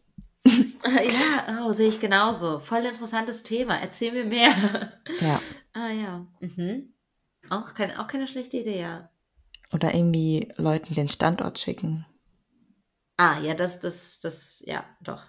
ja, 0.45 1.65
oh, 1.65 1.71
sehe 1.71 1.89
ich 1.89 1.99
genauso. 1.99 2.59
Voll 2.59 2.85
interessantes 2.85 3.43
Thema. 3.43 3.77
Erzähl 3.77 4.11
mir 4.11 4.25
mehr. 4.25 4.53
Ja. 5.19 5.39
Ah 5.73 5.89
ja. 5.89 6.25
Mhm. 6.39 6.93
Auch, 7.49 7.73
kein, 7.73 7.95
auch 7.97 8.07
keine 8.07 8.27
schlechte 8.27 8.57
Idee, 8.57 8.79
ja. 8.79 9.09
Oder 9.71 9.93
irgendwie 9.93 10.51
Leuten 10.57 10.95
den 10.95 11.09
Standort 11.09 11.59
schicken. 11.59 12.05
Ah, 13.17 13.39
ja, 13.41 13.53
das, 13.53 13.79
das, 13.79 14.19
das, 14.19 14.63
ja, 14.65 14.85
doch. 15.01 15.23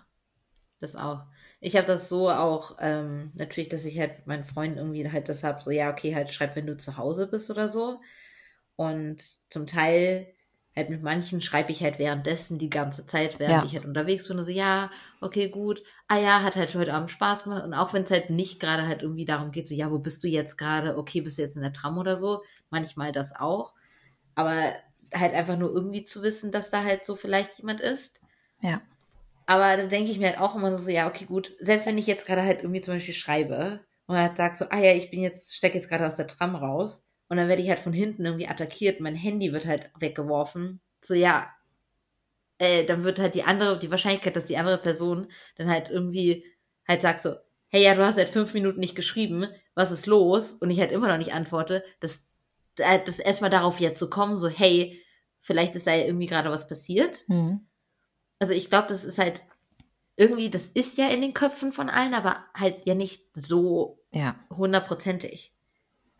Das 0.81 0.97
auch. 0.97 1.25
Ich 1.61 1.77
habe 1.77 1.87
das 1.87 2.09
so 2.09 2.31
auch, 2.31 2.77
ähm, 2.81 3.33
natürlich, 3.35 3.69
dass 3.69 3.85
ich 3.85 3.99
halt 3.99 4.27
meinen 4.27 4.45
Freunden 4.45 4.79
irgendwie 4.79 5.11
halt 5.11 5.29
das 5.29 5.45
habe, 5.45 5.63
so, 5.63 5.71
ja, 5.71 5.91
okay, 5.91 6.15
halt 6.15 6.33
schreib, 6.33 6.57
wenn 6.57 6.67
du 6.67 6.77
zu 6.77 6.97
Hause 6.97 7.27
bist 7.27 7.51
oder 7.51 7.69
so. 7.69 8.01
Und 8.77 9.23
zum 9.51 9.67
Teil 9.67 10.33
halt 10.77 10.91
mit 10.91 11.03
manchen 11.03 11.41
schreibe 11.41 11.73
ich 11.73 11.83
halt 11.83 11.99
währenddessen 11.99 12.59
die 12.59 12.71
ganze 12.71 13.05
Zeit, 13.05 13.39
während 13.39 13.63
ja. 13.63 13.65
ich 13.65 13.75
halt 13.75 13.85
unterwegs 13.85 14.29
bin. 14.29 14.39
Und 14.39 14.45
so, 14.45 14.53
ja, 14.53 14.91
okay, 15.21 15.49
gut. 15.49 15.83
Ah 16.07 16.19
ja, 16.19 16.43
hat 16.43 16.57
halt 16.57 16.75
heute 16.75 16.95
Abend 16.95 17.11
Spaß 17.11 17.45
gemacht. 17.45 17.65
Und 17.65 17.75
auch 17.75 17.93
wenn 17.93 18.05
es 18.05 18.11
halt 18.11 18.31
nicht 18.31 18.61
gerade 18.61 18.87
halt 18.87 19.03
irgendwie 19.03 19.25
darum 19.25 19.51
geht, 19.51 19.67
so, 19.67 19.75
ja, 19.75 19.91
wo 19.91 19.99
bist 19.99 20.23
du 20.23 20.29
jetzt 20.29 20.57
gerade? 20.57 20.97
Okay, 20.97 21.21
bist 21.21 21.39
du 21.39 21.43
jetzt 21.43 21.57
in 21.57 21.63
der 21.63 21.73
Tram 21.73 21.99
oder 21.99 22.17
so? 22.17 22.43
Manchmal 22.71 23.11
das 23.13 23.35
auch. 23.35 23.75
Aber 24.37 24.73
halt 25.13 25.35
einfach 25.35 25.59
nur 25.59 25.73
irgendwie 25.73 26.05
zu 26.05 26.23
wissen, 26.23 26.53
dass 26.53 26.71
da 26.71 26.85
halt 26.85 27.05
so 27.05 27.17
vielleicht 27.17 27.59
jemand 27.59 27.81
ist. 27.81 28.21
Ja. 28.61 28.81
Aber 29.47 29.77
da 29.77 29.87
denke 29.87 30.13
ich 30.13 30.21
mir 30.21 30.29
halt 30.29 30.41
auch 30.41 30.55
immer 30.55 30.79
so, 30.79 30.89
ja, 30.89 31.09
okay, 31.09 31.25
gut. 31.25 31.53
Selbst 31.59 31.89
wenn 31.89 31.99
ich 31.99 32.07
jetzt 32.07 32.27
gerade 32.27 32.43
halt 32.43 32.63
irgendwie 32.63 32.81
zum 32.81 32.95
Beispiel 32.95 33.15
schreibe 33.15 33.81
und 34.07 34.17
halt 34.17 34.37
sag 34.37 34.55
so, 34.55 34.67
ah 34.71 34.79
ja, 34.79 34.95
ich 34.95 35.11
bin 35.11 35.21
jetzt, 35.21 35.57
stecke 35.57 35.77
jetzt 35.77 35.89
gerade 35.89 36.07
aus 36.07 36.15
der 36.15 36.29
Tram 36.29 36.55
raus 36.55 37.05
und 37.31 37.37
dann 37.37 37.49
werde 37.49 37.63
ich 37.63 37.69
halt 37.69 37.79
von 37.79 37.93
hinten 37.93 38.27
irgendwie 38.27 38.49
attackiert, 38.49 39.01
mein 39.01 39.15
Handy 39.15 39.53
wird 39.53 39.65
halt 39.65 39.91
weggeworfen. 39.99 40.81
So, 41.01 41.15
ja, 41.15 41.47
äh, 42.59 42.85
dann 42.85 43.05
wird 43.05 43.21
halt 43.21 43.37
die 43.37 43.45
andere, 43.45 43.79
die 43.79 43.91
Wahrscheinlichkeit, 43.91 44.35
dass 44.35 44.47
die 44.47 44.59
andere 44.59 44.79
Person 44.79 45.29
dann 45.55 45.71
halt 45.71 45.91
irgendwie 45.91 46.45
halt 46.89 47.03
sagt 47.03 47.23
so, 47.23 47.37
hey, 47.69 47.85
ja, 47.85 47.95
du 47.95 48.05
hast 48.05 48.17
seit 48.17 48.31
fünf 48.31 48.53
Minuten 48.53 48.81
nicht 48.81 48.97
geschrieben, 48.97 49.47
was 49.75 49.93
ist 49.93 50.07
los? 50.07 50.55
Und 50.55 50.71
ich 50.71 50.81
halt 50.81 50.91
immer 50.91 51.07
noch 51.07 51.19
nicht 51.19 51.33
antworte, 51.33 51.85
dass 52.01 52.27
äh, 52.79 52.99
das 53.07 53.21
erstmal 53.21 53.49
darauf 53.49 53.79
jetzt 53.79 54.01
zu 54.01 54.11
kommen, 54.11 54.37
so, 54.37 54.49
hey, 54.49 55.01
vielleicht 55.41 55.77
ist 55.77 55.87
da 55.87 55.95
ja 55.95 56.07
irgendwie 56.07 56.27
gerade 56.27 56.51
was 56.51 56.67
passiert. 56.67 57.29
Mhm. 57.29 57.61
Also 58.41 58.55
ich 58.55 58.69
glaube, 58.71 58.89
das 58.89 59.05
ist 59.05 59.19
halt 59.19 59.45
irgendwie, 60.17 60.51
das 60.51 60.65
ist 60.65 60.99
ja 60.99 61.09
in 61.09 61.23
den 61.23 61.33
Köpfen 61.33 61.71
von 61.73 61.89
allen, 61.89 62.13
aber 62.13 62.45
halt 62.55 62.87
ja 62.87 62.97
nicht 62.97 63.25
so 63.35 64.03
hundertprozentig. 64.51 65.55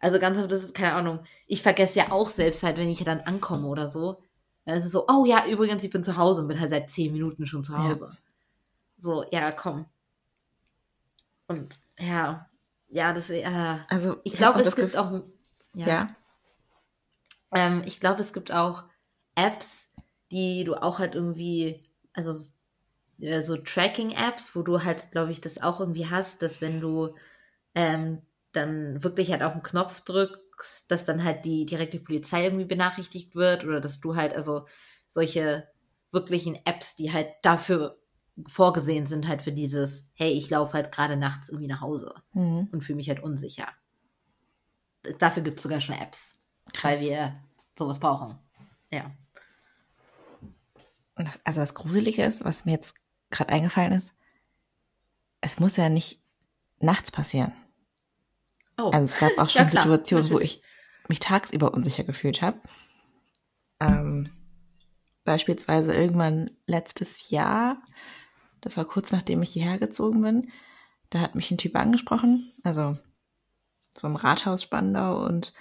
Also 0.01 0.19
ganz 0.19 0.39
oft 0.39 0.51
ist 0.51 0.65
es, 0.65 0.73
keine 0.73 0.95
Ahnung, 0.95 1.21
ich 1.47 1.63
vergesse 1.63 1.99
ja 1.99 2.11
auch 2.11 2.31
selbst 2.31 2.63
halt, 2.63 2.79
wenn 2.79 2.89
ich 2.89 3.05
dann 3.05 3.21
ankomme 3.21 3.69
oder 3.69 3.87
so. 3.87 4.23
Dann 4.65 4.77
ist 4.77 4.85
es 4.85 4.93
so, 4.93 5.07
oh 5.09 5.25
ja, 5.27 5.47
übrigens, 5.47 5.85
ich 5.85 5.91
bin 5.91 6.03
zu 6.03 6.17
Hause 6.17 6.43
und 6.43 6.49
bin 6.49 6.59
halt 6.59 6.71
seit 6.71 6.91
zehn 6.91 7.13
Minuten 7.13 7.47
schon 7.47 7.65
zu 7.65 7.77
Hause. 7.77 8.11
Ja. 8.11 8.19
So, 8.99 9.25
ja, 9.31 9.53
komm. 9.53 9.87
Und 11.47 11.79
ja, 11.99 12.49
ja, 12.89 13.13
das 13.13 13.29
wäre. 13.29 13.51
Äh, 13.51 13.79
also 13.89 14.19
ich, 14.25 14.35
glaube, 14.35 14.61
es 14.61 14.75
gibt 14.75 14.97
auch. 14.97 15.23
Ja. 15.75 15.87
ja. 15.87 16.07
Ähm, 17.55 17.83
ich 17.87 18.01
glaube, 18.01 18.21
es 18.21 18.33
gibt 18.33 18.53
auch 18.53 18.85
Apps, 19.35 19.91
die 20.31 20.65
du 20.65 20.75
auch 20.75 20.99
halt 20.99 21.15
irgendwie, 21.15 21.81
also 22.13 22.33
so 23.41 23.57
Tracking-Apps, 23.57 24.57
wo 24.57 24.63
du 24.63 24.83
halt, 24.83 25.11
glaube 25.11 25.33
ich, 25.33 25.41
das 25.41 25.61
auch 25.61 25.81
irgendwie 25.81 26.09
hast, 26.09 26.43
dass 26.43 26.61
wenn 26.61 26.81
du 26.81 27.15
ähm, 27.75 28.23
dann 28.53 29.03
wirklich 29.03 29.31
halt 29.31 29.43
auf 29.43 29.53
den 29.53 29.63
Knopf 29.63 30.01
drückst, 30.03 30.91
dass 30.91 31.05
dann 31.05 31.25
halt 31.25 31.45
die 31.45 31.67
direkte 31.67 32.01
Polizei 32.01 32.45
irgendwie 32.45 32.65
benachrichtigt 32.65 33.35
wird 33.35 33.65
oder 33.65 33.81
dass 33.81 34.01
du 34.01 34.17
halt 34.17 34.35
also 34.35 34.67
solche 35.09 35.69
wirklichen 36.13 36.59
Apps, 36.65 36.97
die 36.97 37.13
halt 37.13 37.29
dafür 37.43 37.99
vorgesehen 38.47 39.07
sind, 39.07 39.29
halt 39.29 39.43
für 39.43 39.53
dieses, 39.53 40.13
hey, 40.15 40.33
ich 40.33 40.51
laufe 40.51 40.75
halt 40.75 40.93
gerade 40.93 41.17
nachts 41.17 41.49
irgendwie 41.49 41.69
nach 41.69 41.81
Hause 41.81 42.15
mhm. 42.33 42.69
und 42.73 42.83
fühle 42.83 42.97
mich 42.97 43.09
halt 43.09 43.23
unsicher. 43.23 43.69
Dafür 45.19 45.43
gibt 45.43 45.59
es 45.59 45.63
sogar 45.63 45.81
schon 45.81 45.95
Apps, 45.97 46.41
Krass. 46.73 46.93
weil 46.93 47.01
wir 47.01 47.41
sowas 47.79 47.99
brauchen. 47.99 48.39
Ja. 48.91 49.11
Also 51.45 51.61
das 51.61 51.75
Gruselige 51.75 52.25
ist, 52.25 52.45
was 52.45 52.65
mir 52.65 52.73
jetzt 52.73 52.95
gerade 53.31 53.51
eingefallen 53.51 53.93
ist, 53.93 54.13
es 55.41 55.59
muss 55.59 55.77
ja 55.77 55.89
nicht 55.89 56.23
nachts 56.79 57.11
passieren. 57.11 57.53
Oh. 58.83 58.91
Also 58.91 59.07
es 59.07 59.19
gab 59.19 59.39
auch 59.39 59.49
schon 59.49 59.63
ja, 59.63 59.71
Situationen, 59.71 60.25
natürlich. 60.25 60.31
wo 60.31 60.39
ich 60.39 60.63
mich 61.09 61.21
tagsüber 61.21 61.75
unsicher 61.75 62.05
gefühlt 62.05 62.43
habe. 62.43 62.61
Ähm, 63.81 64.31
beispielsweise 65.25 65.95
irgendwann 65.95 66.51
letztes 66.67 67.31
Jahr, 67.31 67.83
das 68.61 68.77
war 68.77 68.85
kurz 68.85 69.11
nachdem 69.13 69.43
ich 69.43 69.51
hierher 69.51 69.79
gezogen 69.79 70.23
bin, 70.23 70.51
da 71.11 71.21
hat 71.21 71.35
mich 71.35 71.51
ein 71.51 71.59
Typ 71.59 71.77
angesprochen, 71.77 72.53
also 72.63 72.97
so 73.97 74.07
im 74.07 74.17
Rathaus 74.17 74.63
Spandau 74.63 75.25
und 75.25 75.53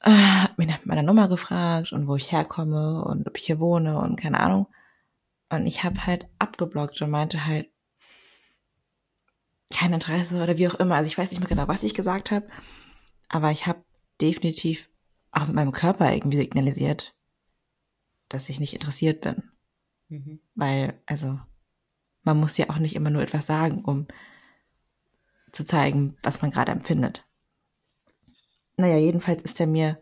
äh, 0.00 0.10
hat 0.10 0.58
mich 0.58 0.68
nach 0.68 0.84
meiner 0.84 1.02
Nummer 1.02 1.28
gefragt 1.28 1.92
und 1.92 2.06
wo 2.06 2.16
ich 2.16 2.30
herkomme 2.30 3.04
und 3.04 3.26
ob 3.26 3.36
ich 3.36 3.46
hier 3.46 3.58
wohne 3.58 3.98
und 3.98 4.16
keine 4.16 4.40
Ahnung. 4.40 4.68
Und 5.50 5.66
ich 5.66 5.82
habe 5.82 6.06
halt 6.06 6.26
abgeblockt 6.38 7.00
und 7.02 7.10
meinte 7.10 7.46
halt, 7.46 7.68
kein 9.72 9.92
Interesse 9.92 10.42
oder 10.42 10.56
wie 10.58 10.68
auch 10.68 10.74
immer. 10.74 10.96
Also 10.96 11.06
ich 11.06 11.18
weiß 11.18 11.30
nicht 11.30 11.40
mehr 11.40 11.48
genau, 11.48 11.68
was 11.68 11.82
ich 11.82 11.94
gesagt 11.94 12.30
habe, 12.30 12.48
aber 13.28 13.50
ich 13.50 13.66
habe 13.66 13.84
definitiv 14.20 14.88
auch 15.30 15.46
mit 15.46 15.54
meinem 15.54 15.72
Körper 15.72 16.12
irgendwie 16.12 16.38
signalisiert, 16.38 17.14
dass 18.28 18.48
ich 18.48 18.60
nicht 18.60 18.74
interessiert 18.74 19.20
bin. 19.20 19.50
Mhm. 20.08 20.40
Weil, 20.54 21.00
also, 21.06 21.38
man 22.22 22.40
muss 22.40 22.56
ja 22.56 22.70
auch 22.70 22.78
nicht 22.78 22.96
immer 22.96 23.10
nur 23.10 23.22
etwas 23.22 23.46
sagen, 23.46 23.84
um 23.84 24.06
zu 25.52 25.64
zeigen, 25.64 26.16
was 26.22 26.42
man 26.42 26.50
gerade 26.50 26.72
empfindet. 26.72 27.24
Naja, 28.76 28.96
jedenfalls 28.96 29.42
ist 29.42 29.60
er 29.60 29.66
mir 29.66 30.00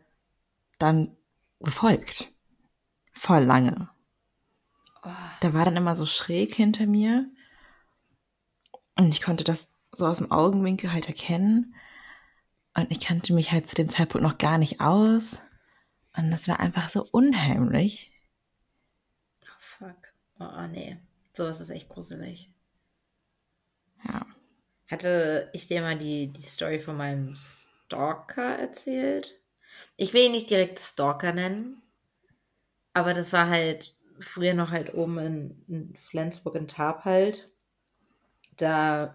dann 0.79 1.17
gefolgt. 1.61 2.33
Voll 3.13 3.45
lange. 3.45 3.89
Oh. 5.03 5.11
Der 5.43 5.55
war 5.55 5.65
dann 5.65 5.77
immer 5.77 5.97
so 5.97 6.05
schräg 6.05 6.55
hinter 6.55 6.87
mir 6.87 7.31
und 8.97 9.11
ich 9.11 9.23
konnte 9.23 9.45
das 9.45 9.69
so 9.93 10.07
aus 10.07 10.19
dem 10.19 10.33
Augenwinkel 10.33 10.93
halt 10.93 11.07
erkennen. 11.07 11.75
Und 12.75 12.91
ich 12.91 13.01
kannte 13.01 13.33
mich 13.33 13.53
halt 13.53 13.69
zu 13.69 13.75
dem 13.75 13.91
Zeitpunkt 13.91 14.27
noch 14.27 14.39
gar 14.39 14.59
nicht 14.59 14.81
aus. 14.81 15.39
Und 16.17 16.31
das 16.31 16.49
war 16.49 16.61
einfach 16.61 16.89
so 16.89 17.07
unheimlich. 17.11 18.13
Oh, 19.43 19.59
fuck. 19.59 19.97
Oh, 20.39 20.67
nee. 20.71 20.99
Sowas 21.35 21.61
ist 21.61 21.71
echt 21.71 21.89
gruselig. 21.89 22.51
Ja. 24.07 24.27
Hatte 24.89 25.51
ich 25.53 25.69
dir 25.69 25.83
mal 25.83 25.99
die, 25.99 26.33
die 26.33 26.43
Story 26.43 26.81
von 26.81 26.97
meinem 26.97 27.35
Stalker 27.35 28.59
erzählt? 28.59 29.35
Ich 29.97 30.13
will 30.13 30.27
ihn 30.27 30.33
nicht 30.33 30.51
direkt 30.51 30.79
Stalker 30.81 31.33
nennen. 31.33 31.83
Aber 32.95 33.13
das 33.13 33.33
war 33.33 33.49
halt 33.49 33.95
früher 34.21 34.55
noch 34.55 34.71
halt 34.71 34.95
oben 34.95 35.19
in, 35.19 35.65
in 35.69 35.97
Flensburg 35.97 36.55
in 36.55 36.69
Tarp 36.69 37.05
halt 37.05 37.51
da, 38.57 39.15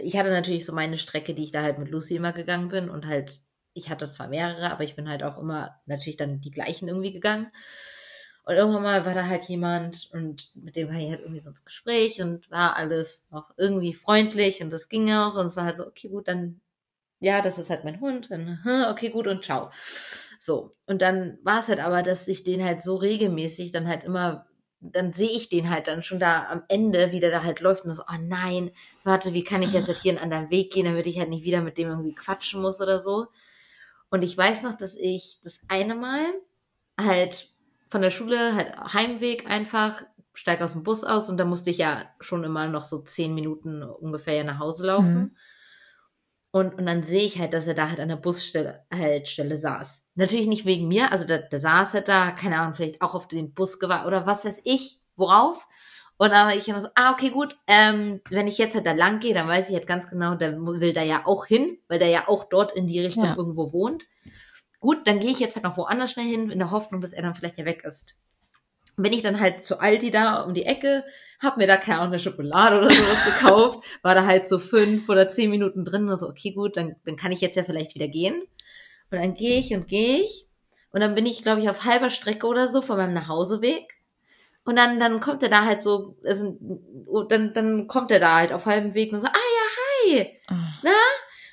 ich 0.00 0.16
hatte 0.16 0.30
natürlich 0.30 0.66
so 0.66 0.72
meine 0.72 0.98
Strecke, 0.98 1.34
die 1.34 1.44
ich 1.44 1.50
da 1.52 1.62
halt 1.62 1.78
mit 1.78 1.88
Lucy 1.88 2.16
immer 2.16 2.32
gegangen 2.32 2.68
bin 2.68 2.88
und 2.88 3.06
halt, 3.06 3.40
ich 3.74 3.90
hatte 3.90 4.10
zwar 4.10 4.28
mehrere, 4.28 4.70
aber 4.70 4.84
ich 4.84 4.96
bin 4.96 5.08
halt 5.08 5.22
auch 5.22 5.38
immer 5.38 5.80
natürlich 5.86 6.16
dann 6.16 6.40
die 6.40 6.50
gleichen 6.50 6.88
irgendwie 6.88 7.12
gegangen. 7.12 7.50
Und 8.44 8.54
irgendwann 8.54 8.82
mal 8.82 9.06
war 9.06 9.14
da 9.14 9.26
halt 9.26 9.44
jemand 9.44 10.10
und 10.12 10.50
mit 10.56 10.74
dem 10.74 10.88
war 10.88 10.96
ich 10.96 11.10
halt 11.10 11.20
irgendwie 11.20 11.40
so 11.40 11.50
ins 11.50 11.64
Gespräch 11.64 12.20
und 12.20 12.50
war 12.50 12.76
alles 12.76 13.28
noch 13.30 13.50
irgendwie 13.56 13.94
freundlich 13.94 14.62
und 14.62 14.70
das 14.70 14.88
ging 14.88 15.12
auch 15.12 15.34
und 15.34 15.46
es 15.46 15.56
war 15.56 15.64
halt 15.64 15.76
so, 15.76 15.86
okay, 15.86 16.08
gut, 16.08 16.26
dann, 16.26 16.60
ja, 17.20 17.40
das 17.40 17.58
ist 17.58 17.70
halt 17.70 17.84
mein 17.84 18.00
Hund, 18.00 18.32
dann, 18.32 18.58
okay, 18.90 19.10
gut 19.10 19.28
und 19.28 19.44
ciao. 19.44 19.70
So. 20.40 20.74
Und 20.86 21.02
dann 21.02 21.38
war 21.44 21.60
es 21.60 21.68
halt 21.68 21.78
aber, 21.78 22.02
dass 22.02 22.26
ich 22.26 22.42
den 22.42 22.64
halt 22.64 22.82
so 22.82 22.96
regelmäßig 22.96 23.70
dann 23.70 23.86
halt 23.86 24.02
immer 24.02 24.46
dann 24.82 25.12
sehe 25.12 25.30
ich 25.30 25.48
den 25.48 25.70
halt 25.70 25.86
dann 25.86 26.02
schon 26.02 26.18
da 26.18 26.48
am 26.48 26.64
Ende, 26.68 27.12
wie 27.12 27.20
der 27.20 27.30
da 27.30 27.42
halt 27.44 27.60
läuft 27.60 27.84
und 27.84 27.94
so, 27.94 28.02
oh 28.02 28.18
nein, 28.20 28.72
warte, 29.04 29.32
wie 29.32 29.44
kann 29.44 29.62
ich 29.62 29.72
jetzt 29.72 29.88
halt 29.88 29.98
hier 29.98 30.12
einen 30.12 30.20
anderen 30.20 30.50
Weg 30.50 30.72
gehen, 30.72 30.86
damit 30.86 31.06
ich 31.06 31.18
halt 31.18 31.28
nicht 31.30 31.44
wieder 31.44 31.60
mit 31.60 31.78
dem 31.78 31.88
irgendwie 31.88 32.14
quatschen 32.14 32.60
muss 32.60 32.80
oder 32.80 32.98
so. 32.98 33.28
Und 34.10 34.22
ich 34.22 34.36
weiß 34.36 34.64
noch, 34.64 34.76
dass 34.76 34.96
ich 34.96 35.38
das 35.44 35.60
eine 35.68 35.94
Mal 35.94 36.24
halt 37.00 37.48
von 37.88 38.02
der 38.02 38.10
Schule, 38.10 38.54
halt 38.54 38.76
Heimweg 38.92 39.48
einfach, 39.48 40.02
steig 40.34 40.60
aus 40.60 40.72
dem 40.72 40.82
Bus 40.82 41.04
aus 41.04 41.28
und 41.28 41.36
da 41.36 41.44
musste 41.44 41.70
ich 41.70 41.78
ja 41.78 42.04
schon 42.20 42.42
immer 42.42 42.66
noch 42.66 42.82
so 42.82 43.00
zehn 43.00 43.34
Minuten 43.34 43.82
ungefähr 43.82 44.44
nach 44.44 44.58
Hause 44.58 44.86
laufen. 44.86 45.14
Mhm. 45.14 45.36
Und, 46.54 46.74
und 46.74 46.84
dann 46.84 47.02
sehe 47.02 47.24
ich 47.24 47.38
halt, 47.38 47.54
dass 47.54 47.66
er 47.66 47.72
da 47.72 47.88
halt 47.88 47.98
an 47.98 48.08
der 48.08 48.16
Busstelle 48.16 48.84
halt 48.92 49.26
Stelle 49.26 49.56
saß. 49.56 50.10
Natürlich 50.16 50.46
nicht 50.46 50.66
wegen 50.66 50.86
mir, 50.86 51.10
also 51.10 51.26
der, 51.26 51.38
der 51.38 51.58
saß 51.58 51.94
halt 51.94 52.08
da, 52.08 52.30
keine 52.30 52.58
Ahnung, 52.58 52.74
vielleicht 52.74 53.00
auch 53.00 53.14
auf 53.14 53.26
den 53.26 53.54
Bus 53.54 53.80
gewartet 53.80 54.06
oder 54.06 54.26
was 54.26 54.44
weiß 54.44 54.60
ich, 54.64 55.00
worauf. 55.16 55.66
Und 56.18 56.30
dann 56.30 56.46
war 56.46 56.54
ich 56.54 56.68
immer 56.68 56.80
so, 56.80 56.88
ah, 56.94 57.12
okay, 57.12 57.30
gut, 57.30 57.56
ähm, 57.66 58.20
wenn 58.28 58.46
ich 58.46 58.58
jetzt 58.58 58.74
halt 58.74 58.86
da 58.86 58.92
lang 58.92 59.18
gehe, 59.18 59.32
dann 59.32 59.48
weiß 59.48 59.70
ich 59.70 59.74
halt 59.74 59.86
ganz 59.86 60.10
genau, 60.10 60.34
der 60.34 60.56
will 60.60 60.92
da 60.92 61.02
ja 61.02 61.22
auch 61.24 61.46
hin, 61.46 61.78
weil 61.88 61.98
der 61.98 62.08
ja 62.08 62.28
auch 62.28 62.44
dort 62.44 62.72
in 62.72 62.86
die 62.86 63.00
Richtung 63.00 63.24
ja. 63.24 63.34
irgendwo 63.34 63.72
wohnt. 63.72 64.04
gut, 64.78 65.06
dann 65.06 65.20
gehe 65.20 65.30
ich 65.30 65.40
jetzt 65.40 65.54
halt 65.54 65.64
noch 65.64 65.78
woanders 65.78 66.12
schnell 66.12 66.26
hin, 66.26 66.50
in 66.50 66.58
der 66.58 66.70
Hoffnung, 66.70 67.00
dass 67.00 67.14
er 67.14 67.22
dann 67.22 67.34
vielleicht 67.34 67.56
ja 67.56 67.64
weg 67.64 67.82
ist. 67.84 68.16
Bin 68.96 69.14
ich 69.14 69.22
dann 69.22 69.40
halt 69.40 69.64
zu 69.64 69.80
Aldi 69.80 70.10
da 70.10 70.42
um 70.42 70.52
die 70.52 70.66
Ecke, 70.66 71.02
hab 71.42 71.56
mir 71.56 71.66
da 71.66 71.76
keine 71.76 71.98
Ahnung, 71.98 72.12
eine 72.12 72.20
Schokolade 72.20 72.78
oder 72.78 72.90
sowas 72.90 73.24
gekauft, 73.24 73.84
war 74.02 74.14
da 74.14 74.24
halt 74.24 74.48
so 74.48 74.58
fünf 74.58 75.08
oder 75.08 75.28
zehn 75.28 75.50
Minuten 75.50 75.84
drin 75.84 76.08
und 76.08 76.18
so, 76.18 76.28
okay, 76.28 76.52
gut, 76.52 76.76
dann, 76.76 76.96
dann 77.04 77.16
kann 77.16 77.32
ich 77.32 77.40
jetzt 77.40 77.56
ja 77.56 77.64
vielleicht 77.64 77.94
wieder 77.94 78.08
gehen. 78.08 78.42
Und 79.10 79.18
dann 79.18 79.34
gehe 79.34 79.58
ich 79.58 79.74
und 79.74 79.88
gehe 79.88 80.20
ich. 80.20 80.46
Und 80.92 81.00
dann 81.00 81.14
bin 81.14 81.26
ich, 81.26 81.42
glaube 81.42 81.60
ich, 81.60 81.68
auf 81.68 81.84
halber 81.84 82.10
Strecke 82.10 82.46
oder 82.46 82.68
so 82.68 82.82
von 82.82 82.96
meinem 82.96 83.14
Nachhauseweg. 83.14 83.94
Und 84.64 84.76
dann, 84.76 85.00
dann 85.00 85.20
kommt 85.20 85.42
er 85.42 85.48
da 85.48 85.64
halt 85.64 85.82
so, 85.82 86.16
also, 86.24 86.56
dann, 87.28 87.52
dann 87.52 87.88
kommt 87.88 88.10
er 88.10 88.20
da 88.20 88.36
halt 88.36 88.52
auf 88.52 88.66
halbem 88.66 88.94
Weg 88.94 89.12
und 89.12 89.18
so, 89.18 89.26
ah 89.26 89.30
ja, 89.32 90.16
hi, 90.16 90.38
oh. 90.50 90.54
na? 90.82 90.92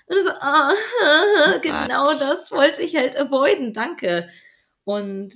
Und 0.07 0.23
so, 0.23 0.31
oh, 0.31 1.59
genau 1.61 2.05
Gott. 2.05 2.21
das 2.21 2.51
wollte 2.51 2.81
ich 2.81 2.95
halt 2.95 3.17
avoiden, 3.17 3.73
danke. 3.73 4.27
Und 4.83 5.33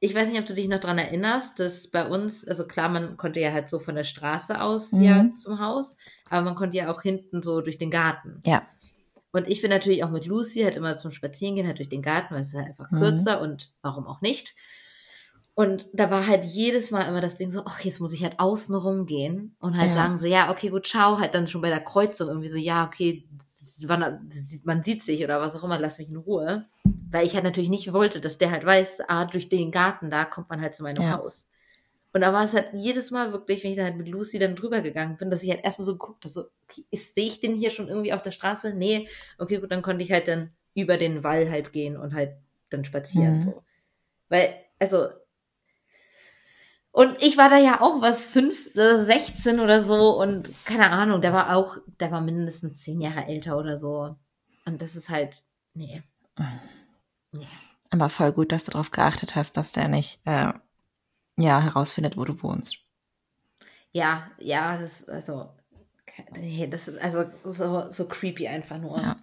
ich 0.00 0.14
weiß 0.14 0.30
nicht, 0.30 0.40
ob 0.40 0.46
du 0.46 0.54
dich 0.54 0.68
noch 0.68 0.80
dran 0.80 0.98
erinnerst, 0.98 1.60
dass 1.60 1.88
bei 1.88 2.06
uns, 2.06 2.48
also 2.48 2.66
klar, 2.66 2.88
man 2.88 3.18
konnte 3.18 3.38
ja 3.38 3.52
halt 3.52 3.68
so 3.68 3.78
von 3.78 3.94
der 3.94 4.04
Straße 4.04 4.60
aus 4.60 4.92
mhm. 4.92 5.02
ja 5.02 5.30
zum 5.32 5.60
Haus, 5.60 5.98
aber 6.30 6.42
man 6.42 6.54
konnte 6.54 6.78
ja 6.78 6.90
auch 6.90 7.02
hinten 7.02 7.42
so 7.42 7.60
durch 7.60 7.76
den 7.76 7.90
Garten. 7.90 8.40
Ja. 8.44 8.66
Und 9.30 9.46
ich 9.46 9.60
bin 9.60 9.70
natürlich 9.70 10.02
auch 10.02 10.10
mit 10.10 10.26
Lucy 10.26 10.62
halt 10.62 10.76
immer 10.76 10.96
zum 10.96 11.12
Spazierengehen 11.12 11.66
halt 11.66 11.78
durch 11.78 11.90
den 11.90 12.02
Garten, 12.02 12.34
weil 12.34 12.42
es 12.42 12.48
ist 12.48 12.54
halt 12.54 12.68
einfach 12.68 12.90
mhm. 12.90 12.98
kürzer 12.98 13.40
und 13.42 13.70
warum 13.82 14.06
auch 14.06 14.22
nicht. 14.22 14.54
Und 15.54 15.88
da 15.92 16.10
war 16.10 16.26
halt 16.26 16.44
jedes 16.44 16.90
Mal 16.90 17.08
immer 17.08 17.20
das 17.20 17.36
Ding 17.36 17.50
so, 17.50 17.62
ach, 17.66 17.80
jetzt 17.80 18.00
muss 18.00 18.12
ich 18.12 18.22
halt 18.22 18.38
außen 18.38 18.74
rumgehen 18.74 19.56
und 19.58 19.76
halt 19.76 19.90
ja. 19.90 19.94
sagen 19.94 20.18
so, 20.18 20.26
ja, 20.26 20.50
okay, 20.50 20.70
gut, 20.70 20.86
ciao, 20.86 21.18
halt 21.18 21.34
dann 21.34 21.48
schon 21.48 21.60
bei 21.60 21.68
der 21.68 21.80
Kreuzung 21.80 22.28
irgendwie 22.28 22.48
so, 22.48 22.56
ja, 22.56 22.86
okay, 22.86 23.28
man 24.64 24.82
sieht 24.82 25.02
sich 25.02 25.22
oder 25.24 25.40
was 25.40 25.56
auch 25.56 25.64
immer, 25.64 25.78
lass 25.78 25.98
mich 25.98 26.08
in 26.08 26.16
Ruhe. 26.16 26.66
Weil 27.10 27.26
ich 27.26 27.34
halt 27.34 27.44
natürlich 27.44 27.70
nicht 27.70 27.92
wollte, 27.92 28.20
dass 28.20 28.38
der 28.38 28.50
halt 28.50 28.64
weiß, 28.64 29.02
ah, 29.08 29.24
durch 29.24 29.48
den 29.48 29.70
Garten, 29.70 30.10
da 30.10 30.24
kommt 30.24 30.48
man 30.48 30.60
halt 30.60 30.74
zu 30.74 30.82
meinem 30.82 31.02
ja. 31.02 31.18
Haus. 31.18 31.48
Und 32.12 32.22
da 32.22 32.32
war 32.32 32.44
es 32.44 32.54
halt 32.54 32.70
jedes 32.72 33.10
Mal 33.10 33.32
wirklich, 33.32 33.62
wenn 33.62 33.70
ich 33.70 33.76
dann 33.76 33.86
halt 33.86 33.96
mit 33.96 34.08
Lucy 34.08 34.38
dann 34.38 34.56
drüber 34.56 34.80
gegangen 34.80 35.16
bin, 35.16 35.30
dass 35.30 35.42
ich 35.42 35.50
halt 35.50 35.64
erstmal 35.64 35.86
so 35.86 35.92
geguckt 35.92 36.24
habe, 36.24 36.32
so, 36.32 36.46
okay, 36.64 36.84
sehe 36.92 37.26
ich 37.26 37.40
den 37.40 37.54
hier 37.54 37.70
schon 37.70 37.88
irgendwie 37.88 38.12
auf 38.12 38.22
der 38.22 38.32
Straße? 38.32 38.74
Nee, 38.74 39.08
okay, 39.38 39.58
gut, 39.58 39.70
dann 39.70 39.82
konnte 39.82 40.02
ich 40.02 40.10
halt 40.10 40.26
dann 40.26 40.50
über 40.74 40.96
den 40.96 41.22
Wall 41.22 41.50
halt 41.50 41.72
gehen 41.72 41.96
und 41.96 42.14
halt 42.14 42.32
dann 42.68 42.84
spazieren, 42.84 43.38
mhm. 43.38 43.42
so. 43.42 43.62
Weil, 44.28 44.52
also, 44.78 45.06
und 46.92 47.16
ich 47.22 47.36
war 47.38 47.48
da 47.48 47.56
ja 47.56 47.80
auch 47.80 48.02
was, 48.02 48.24
fünf, 48.24 48.72
16 48.74 49.60
oder 49.60 49.82
so 49.82 50.20
und 50.20 50.48
keine 50.64 50.90
Ahnung, 50.90 51.20
der 51.20 51.32
war 51.32 51.54
auch, 51.54 51.76
der 52.00 52.10
war 52.10 52.20
mindestens 52.20 52.82
zehn 52.82 53.00
Jahre 53.00 53.26
älter 53.26 53.56
oder 53.58 53.76
so. 53.76 54.16
Und 54.66 54.82
das 54.82 54.96
ist 54.96 55.08
halt, 55.08 55.44
nee. 55.74 56.02
nee. 57.32 57.46
Aber 57.90 58.08
voll 58.08 58.32
gut, 58.32 58.52
dass 58.52 58.64
du 58.64 58.72
darauf 58.72 58.90
geachtet 58.90 59.36
hast, 59.36 59.56
dass 59.56 59.72
der 59.72 59.88
nicht, 59.88 60.20
äh, 60.24 60.52
ja, 61.36 61.60
herausfindet, 61.60 62.16
wo 62.16 62.24
du 62.24 62.42
wohnst. 62.42 62.78
Ja, 63.92 64.30
ja, 64.38 64.78
das 64.78 65.00
ist, 65.00 65.08
also, 65.08 65.50
nee, 66.32 66.66
das 66.66 66.88
ist 66.88 67.00
also 67.00 67.24
so, 67.44 67.90
so 67.90 68.06
creepy 68.06 68.48
einfach 68.48 68.78
nur. 68.78 69.00
Ja. 69.00 69.16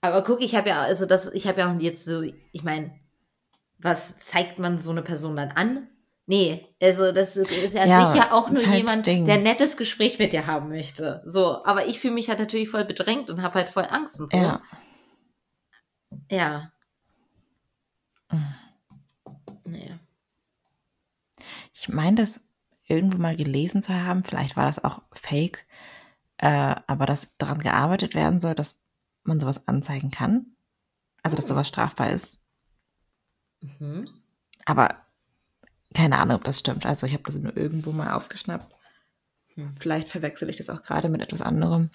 Aber 0.00 0.24
guck, 0.24 0.42
ich 0.42 0.54
habe 0.56 0.70
ja, 0.70 0.82
also 0.82 1.06
das, 1.06 1.32
ich 1.32 1.46
habe 1.46 1.60
ja 1.60 1.72
auch 1.72 1.80
jetzt 1.80 2.04
so, 2.04 2.22
ich 2.22 2.62
meine, 2.62 2.98
was 3.78 4.18
zeigt 4.18 4.58
man 4.58 4.78
so 4.78 4.90
eine 4.90 5.02
Person 5.02 5.36
dann 5.36 5.50
an? 5.50 5.88
Nee, 6.32 6.66
also 6.80 7.12
das 7.12 7.36
ist 7.36 7.74
ja, 7.74 7.84
ja 7.84 8.10
sicher 8.10 8.32
auch 8.32 8.48
nur 8.48 8.66
halt 8.66 8.78
jemand, 8.78 9.06
der 9.06 9.34
ein 9.34 9.42
nettes 9.42 9.76
Gespräch 9.76 10.18
mit 10.18 10.32
dir 10.32 10.46
haben 10.46 10.70
möchte. 10.70 11.22
So, 11.26 11.62
aber 11.66 11.88
ich 11.88 12.00
fühle 12.00 12.14
mich 12.14 12.30
halt 12.30 12.38
natürlich 12.38 12.70
voll 12.70 12.86
bedrängt 12.86 13.28
und 13.28 13.42
habe 13.42 13.56
halt 13.56 13.68
voll 13.68 13.84
Angst 13.84 14.18
und 14.18 14.30
so. 14.30 14.38
Ja. 14.38 14.62
Ja. 16.30 16.72
Naja. 19.66 19.98
Ich 21.74 21.90
meine, 21.90 22.16
das 22.16 22.40
irgendwo 22.86 23.18
mal 23.18 23.36
gelesen 23.36 23.82
zu 23.82 23.92
haben, 23.92 24.24
vielleicht 24.24 24.56
war 24.56 24.64
das 24.64 24.82
auch 24.82 25.02
fake, 25.12 25.66
äh, 26.38 26.76
aber 26.86 27.04
dass 27.04 27.28
daran 27.36 27.58
gearbeitet 27.58 28.14
werden 28.14 28.40
soll, 28.40 28.54
dass 28.54 28.80
man 29.22 29.38
sowas 29.38 29.68
anzeigen 29.68 30.10
kann. 30.10 30.56
Also, 31.22 31.36
dass 31.36 31.46
sowas 31.46 31.68
strafbar 31.68 32.08
ist. 32.08 32.40
Mhm. 33.60 34.08
Aber 34.64 34.96
keine 35.94 36.18
Ahnung, 36.18 36.36
ob 36.36 36.44
das 36.44 36.58
stimmt. 36.58 36.86
Also 36.86 37.06
ich 37.06 37.12
habe 37.12 37.24
das 37.24 37.36
nur 37.36 37.56
irgendwo 37.56 37.92
mal 37.92 38.14
aufgeschnappt. 38.14 38.74
Hm. 39.54 39.74
Vielleicht 39.78 40.08
verwechsel 40.08 40.48
ich 40.48 40.56
das 40.56 40.70
auch 40.70 40.82
gerade 40.82 41.08
mit 41.08 41.20
etwas 41.20 41.42
anderem. 41.42 41.90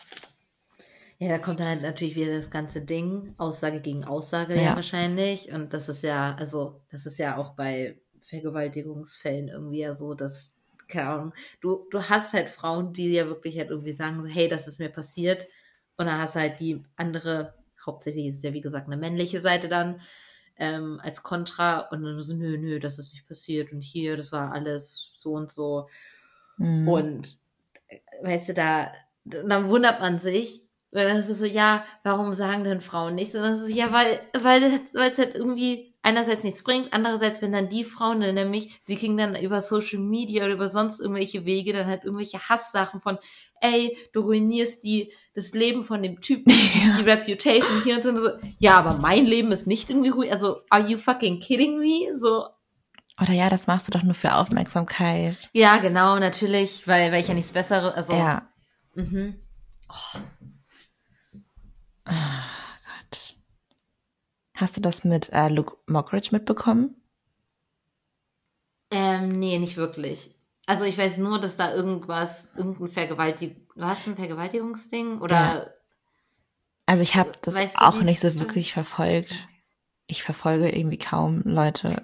Ja, 1.20 1.30
da 1.30 1.40
kommt 1.40 1.62
halt 1.62 1.82
natürlich 1.82 2.16
wieder 2.16 2.34
das 2.34 2.52
ganze 2.52 2.86
Ding, 2.86 3.34
Aussage 3.38 3.82
gegen 3.82 4.04
Aussage 4.04 4.56
ja. 4.56 4.62
ja 4.62 4.76
wahrscheinlich. 4.76 5.52
Und 5.52 5.74
das 5.74 5.90
ist 5.90 6.04
ja, 6.04 6.36
also 6.36 6.82
das 6.92 7.06
ist 7.08 7.18
ja 7.18 7.38
auch 7.38 7.56
bei 7.56 8.00
Vergewaltigungsfällen 8.24 9.50
irgendwie 9.50 9.80
ja 9.80 9.96
so, 9.96 10.14
dass, 10.14 10.56
keine 10.88 11.10
Ahnung, 11.10 11.34
du, 11.62 11.88
du 11.90 12.04
hast 12.04 12.34
halt 12.34 12.50
Frauen, 12.50 12.94
die 12.94 13.10
ja 13.14 13.26
wirklich 13.26 13.58
halt 13.58 13.72
irgendwie 13.72 13.94
sagen, 13.94 14.22
so, 14.22 14.28
hey, 14.28 14.48
das 14.48 14.68
ist 14.68 14.80
mir 14.80 14.90
passiert. 14.90 15.48
Und 15.96 16.06
dann 16.06 16.20
hast 16.20 16.36
du 16.36 16.40
halt 16.40 16.60
die 16.60 16.84
andere, 16.96 17.56
hauptsächlich 17.84 18.28
ist 18.28 18.38
es 18.38 18.44
ja 18.44 18.54
wie 18.54 18.62
gesagt 18.62 18.86
eine 18.86 18.98
männliche 18.98 19.40
Seite 19.40 19.70
dann, 19.70 20.02
ähm, 20.60 21.00
als 21.04 21.24
Kontra 21.24 21.80
und 21.80 22.04
dann 22.04 22.22
so, 22.22 22.36
nö, 22.36 22.58
nö, 22.58 22.80
das 22.80 23.00
ist 23.00 23.14
nicht 23.14 23.28
passiert 23.28 23.72
und 23.72 23.82
hier, 23.82 24.18
das 24.18 24.32
war 24.32 24.52
alles 24.52 25.14
so 25.18 25.34
und 25.34 25.52
so. 25.52 25.88
Mhm. 26.58 26.88
Und 26.88 27.38
weißt 28.22 28.50
du, 28.50 28.54
da, 28.54 28.92
dann 29.26 29.70
wundert 29.70 30.00
man 30.00 30.20
sich, 30.20 30.64
weil 30.92 31.14
das 31.14 31.30
ist 31.30 31.40
so, 31.40 31.46
ja, 31.46 31.86
warum 32.04 32.34
sagen 32.34 32.64
denn 32.64 32.82
Frauen 32.82 33.16
nichts? 33.16 33.36
Und 33.36 33.42
das 33.42 33.62
ist 33.62 33.70
ja, 33.76 33.92
weil, 33.92 34.20
weil, 34.34 34.80
weil 34.94 35.12
es 35.12 35.18
halt 35.18 35.36
irgendwie 35.36 35.94
einerseits 36.08 36.46
nichts 36.46 36.64
bringt, 36.64 36.94
andererseits, 36.94 37.42
wenn 37.42 37.52
dann 37.52 37.68
die 37.68 37.84
Frauen 37.84 38.22
dann 38.22 38.34
nämlich, 38.34 38.82
die 38.88 38.96
kriegen 38.96 39.18
dann 39.18 39.36
über 39.36 39.60
Social 39.60 40.00
Media 40.00 40.46
oder 40.46 40.54
über 40.54 40.70
sonst 40.70 41.02
irgendwelche 41.02 41.46
Wege 41.46 41.74
dann 41.74 41.86
halt 41.86 42.06
irgendwelche 42.06 42.40
Hasssachen 42.40 43.02
von, 43.02 43.18
ey, 43.60 43.98
du 44.14 44.22
ruinierst 44.22 44.86
die, 44.86 45.12
das 45.36 45.52
Leben 45.52 45.84
von 45.84 46.02
dem 46.02 46.22
Typen, 46.22 46.50
ja. 46.82 46.98
die 46.98 47.04
Reputation 47.04 47.84
hier 47.84 47.98
und 47.98 48.18
so. 48.18 48.30
Ja, 48.58 48.80
aber 48.80 48.98
mein 48.98 49.26
Leben 49.26 49.52
ist 49.52 49.68
nicht 49.68 49.90
irgendwie 49.90 50.08
ruhig. 50.08 50.32
Also, 50.32 50.62
are 50.70 50.88
you 50.88 50.98
fucking 50.98 51.40
kidding 51.40 51.78
me? 51.78 52.16
So. 52.16 52.48
Oder 53.22 53.34
ja, 53.34 53.50
das 53.50 53.68
machst 53.68 53.90
du 53.90 53.92
doch 53.92 54.04
nur 54.04 54.16
für 54.16 54.36
Aufmerksamkeit. 54.36 55.50
Ja, 55.52 55.78
genau, 55.80 56.20
natürlich, 56.20 56.88
weil, 56.88 57.12
weil 57.12 57.20
ich 57.20 57.28
ja 57.28 57.34
nichts 57.34 57.52
Besseres, 57.52 57.94
also. 57.94 58.14
Ja. 58.14 58.48
Mhm. 58.96 59.36
Oh. 59.90 60.20
Hast 64.58 64.76
du 64.76 64.82
das 64.82 65.04
mit 65.04 65.30
äh, 65.34 65.50
Luke 65.50 65.78
Mockridge 65.86 66.30
mitbekommen? 66.32 66.96
Ähm, 68.90 69.30
nee, 69.30 69.60
nicht 69.60 69.78
wirklich. 69.78 70.36
Also 70.66 70.84
ich 70.84 70.98
weiß 70.98 71.20
nur, 71.20 71.40
dass 71.40 71.58
da 71.58 71.76
irgendwas, 71.76 72.56
irgendein 72.56 72.88
Vergewaltigung, 72.88 73.62
was 73.76 74.08
ein 74.08 74.16
Vergewaltigungsding 74.16 75.20
oder? 75.20 75.36
Ja. 75.36 75.70
Also 76.88 77.04
ich 77.04 77.16
habe 77.16 77.34
das 77.42 77.54
weißt 77.54 77.76
du, 77.76 77.86
auch 77.86 78.02
nicht 78.02 78.20
so 78.20 78.34
wirklich 78.40 78.74
verfolgt. 78.74 79.48
Ich 80.08 80.24
verfolge 80.24 80.76
irgendwie 80.76 80.98
kaum 80.98 81.44
Leute. 81.44 82.04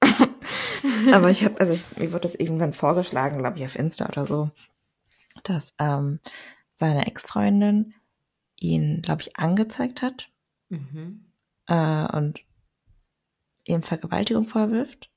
Aber 1.12 1.30
ich 1.30 1.44
habe, 1.44 1.60
also 1.60 1.74
ich, 1.74 1.98
mir 1.98 2.12
wurde 2.12 2.22
das 2.22 2.34
irgendwann 2.34 2.72
vorgeschlagen, 2.72 3.38
glaube 3.38 3.58
ich, 3.58 3.64
auf 3.66 3.76
Insta 3.76 4.06
oder 4.06 4.24
so, 4.24 4.50
dass 5.42 5.74
ähm, 5.78 6.18
seine 6.74 7.06
Ex-Freundin 7.06 7.92
ihn, 8.58 9.02
glaube 9.02 9.20
ich, 9.20 9.36
angezeigt 9.36 10.00
hat 10.00 10.30
mhm. 10.70 11.26
Äh, 11.66 12.16
und 12.16 12.40
ihm 13.64 13.82
Vergewaltigung 13.82 14.46
vorwirft 14.48 15.10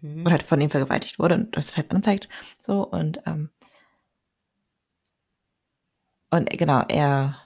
mhm. 0.00 0.22
oder 0.22 0.32
halt 0.32 0.42
von 0.42 0.60
ihm 0.60 0.70
vergewaltigt 0.70 1.18
wurde 1.18 1.34
und 1.36 1.56
das 1.56 1.76
halt 1.76 1.90
anzeigt. 1.90 2.28
So 2.58 2.86
und 2.86 3.20
ähm, 3.26 3.50
und 6.30 6.48
genau, 6.50 6.82
er 6.88 7.36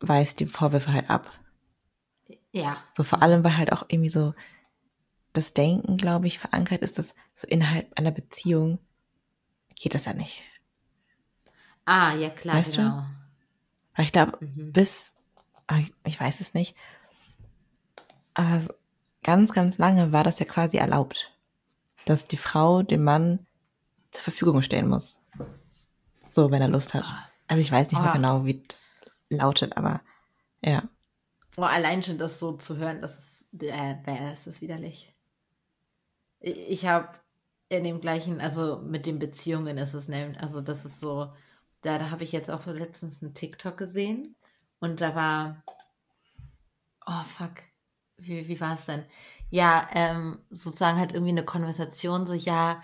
weist 0.00 0.40
die 0.40 0.46
Vorwürfe 0.46 0.92
halt 0.92 1.08
ab. 1.08 1.30
Ja. 2.50 2.78
So 2.92 3.04
vor 3.04 3.22
allem, 3.22 3.44
weil 3.44 3.56
halt 3.56 3.72
auch 3.72 3.84
irgendwie 3.88 4.08
so 4.08 4.34
das 5.32 5.54
Denken, 5.54 5.96
glaube 5.96 6.26
ich, 6.26 6.40
verankert 6.40 6.82
ist, 6.82 6.98
dass 6.98 7.14
so 7.32 7.46
innerhalb 7.46 7.96
einer 7.96 8.10
Beziehung 8.10 8.80
geht 9.76 9.94
das 9.94 10.06
ja 10.06 10.12
nicht. 10.12 10.42
Ah, 11.84 12.14
ja 12.14 12.30
klar, 12.30 12.56
weißt 12.56 12.76
genau. 12.76 13.00
Du? 13.00 13.06
Weil 13.94 14.04
ich 14.06 14.12
glaube, 14.12 14.38
mhm. 14.40 14.72
bis, 14.72 15.14
ah, 15.70 15.80
ich 16.04 16.20
weiß 16.20 16.40
es 16.40 16.54
nicht, 16.54 16.76
aber 18.34 18.62
ganz, 19.22 19.52
ganz 19.52 19.78
lange 19.78 20.12
war 20.12 20.24
das 20.24 20.38
ja 20.38 20.46
quasi 20.46 20.76
erlaubt 20.76 21.30
dass 22.04 22.26
die 22.26 22.36
Frau 22.36 22.82
dem 22.82 23.04
Mann 23.04 23.46
zur 24.10 24.24
Verfügung 24.24 24.62
stehen 24.62 24.88
muss. 24.88 25.20
So, 26.32 26.50
wenn 26.50 26.62
er 26.62 26.68
Lust 26.68 26.94
hat. 26.94 27.04
Also 27.46 27.60
ich 27.60 27.70
weiß 27.70 27.88
nicht 27.88 27.98
oh. 27.98 28.02
mehr 28.02 28.10
ah. 28.10 28.16
genau, 28.16 28.44
wie 28.44 28.62
das 28.66 28.82
lautet, 29.28 29.76
aber 29.76 30.00
ja. 30.62 30.88
Oh, 31.56 31.62
allein 31.62 32.02
schon 32.02 32.18
das 32.18 32.38
so 32.38 32.52
zu 32.52 32.76
hören, 32.76 33.00
das 33.00 33.18
ist, 33.18 33.62
äh, 33.62 33.96
das 34.04 34.46
ist 34.46 34.60
widerlich. 34.60 35.14
Ich, 36.40 36.58
ich 36.70 36.86
habe 36.86 37.08
in 37.68 37.84
dem 37.84 38.00
gleichen, 38.00 38.40
also 38.40 38.80
mit 38.80 39.06
den 39.06 39.18
Beziehungen 39.18 39.78
ist 39.78 39.94
es 39.94 40.08
nämlich, 40.08 40.40
also 40.40 40.60
das 40.60 40.84
ist 40.84 41.00
so, 41.00 41.32
da, 41.82 41.98
da 41.98 42.10
habe 42.10 42.24
ich 42.24 42.32
jetzt 42.32 42.50
auch 42.50 42.66
letztens 42.66 43.22
einen 43.22 43.34
TikTok 43.34 43.76
gesehen 43.76 44.36
und 44.80 45.00
da 45.00 45.14
war, 45.14 45.62
oh 47.06 47.22
fuck, 47.24 47.52
wie, 48.16 48.48
wie 48.48 48.60
war 48.60 48.74
es 48.74 48.86
denn? 48.86 49.04
Ja, 49.50 49.88
ähm, 49.92 50.38
sozusagen 50.50 50.98
halt 50.98 51.12
irgendwie 51.12 51.32
eine 51.32 51.44
Konversation, 51.44 52.26
so, 52.26 52.34
ja, 52.34 52.82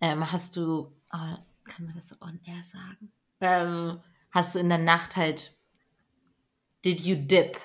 ähm, 0.00 0.30
hast 0.32 0.56
du, 0.56 0.92
oh, 1.12 1.36
kann 1.64 1.86
man 1.86 1.94
das 1.94 2.08
so 2.08 2.16
on 2.20 2.40
air 2.44 2.62
sagen? 2.72 3.12
Ähm, 3.40 4.00
hast 4.30 4.54
du 4.54 4.58
in 4.58 4.68
der 4.68 4.78
Nacht 4.78 5.16
halt, 5.16 5.52
did 6.84 7.00
you 7.00 7.16
dip? 7.16 7.58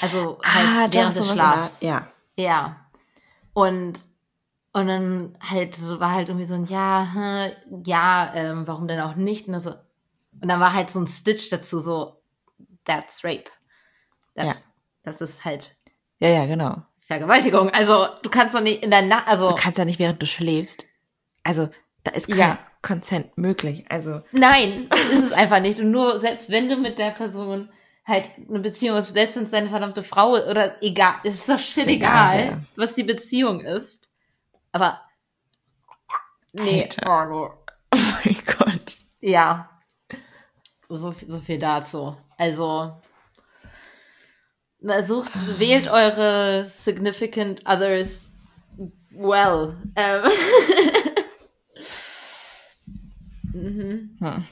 Also 0.00 0.38
halt 0.44 0.68
Ah, 0.68 0.86
während 0.90 1.18
des 1.18 1.32
Schlafs. 1.32 1.80
der- 1.80 1.88
Ja. 1.88 2.12
Ja. 2.36 2.86
Und, 3.52 4.00
und 4.72 4.86
dann 4.86 5.36
halt, 5.40 5.74
so 5.74 6.00
war 6.00 6.12
halt 6.12 6.28
irgendwie 6.28 6.46
so 6.46 6.54
ein 6.54 6.64
Ja, 6.66 7.08
hm, 7.12 7.82
ja, 7.84 8.32
ähm, 8.34 8.66
warum 8.66 8.88
denn 8.88 9.00
auch 9.00 9.16
nicht? 9.16 9.48
Und, 9.48 9.60
so, 9.60 9.74
und 10.40 10.48
dann 10.48 10.60
war 10.60 10.72
halt 10.74 10.90
so 10.90 11.00
ein 11.00 11.06
Stitch 11.06 11.50
dazu, 11.50 11.80
so, 11.80 12.22
that's 12.84 13.24
rape. 13.24 13.44
That's, 14.34 14.68
Das 15.02 15.20
ist 15.20 15.44
halt 15.44 15.76
Ja, 16.18 16.28
ja, 16.28 16.46
genau. 16.46 16.82
Vergewaltigung. 17.06 17.70
Also, 17.70 18.06
du 18.22 18.30
kannst 18.30 18.54
doch 18.54 18.60
nicht 18.60 18.82
in 18.82 18.90
der 18.90 19.02
Nacht, 19.02 19.26
also, 19.26 19.48
Du 19.48 19.54
kannst 19.54 19.78
ja 19.78 19.84
nicht, 19.84 19.98
während 19.98 20.22
du 20.22 20.26
schläfst. 20.26 20.86
Also, 21.42 21.68
da 22.04 22.12
ist 22.12 22.28
kein 22.28 22.38
Ja. 22.38 22.58
Consent 22.80 23.36
möglich. 23.36 23.84
Also, 23.90 24.22
nein, 24.32 24.88
ist 25.12 25.24
es 25.26 25.32
einfach 25.32 25.60
nicht. 25.60 25.78
Und 25.80 25.90
nur, 25.90 26.18
selbst 26.18 26.50
wenn 26.50 26.68
du 26.68 26.76
mit 26.76 26.98
der 26.98 27.10
Person 27.10 27.68
halt 28.04 28.28
eine 28.48 28.58
Beziehung 28.60 28.96
ist, 28.96 29.12
selbst 29.12 29.36
wenn 29.36 29.44
es 29.44 29.50
deine 29.52 29.68
verdammte 29.68 30.02
Frau 30.02 30.30
oder 30.32 30.82
egal, 30.82 31.16
es 31.24 31.34
ist 31.34 31.48
doch 31.48 31.58
shit 31.60 31.84
Ist 31.84 31.88
egal, 31.88 32.34
egal, 32.38 32.46
ja. 32.46 32.60
was 32.76 32.94
die 32.94 33.04
Beziehung 33.04 33.60
ist. 33.60 34.10
Aber, 34.72 35.00
nee, 36.52 36.84
Alter. 36.84 37.06
oh, 37.06 37.30
nee. 37.30 37.72
oh 37.94 37.98
mein 38.24 38.36
Gott. 38.58 38.98
Ja. 39.20 39.68
So, 40.98 41.12
viel- 41.12 41.30
so 41.30 41.40
viel 41.40 41.58
dazu. 41.58 42.16
Also, 42.36 43.00
sucht, 45.04 45.32
wählt 45.58 45.88
eure 45.88 46.66
significant 46.68 47.62
others 47.66 48.32
well. 49.10 49.76
Ähm. 49.96 50.30
mhm. 53.54 54.16
Hm. 54.18 54.44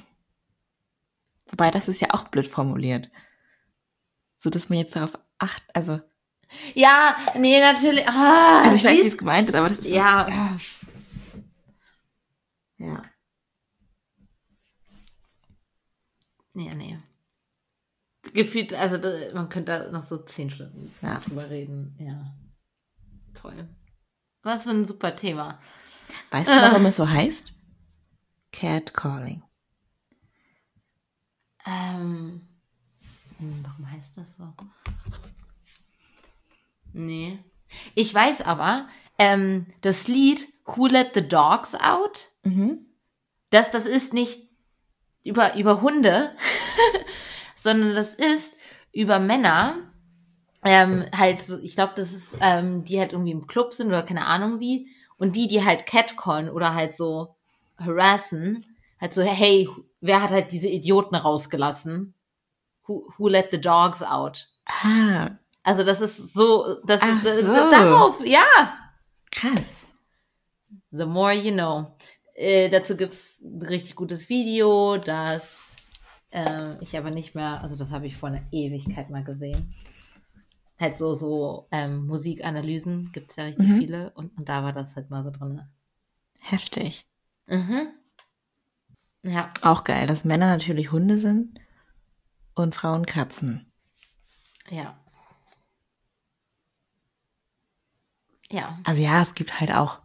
Wobei, 1.50 1.70
das 1.70 1.88
ist 1.88 2.00
ja 2.00 2.08
auch 2.12 2.28
blöd 2.28 2.46
formuliert. 2.46 3.10
So, 4.36 4.48
dass 4.50 4.68
man 4.68 4.78
jetzt 4.78 4.94
darauf 4.96 5.18
acht, 5.38 5.62
also, 5.74 6.00
Ja, 6.74 7.16
nee, 7.36 7.60
natürlich. 7.60 8.06
Ah, 8.08 8.62
also 8.62 8.76
ich 8.76 8.84
weiß, 8.84 9.04
wie 9.04 9.08
es 9.08 9.18
gemeint 9.18 9.50
ist, 9.50 9.56
aber 9.56 9.68
das 9.68 9.78
ist 9.78 9.88
so, 9.88 9.94
Ja. 9.94 10.56
Ja. 12.78 13.02
Ja. 16.54 16.62
Ja, 16.64 16.74
nee. 16.74 16.98
Gefühlt, 18.34 18.74
also 18.74 18.98
man 19.34 19.48
könnte 19.48 19.72
da 19.72 19.90
noch 19.90 20.02
so 20.02 20.18
zehn 20.18 20.50
Stunden 20.50 20.92
Ja. 21.02 21.20
drüber 21.20 21.48
reden. 21.48 21.96
Ja. 21.98 22.34
Toll. 23.34 23.68
Was 24.42 24.64
für 24.64 24.70
ein 24.70 24.84
super 24.84 25.16
Thema. 25.16 25.58
Weißt 26.30 26.50
du, 26.50 26.56
warum 26.56 26.84
es 26.86 26.96
so 26.96 27.08
heißt? 27.08 27.52
Catcalling. 28.52 29.42
Ähm, 31.66 32.48
hm, 33.38 33.64
warum 33.64 33.90
heißt 33.90 34.16
das 34.16 34.36
so? 34.36 34.52
Nee. 36.92 37.38
Ich 37.94 38.12
weiß 38.12 38.42
aber, 38.42 38.88
ähm, 39.18 39.66
das 39.82 40.08
Lied 40.08 40.48
Who 40.64 40.86
Let 40.88 41.12
the 41.14 41.26
Dogs 41.26 41.74
Out, 41.74 42.28
Mhm. 42.42 42.86
das, 43.50 43.70
das 43.70 43.86
ist 43.86 44.12
nicht 44.14 44.49
über, 45.24 45.54
über 45.56 45.80
Hunde, 45.82 46.34
sondern 47.56 47.94
das 47.94 48.14
ist 48.14 48.56
über 48.92 49.18
Männer, 49.18 49.76
ähm, 50.64 51.04
halt 51.16 51.40
so, 51.40 51.58
ich 51.58 51.74
glaube, 51.74 51.92
das 51.96 52.12
ist, 52.12 52.36
ähm, 52.40 52.84
die 52.84 52.98
halt 53.00 53.12
irgendwie 53.12 53.32
im 53.32 53.46
Club 53.46 53.72
sind 53.72 53.88
oder 53.88 54.02
keine 54.02 54.26
Ahnung 54.26 54.60
wie, 54.60 54.88
und 55.18 55.36
die, 55.36 55.48
die 55.48 55.64
halt 55.64 55.86
catcallen 55.86 56.48
oder 56.50 56.74
halt 56.74 56.94
so 56.94 57.34
harassen, 57.78 58.66
halt 59.00 59.14
so, 59.14 59.22
hey, 59.22 59.68
wer 60.00 60.22
hat 60.22 60.30
halt 60.30 60.52
diese 60.52 60.68
Idioten 60.68 61.14
rausgelassen? 61.14 62.14
Who, 62.86 63.10
who 63.16 63.28
let 63.28 63.48
the 63.52 63.60
dogs 63.60 64.02
out? 64.02 64.48
Ah, 64.66 65.30
Also 65.62 65.84
das 65.84 66.00
ist 66.00 66.32
so, 66.34 66.76
das 66.84 67.00
Ach 67.02 67.22
ist 67.22 67.40
so. 67.46 67.68
darauf, 67.70 68.20
ja. 68.24 68.44
krass. 69.30 69.86
The 70.90 71.06
more 71.06 71.32
you 71.32 71.52
know. 71.52 71.94
Äh, 72.40 72.70
dazu 72.70 72.96
gibt's 72.96 73.42
ein 73.42 73.60
richtig 73.60 73.94
gutes 73.96 74.30
Video, 74.30 74.96
das 74.96 75.76
äh, 76.30 76.82
ich 76.82 76.96
aber 76.96 77.10
nicht 77.10 77.34
mehr, 77.34 77.60
also 77.60 77.76
das 77.76 77.90
habe 77.90 78.06
ich 78.06 78.16
vor 78.16 78.30
einer 78.30 78.42
Ewigkeit 78.50 79.10
mal 79.10 79.22
gesehen. 79.22 79.74
Halt 80.78 80.96
so, 80.96 81.12
so 81.12 81.68
ähm, 81.70 82.06
Musikanalysen 82.06 83.12
gibt's 83.12 83.36
ja 83.36 83.44
richtig 83.44 83.68
Mhm. 83.68 83.76
viele 83.76 84.10
und, 84.12 84.34
und 84.38 84.48
da 84.48 84.62
war 84.64 84.72
das 84.72 84.96
halt 84.96 85.10
mal 85.10 85.22
so 85.22 85.30
drin. 85.30 85.60
Heftig. 86.38 87.06
Mhm. 87.46 87.88
Ja, 89.22 89.52
Auch 89.60 89.84
geil, 89.84 90.06
dass 90.06 90.24
Männer 90.24 90.46
natürlich 90.46 90.92
Hunde 90.92 91.18
sind 91.18 91.60
und 92.54 92.74
Frauen 92.74 93.04
Katzen. 93.04 93.70
ja. 94.70 94.96
Ja. 98.50 98.74
Also 98.84 99.02
ja, 99.02 99.20
es 99.20 99.34
gibt 99.34 99.60
halt 99.60 99.70
auch 99.72 99.98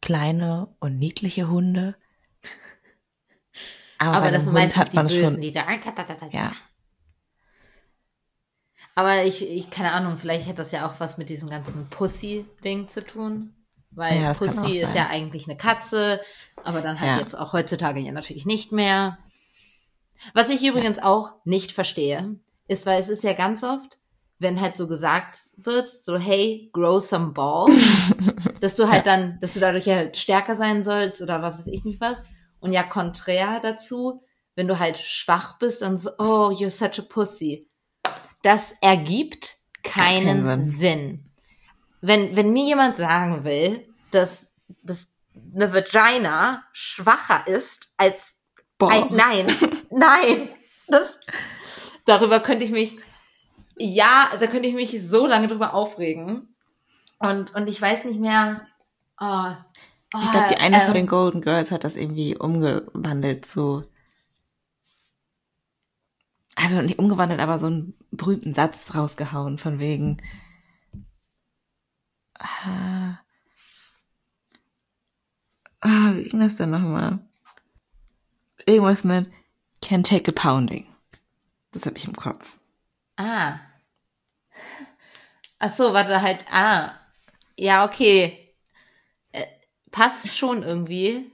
kleine 0.00 0.74
und 0.80 0.98
niedliche 0.98 1.48
Hunde. 1.48 1.96
Aber, 3.98 4.16
Aber 4.16 4.30
das 4.30 4.44
Hund 4.44 4.54
meistens 4.54 4.76
hat 4.76 4.92
die 4.92 4.96
man 4.96 5.06
Bösen, 5.08 5.32
schon. 5.32 5.40
die 5.40 5.52
da. 5.52 5.66
Ja. 6.32 6.52
Aber 8.94 9.24
ich, 9.24 9.48
ich, 9.48 9.70
keine 9.70 9.92
Ahnung, 9.92 10.18
vielleicht 10.18 10.46
hat 10.48 10.58
das 10.58 10.72
ja 10.72 10.86
auch 10.88 10.98
was 10.98 11.18
mit 11.18 11.28
diesem 11.28 11.48
ganzen 11.48 11.88
Pussy-Ding 11.90 12.88
zu 12.88 13.04
tun. 13.04 13.54
Weil 13.90 14.20
Ja, 14.20 14.32
Pussy 14.34 14.78
ist 14.78 14.94
ja 14.94 15.08
eigentlich 15.08 15.46
eine 15.48 15.56
Katze, 15.56 16.20
aber 16.64 16.80
dann 16.80 16.98
halt 17.00 17.10
Ja. 17.10 17.18
jetzt 17.18 17.36
auch 17.36 17.52
heutzutage 17.52 18.00
ja 18.00 18.12
natürlich 18.12 18.46
nicht 18.46 18.72
mehr. 18.72 19.18
Was 20.32 20.48
ich 20.48 20.64
übrigens 20.64 20.98
auch 20.98 21.32
nicht 21.44 21.72
verstehe, 21.72 22.38
ist, 22.68 22.86
weil 22.86 23.00
es 23.00 23.08
ist 23.08 23.22
ja 23.22 23.32
ganz 23.32 23.64
oft, 23.64 23.98
wenn 24.40 24.60
halt 24.60 24.76
so 24.76 24.88
gesagt 24.88 25.36
wird, 25.58 25.88
so 25.88 26.18
hey, 26.18 26.70
grow 26.72 26.98
some 27.00 27.32
balls, 27.32 27.74
dass 28.60 28.74
du 28.74 28.88
halt 28.88 29.06
dann, 29.06 29.38
dass 29.40 29.52
du 29.52 29.60
dadurch 29.60 29.86
halt 29.86 30.16
stärker 30.16 30.56
sein 30.56 30.82
sollst 30.82 31.20
oder 31.20 31.42
was 31.42 31.58
weiß 31.58 31.66
ich 31.68 31.84
nicht 31.84 32.00
was. 32.00 32.26
Und 32.58 32.72
ja, 32.72 32.82
konträr 32.82 33.60
dazu, 33.60 34.24
wenn 34.56 34.66
du 34.66 34.78
halt 34.78 34.96
schwach 34.96 35.58
bist, 35.58 35.82
dann 35.82 35.98
so, 35.98 36.10
oh, 36.18 36.50
you're 36.50 36.70
such 36.70 36.98
a 36.98 37.06
pussy. 37.06 37.68
Das 38.42 38.74
ergibt 38.80 39.56
keinen 39.82 40.44
keinen 40.44 40.64
Sinn. 40.64 41.30
Wenn, 42.00 42.34
wenn 42.34 42.52
mir 42.52 42.64
jemand 42.64 42.96
sagen 42.96 43.44
will, 43.44 43.86
dass, 44.10 44.54
dass 44.82 45.08
eine 45.54 45.72
Vagina 45.74 46.64
schwacher 46.72 47.46
ist 47.46 47.92
als 47.98 48.36
ein, 48.78 48.88
Balls. 48.88 49.10
nein, 49.10 49.46
nein, 49.90 50.48
das, 50.88 51.20
darüber 52.06 52.40
könnte 52.40 52.64
ich 52.64 52.70
mich, 52.70 52.96
ja, 53.80 54.30
da 54.38 54.46
könnte 54.46 54.68
ich 54.68 54.74
mich 54.74 55.06
so 55.06 55.26
lange 55.26 55.48
drüber 55.48 55.74
aufregen. 55.74 56.54
Und, 57.18 57.54
und 57.54 57.68
ich 57.68 57.80
weiß 57.80 58.04
nicht 58.04 58.20
mehr, 58.20 58.66
oh, 59.18 59.52
Ich 60.20 60.30
glaube, 60.30 60.48
die 60.50 60.56
eine 60.56 60.80
ähm, 60.80 60.82
von 60.84 60.94
den 60.94 61.06
Golden 61.06 61.40
Girls 61.40 61.70
hat 61.70 61.84
das 61.84 61.96
irgendwie 61.96 62.36
umgewandelt 62.36 63.46
zu. 63.46 63.84
Also 66.56 66.82
nicht 66.82 66.98
umgewandelt, 66.98 67.40
aber 67.40 67.58
so 67.58 67.66
einen 67.66 67.94
berühmten 68.10 68.54
Satz 68.54 68.94
rausgehauen 68.94 69.56
von 69.56 69.80
wegen. 69.80 70.18
Ah, 72.38 73.18
ah 75.80 76.14
wie 76.14 76.24
ging 76.24 76.40
das 76.40 76.56
denn 76.56 76.70
nochmal? 76.70 77.18
Irgendwas 78.66 79.04
mit 79.04 79.30
can 79.80 80.02
take 80.02 80.30
a 80.30 80.34
pounding. 80.34 80.86
Das 81.72 81.86
habe 81.86 81.96
ich 81.96 82.06
im 82.06 82.14
Kopf. 82.14 82.58
Ah. 83.16 83.60
Ach 85.60 85.72
so, 85.72 85.92
warte, 85.92 86.20
halt, 86.22 86.44
ah. 86.50 86.94
Ja, 87.54 87.84
okay. 87.84 88.56
Äh, 89.30 89.46
passt 89.90 90.34
schon 90.36 90.62
irgendwie. 90.62 91.30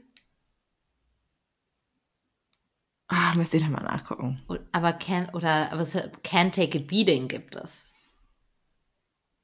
Ah, 3.09 3.35
müsst 3.37 3.55
ihr 3.55 3.61
da 3.61 3.69
mal 3.69 3.85
nachgucken. 3.85 4.43
Aber 4.73 4.93
can, 4.93 5.31
oder, 5.31 5.73
aber 5.73 5.87
can 6.25 6.51
take 6.51 6.77
a 6.79 6.83
beating 6.83 7.29
gibt 7.29 7.55
es. 7.55 7.89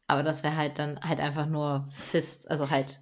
Aber 0.09 0.25
das 0.25 0.43
wäre 0.43 0.57
halt 0.57 0.81
dann 0.81 1.01
halt 1.01 1.21
einfach 1.21 1.47
nur 1.47 1.89
Fist, 1.93 2.51
also 2.51 2.69
halt 2.71 3.01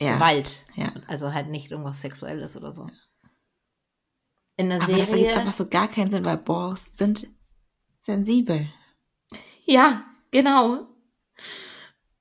Ja. 0.00 0.16
Gewalt. 0.16 0.64
Ja. 0.74 0.92
Also 1.06 1.32
halt 1.32 1.48
nicht 1.48 1.70
irgendwas 1.70 2.00
Sexuelles 2.00 2.56
oder 2.56 2.72
so. 2.72 2.88
In 4.56 4.70
der 4.70 4.82
Aber 4.82 4.96
das 4.96 5.10
ergibt 5.10 5.28
Serie. 5.28 5.36
einfach 5.36 5.52
so 5.52 5.68
gar 5.68 5.86
keinen 5.86 6.10
Sinn, 6.10 6.24
weil 6.24 6.38
Balls 6.38 6.90
sind 6.94 7.28
sensibel. 8.00 8.68
Ja, 9.64 10.04
genau. 10.32 10.87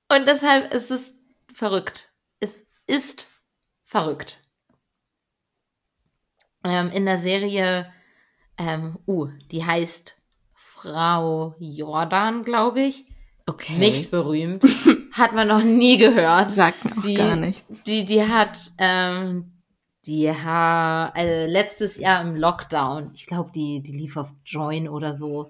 Und 0.09 0.27
deshalb 0.27 0.73
ist 0.73 0.91
es 0.91 1.15
verrückt. 1.53 2.11
Es 2.39 2.65
ist 2.85 3.27
verrückt. 3.83 4.39
Ähm, 6.63 6.91
in 6.91 7.05
der 7.05 7.17
Serie, 7.17 7.91
ähm, 8.57 8.97
uh, 9.07 9.27
die 9.51 9.65
heißt 9.65 10.15
Frau 10.53 11.55
Jordan, 11.59 12.43
glaube 12.43 12.81
ich. 12.81 13.05
Okay. 13.45 13.77
Nicht 13.77 14.11
berühmt. 14.11 14.63
hat 15.17 15.33
man 15.33 15.47
noch 15.47 15.63
nie 15.63 15.97
gehört. 15.97 16.51
Sagt 16.51 16.85
mir 16.85 16.97
auch 16.97 17.01
die, 17.01 17.13
gar 17.13 17.35
nicht. 17.35 17.63
Die, 17.85 18.05
die 18.05 18.23
hat, 18.23 18.57
ähm, 18.77 19.53
die 20.05 20.31
hat 20.31 21.17
äh, 21.17 21.47
letztes 21.47 21.97
Jahr 21.97 22.21
im 22.21 22.35
Lockdown, 22.35 23.11
ich 23.13 23.25
glaube, 23.25 23.51
die, 23.53 23.81
die 23.81 23.97
lief 23.97 24.17
auf 24.17 24.33
Join 24.45 24.87
oder 24.87 25.13
so. 25.13 25.49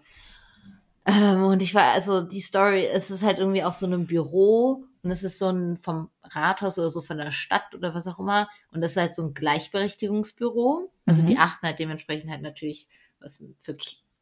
Ähm, 1.08 1.44
und 1.46 1.62
ich 1.62 1.74
war, 1.74 1.94
also 1.94 2.22
die 2.22 2.42
Story, 2.42 2.86
es 2.86 3.10
ist 3.10 3.24
halt 3.24 3.40
irgendwie 3.40 3.64
auch 3.64 3.72
so 3.72 3.88
ein 3.88 4.08
Büro 4.08 4.84
und 5.04 5.12
es 5.12 5.24
ist 5.24 5.40
so 5.40 5.48
ein 5.50 5.78
vom 5.82 6.10
Rathaus 6.22 6.78
oder 6.78 6.90
so 6.90 7.02
von 7.02 7.18
der 7.18 7.32
Stadt 7.32 7.74
oder 7.74 7.96
was 7.96 8.08
auch 8.08 8.20
immer. 8.20 8.50
Und 8.72 8.82
das 8.82 8.92
ist 8.92 8.98
halt 8.98 9.16
so 9.16 9.24
ein 9.24 9.34
Gleichberechtigungsbüro. 9.34 10.92
Also 11.06 11.22
Mhm. 11.24 11.28
die 11.28 11.38
achten 11.38 11.66
halt 11.66 11.80
dementsprechend 11.80 12.30
halt 12.30 12.42
natürlich 12.42 12.88
was 13.20 13.44
für 13.62 13.78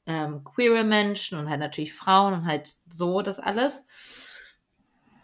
ähm, 0.06 0.44
queere 0.44 0.84
Menschen 0.84 1.40
und 1.40 1.50
halt 1.50 1.60
natürlich 1.60 1.94
Frauen 1.94 2.34
und 2.34 2.46
halt 2.46 2.72
so 2.94 3.22
das 3.24 3.40
alles. 3.40 3.88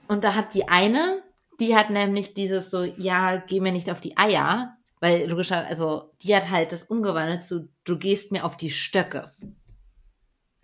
Und 0.07 0.23
da 0.23 0.33
hat 0.33 0.55
die 0.55 0.67
eine, 0.67 1.21
die 1.59 1.75
hat 1.75 1.91
nämlich 1.91 2.33
dieses 2.33 2.71
so, 2.71 2.83
ja, 2.83 3.37
geh 3.37 3.59
mir 3.59 3.71
nicht 3.71 3.91
auf 3.91 4.01
die 4.01 4.17
Eier, 4.17 4.77
weil 4.99 5.29
logischerweise, 5.29 5.67
also 5.67 6.11
die 6.23 6.35
hat 6.35 6.49
halt 6.49 6.71
das 6.71 6.85
umgewandelt 6.85 7.43
zu, 7.43 7.69
du 7.83 7.97
gehst 7.97 8.31
mir 8.31 8.45
auf 8.45 8.57
die 8.57 8.71
Stöcke. 8.71 9.31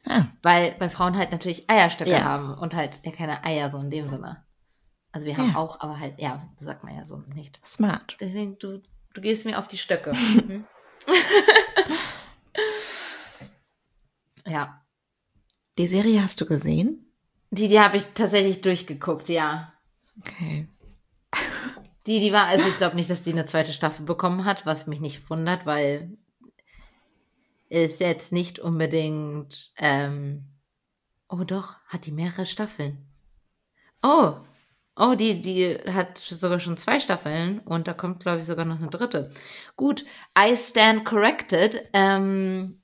Ah, 0.05 0.25
Weil 0.43 0.75
bei 0.79 0.89
Frauen 0.89 1.17
halt 1.17 1.31
natürlich 1.31 1.69
Eierstöcke 1.69 2.11
Ja. 2.11 2.23
haben 2.23 2.53
und 2.53 2.73
halt 2.75 2.99
ja 3.03 3.11
keine 3.11 3.43
Eier 3.43 3.69
so 3.69 3.77
in 3.79 3.89
dem 3.89 4.07
Sinne. 4.09 4.43
Also 5.11 5.25
wir 5.25 5.37
haben 5.37 5.49
Ja. 5.51 5.55
auch, 5.55 5.79
aber 5.81 5.99
halt, 5.99 6.19
ja, 6.19 6.37
sagt 6.57 6.83
man 6.83 6.95
ja 6.95 7.03
so 7.03 7.17
nicht. 7.33 7.59
smart. 7.65 8.15
Deswegen, 8.19 8.57
du, 8.59 8.81
du 9.13 9.21
gehst 9.21 9.45
mir 9.45 9.57
auf 9.59 9.67
die 9.67 9.77
Stöcke. 9.77 10.11
Mhm. 10.47 10.65
ja. 14.45 14.81
Die 15.77 15.87
Serie 15.87 16.23
hast 16.23 16.41
du 16.41 16.45
gesehen? 16.45 17.11
Die, 17.51 17.67
die 17.67 17.79
habe 17.79 17.97
ich 17.97 18.03
tatsächlich 18.13 18.61
durchgeguckt, 18.61 19.29
ja. 19.29 19.73
Okay. 20.19 20.67
Die, 22.07 22.19
die 22.19 22.31
war, 22.31 22.45
also 22.47 22.67
ich 22.67 22.77
glaube 22.77 22.95
nicht, 22.95 23.09
dass 23.09 23.21
die 23.21 23.31
eine 23.31 23.45
zweite 23.45 23.73
Staffel 23.73 24.05
bekommen 24.05 24.45
hat, 24.45 24.65
was 24.65 24.87
mich 24.87 24.99
nicht 25.01 25.29
wundert, 25.29 25.65
weil 25.65 26.17
ist 27.69 27.99
jetzt 27.99 28.31
nicht 28.31 28.59
unbedingt, 28.59 29.71
ähm, 29.77 30.45
oh 31.29 31.43
doch, 31.43 31.75
hat 31.87 32.05
die 32.05 32.11
mehrere 32.11 32.45
Staffeln. 32.45 33.07
Oh, 34.01 34.35
oh, 34.95 35.15
die, 35.15 35.41
die 35.41 35.77
hat 35.91 36.17
sogar 36.17 36.59
schon 36.59 36.77
zwei 36.77 36.99
Staffeln 36.99 37.59
und 37.59 37.87
da 37.87 37.93
kommt, 37.93 38.21
glaube 38.21 38.39
ich, 38.39 38.45
sogar 38.45 38.65
noch 38.65 38.79
eine 38.79 38.89
dritte. 38.89 39.31
Gut, 39.75 40.05
I 40.37 40.55
stand 40.55 41.05
corrected. 41.05 41.89
Ähm, 41.93 42.81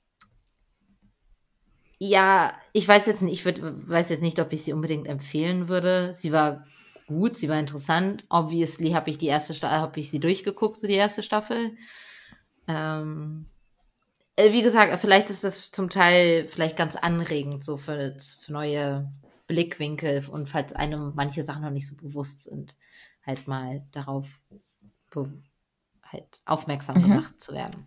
ja, 1.98 2.54
ich 2.72 2.86
weiß 2.86 3.06
jetzt 3.06 3.22
nicht, 3.22 3.34
ich 3.34 3.44
würd, 3.44 3.60
weiß 3.62 4.10
jetzt 4.10 4.22
nicht, 4.22 4.40
ob 4.40 4.52
ich 4.52 4.62
sie 4.62 4.72
unbedingt 4.72 5.06
empfehlen 5.06 5.68
würde. 5.68 6.12
Sie 6.12 6.32
war 6.32 6.66
gut, 7.06 7.36
sie 7.36 7.48
war 7.48 7.58
interessant. 7.58 8.24
Obviously 8.28 8.90
habe 8.90 9.10
ich 9.10 9.18
die 9.18 9.26
erste 9.26 9.54
habe 9.70 10.00
ich 10.00 10.10
sie 10.10 10.20
durchgeguckt, 10.20 10.76
so 10.76 10.86
die 10.86 10.94
erste 10.94 11.22
Staffel. 11.22 11.76
Ähm, 12.66 13.46
äh, 13.46 13.53
wie 14.36 14.62
gesagt, 14.62 14.98
vielleicht 15.00 15.30
ist 15.30 15.44
das 15.44 15.70
zum 15.70 15.90
Teil 15.90 16.48
vielleicht 16.48 16.76
ganz 16.76 16.96
anregend, 16.96 17.64
so 17.64 17.76
für, 17.76 18.16
für 18.18 18.52
neue 18.52 19.10
Blickwinkel 19.46 20.26
und 20.28 20.48
falls 20.48 20.72
einem 20.72 21.12
manche 21.14 21.44
Sachen 21.44 21.62
noch 21.62 21.70
nicht 21.70 21.86
so 21.88 21.96
bewusst 21.96 22.44
sind, 22.44 22.76
halt 23.24 23.46
mal 23.46 23.86
darauf 23.92 24.26
halt 26.04 26.42
aufmerksam 26.44 26.98
Mhm. 26.98 27.08
gemacht 27.08 27.40
zu 27.40 27.52
werden. 27.54 27.86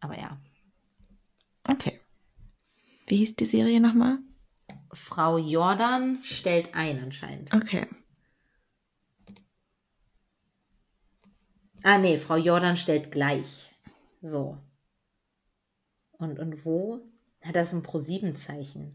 Aber 0.00 0.16
ja. 0.18 0.40
Okay. 1.64 1.98
Wie 3.06 3.16
hieß 3.16 3.34
die 3.36 3.46
Serie 3.46 3.80
nochmal? 3.80 4.18
Frau 4.92 5.38
Jordan 5.38 6.20
stellt 6.22 6.74
ein 6.74 7.02
anscheinend. 7.02 7.52
Okay. 7.52 7.86
Ah, 11.82 11.98
nee, 11.98 12.18
Frau 12.18 12.36
Jordan 12.36 12.76
stellt 12.76 13.10
gleich. 13.10 13.70
So. 14.22 14.58
Und, 16.20 16.38
und 16.38 16.64
wo? 16.64 17.00
Hat 17.42 17.56
das 17.56 17.72
ein 17.72 17.82
Pro-7-Zeichen? 17.82 18.94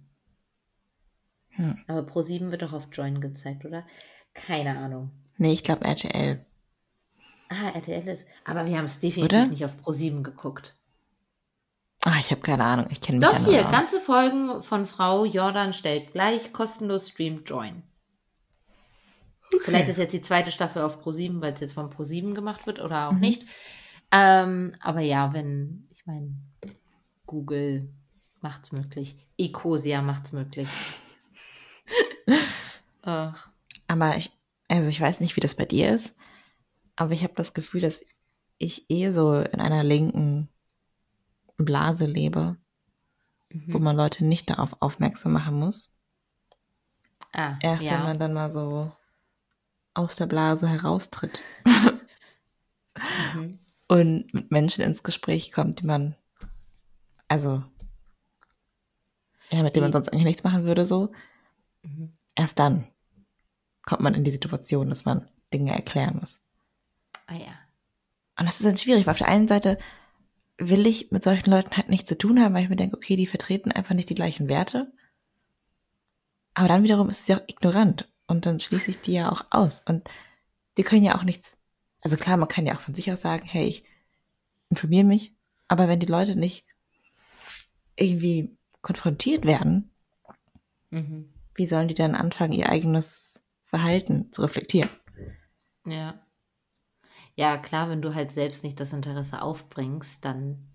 Hm. 1.50 1.78
Aber 1.88 2.04
Pro-7 2.04 2.52
wird 2.52 2.62
doch 2.62 2.74
auf 2.74 2.88
Join 2.92 3.20
gezeigt, 3.20 3.66
oder? 3.66 3.86
Keine 4.34 4.78
Ahnung. 4.78 5.12
Nee, 5.38 5.54
ich 5.54 5.64
glaube 5.64 5.86
RTL. 5.86 6.46
Ah, 7.50 7.70
RTL 7.76 8.08
ist. 8.08 8.26
Aber 8.44 8.66
wir 8.66 8.78
haben 8.78 8.86
es 8.86 9.00
definitiv 9.00 9.38
Oder? 9.38 9.48
nicht 9.48 9.66
auf 9.66 9.76
Pro7 9.84 10.24
geguckt. 10.24 10.74
Ah, 12.04 12.18
ich 12.20 12.32
habe 12.32 12.42
keine 12.42 12.64
Ahnung. 12.64 12.88
Ich 12.90 13.02
kenne 13.02 13.20
mich 13.20 13.28
Doch 13.28 13.46
hier, 13.46 13.66
aus. 13.66 13.72
ganze 13.72 14.00
Folgen 14.00 14.62
von 14.62 14.86
Frau 14.86 15.26
Jordan 15.26 15.74
stellt 15.74 16.12
gleich 16.14 16.54
kostenlos 16.54 17.10
streamt 17.10 17.50
Join. 17.50 17.84
Vielleicht 19.62 19.88
ist 19.90 19.98
jetzt 19.98 20.14
die 20.14 20.22
zweite 20.22 20.52
Staffel 20.52 20.82
auf 20.82 21.04
Pro7, 21.04 21.40
weil 21.42 21.54
es 21.54 21.60
jetzt 21.62 21.74
von 21.74 21.90
Pro7 21.90 22.34
gemacht 22.34 22.68
wird 22.68 22.80
oder 22.80 23.08
auch 23.10 23.14
Mhm. 23.14 23.20
nicht. 23.22 23.44
Ähm, 24.12 24.76
aber 24.82 25.02
ja, 25.02 25.34
wenn, 25.34 25.88
ich 25.92 26.06
meine, 26.06 26.36
Google 27.26 27.90
macht's 28.42 28.72
möglich. 28.72 29.16
Ecosia 29.38 30.02
macht's 30.02 30.32
möglich. 30.32 30.70
Ach, 33.02 33.50
Aber 33.88 34.18
ich, 34.18 34.32
also 34.68 34.90
ich 34.90 35.00
weiß 35.00 35.20
nicht, 35.20 35.36
wie 35.36 35.42
das 35.42 35.56
bei 35.56 35.66
dir 35.66 35.94
ist, 35.96 36.14
aber 36.96 37.12
ich 37.12 37.24
habe 37.24 37.34
das 37.36 37.54
Gefühl, 37.54 37.82
dass 37.82 38.02
ich 38.58 38.90
eh 38.90 39.12
so 39.12 39.36
in 39.36 39.60
einer 39.60 39.84
linken 39.84 40.50
Blase 41.58 42.06
lebe, 42.06 42.58
wo 43.68 43.80
man 43.80 43.96
Leute 43.96 44.26
nicht 44.26 44.50
darauf 44.50 44.76
aufmerksam 44.82 45.34
machen 45.34 45.60
muss. 45.60 45.92
ah, 47.34 47.58
Erst 47.62 47.86
ja. 47.86 47.94
wenn 47.94 48.04
man 48.04 48.20
dann 48.20 48.34
mal 48.34 48.52
so 48.52 48.92
aus 49.94 50.16
der 50.16 50.26
Blase 50.28 50.68
heraustritt 50.68 51.40
Mhm. 53.34 53.60
und 53.88 54.34
mit 54.34 54.52
Menschen 54.52 54.84
ins 54.84 55.04
Gespräch 55.04 55.52
kommt, 55.52 55.82
die 55.82 55.86
man, 55.86 56.16
also, 57.28 57.64
ja, 59.52 59.64
mit 59.64 59.76
denen 59.76 59.86
man 59.86 59.92
sonst 59.92 60.10
eigentlich 60.10 60.26
nichts 60.26 60.44
machen 60.44 60.66
würde, 60.66 60.86
so. 60.86 61.12
Mhm. 61.84 62.14
Erst 62.36 62.60
dann 62.60 62.88
kommt 63.84 64.02
man 64.02 64.16
in 64.16 64.24
die 64.24 64.32
Situation, 64.32 64.90
dass 64.90 65.06
man 65.06 65.30
Dinge 65.54 65.74
erklären 65.74 66.18
muss. 66.20 66.42
Ah 67.28 67.36
ja. 67.36 67.60
Und 68.38 68.48
das 68.48 68.60
ist 68.60 68.66
dann 68.66 68.78
schwierig, 68.78 69.06
weil 69.06 69.14
auf 69.14 69.20
der 69.20 69.28
einen 69.28 69.48
Seite 69.48 69.78
will 70.58 70.86
ich 70.88 71.12
mit 71.12 71.24
solchen 71.24 71.50
Leuten 71.50 71.76
halt 71.76 71.90
nichts 71.90 72.10
zu 72.10 72.18
tun 72.18 72.40
haben, 72.40 72.54
weil 72.54 72.64
ich 72.64 72.70
mir 72.70 72.76
denke, 72.76 72.98
okay, 72.98 73.16
die 73.16 73.28
vertreten 73.28 73.72
einfach 73.72 73.96
nicht 73.96 74.10
die 74.10 74.16
gleichen 74.16 74.48
Werte. 74.48 74.92
Aber 76.54 76.68
dann 76.68 76.84
wiederum 76.84 77.10
ist 77.10 77.22
es 77.22 77.28
ja 77.28 77.38
auch 77.38 77.48
ignorant. 77.48 78.10
Und 78.28 78.46
dann 78.46 78.60
schließe 78.60 78.92
ich 78.92 79.02
die 79.02 79.14
ja 79.14 79.32
auch 79.32 79.46
aus. 79.52 79.82
Und 79.86 80.10
die 80.78 80.84
können 80.84 81.04
ja 81.04 81.16
auch 81.16 81.24
nichts. 81.24 81.58
Also 82.02 82.18
klar, 82.18 82.38
man 82.38 82.48
kann 82.48 82.66
ja 82.66 82.74
auch 82.74 82.80
von 82.80 82.96
sich 82.96 83.12
aus 83.12 83.22
sagen, 83.22 83.46
hey, 83.46 83.68
ich 83.68 83.84
informiere 84.70 85.06
mich. 85.06 85.36
Aber 85.68 85.88
wenn 85.88 86.00
die 86.00 86.06
Leute 86.06 86.36
nicht 86.36 86.65
irgendwie 87.96 88.58
konfrontiert 88.82 89.46
werden, 89.46 89.92
Mhm. 90.92 91.34
wie 91.56 91.66
sollen 91.68 91.88
die 91.88 91.94
dann 91.94 92.16
anfangen, 92.16 92.54
ihr 92.54 92.70
eigenes 92.70 93.42
Verhalten 93.66 94.32
zu 94.32 94.42
reflektieren? 94.44 94.90
Ja. 95.86 96.20
Ja, 97.36 97.58
klar, 97.58 97.90
wenn 97.90 98.02
du 98.02 98.14
halt 98.16 98.32
selbst 98.32 98.64
nicht 98.64 98.80
das 98.80 98.94
Interesse 98.94 99.42
aufbringst, 99.42 100.24
dann 100.24 100.66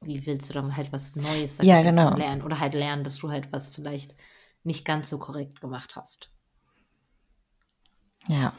wie 0.00 0.26
willst 0.26 0.48
du 0.48 0.54
dann 0.54 0.76
halt 0.76 0.92
was 0.92 1.16
Neues 1.16 1.58
Ja, 1.58 1.82
genau. 1.82 2.14
lernen? 2.16 2.42
Oder 2.42 2.60
halt 2.60 2.74
lernen, 2.74 3.04
dass 3.04 3.16
du 3.18 3.30
halt 3.30 3.52
was 3.52 3.70
vielleicht 3.70 4.14
nicht 4.64 4.84
ganz 4.84 5.10
so 5.10 5.18
korrekt 5.18 5.60
gemacht 5.60 5.96
hast. 5.96 6.30
Ja. 8.28 8.52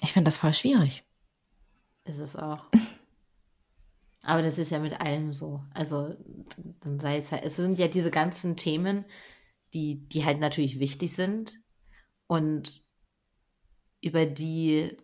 Ich 0.00 0.12
finde 0.12 0.28
das 0.28 0.38
voll 0.38 0.54
schwierig. 0.54 1.04
Ist 2.04 2.18
es 2.18 2.36
auch. 2.36 2.66
Aber 4.28 4.42
das 4.42 4.58
ist 4.58 4.70
ja 4.70 4.78
mit 4.78 5.00
allem 5.00 5.32
so. 5.32 5.62
Also, 5.72 6.14
dann 6.80 7.00
sei 7.00 7.16
es 7.16 7.32
halt, 7.32 7.44
es 7.44 7.56
sind 7.56 7.78
ja 7.78 7.88
diese 7.88 8.10
ganzen 8.10 8.58
Themen, 8.58 9.06
die, 9.72 10.06
die 10.10 10.26
halt 10.26 10.38
natürlich 10.38 10.78
wichtig 10.78 11.14
sind 11.16 11.54
und 12.26 12.84
über 14.02 14.26
die 14.26 14.94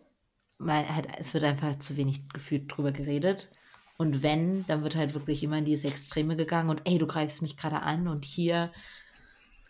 mal 0.59 0.87
halt, 0.87 1.07
es 1.17 1.33
wird 1.33 1.43
einfach 1.43 1.75
zu 1.79 1.97
wenig 1.97 2.29
gefühlt 2.29 2.71
drüber 2.71 2.91
geredet. 2.91 3.49
Und 3.97 4.21
wenn, 4.21 4.63
dann 4.67 4.83
wird 4.83 4.95
halt 4.95 5.15
wirklich 5.15 5.41
immer 5.41 5.57
in 5.57 5.65
diese 5.65 5.87
Extreme 5.87 6.35
gegangen 6.35 6.69
und 6.69 6.81
ey, 6.85 6.99
du 6.99 7.07
greifst 7.07 7.41
mich 7.41 7.57
gerade 7.57 7.81
an 7.81 8.07
und 8.07 8.25
hier, 8.25 8.71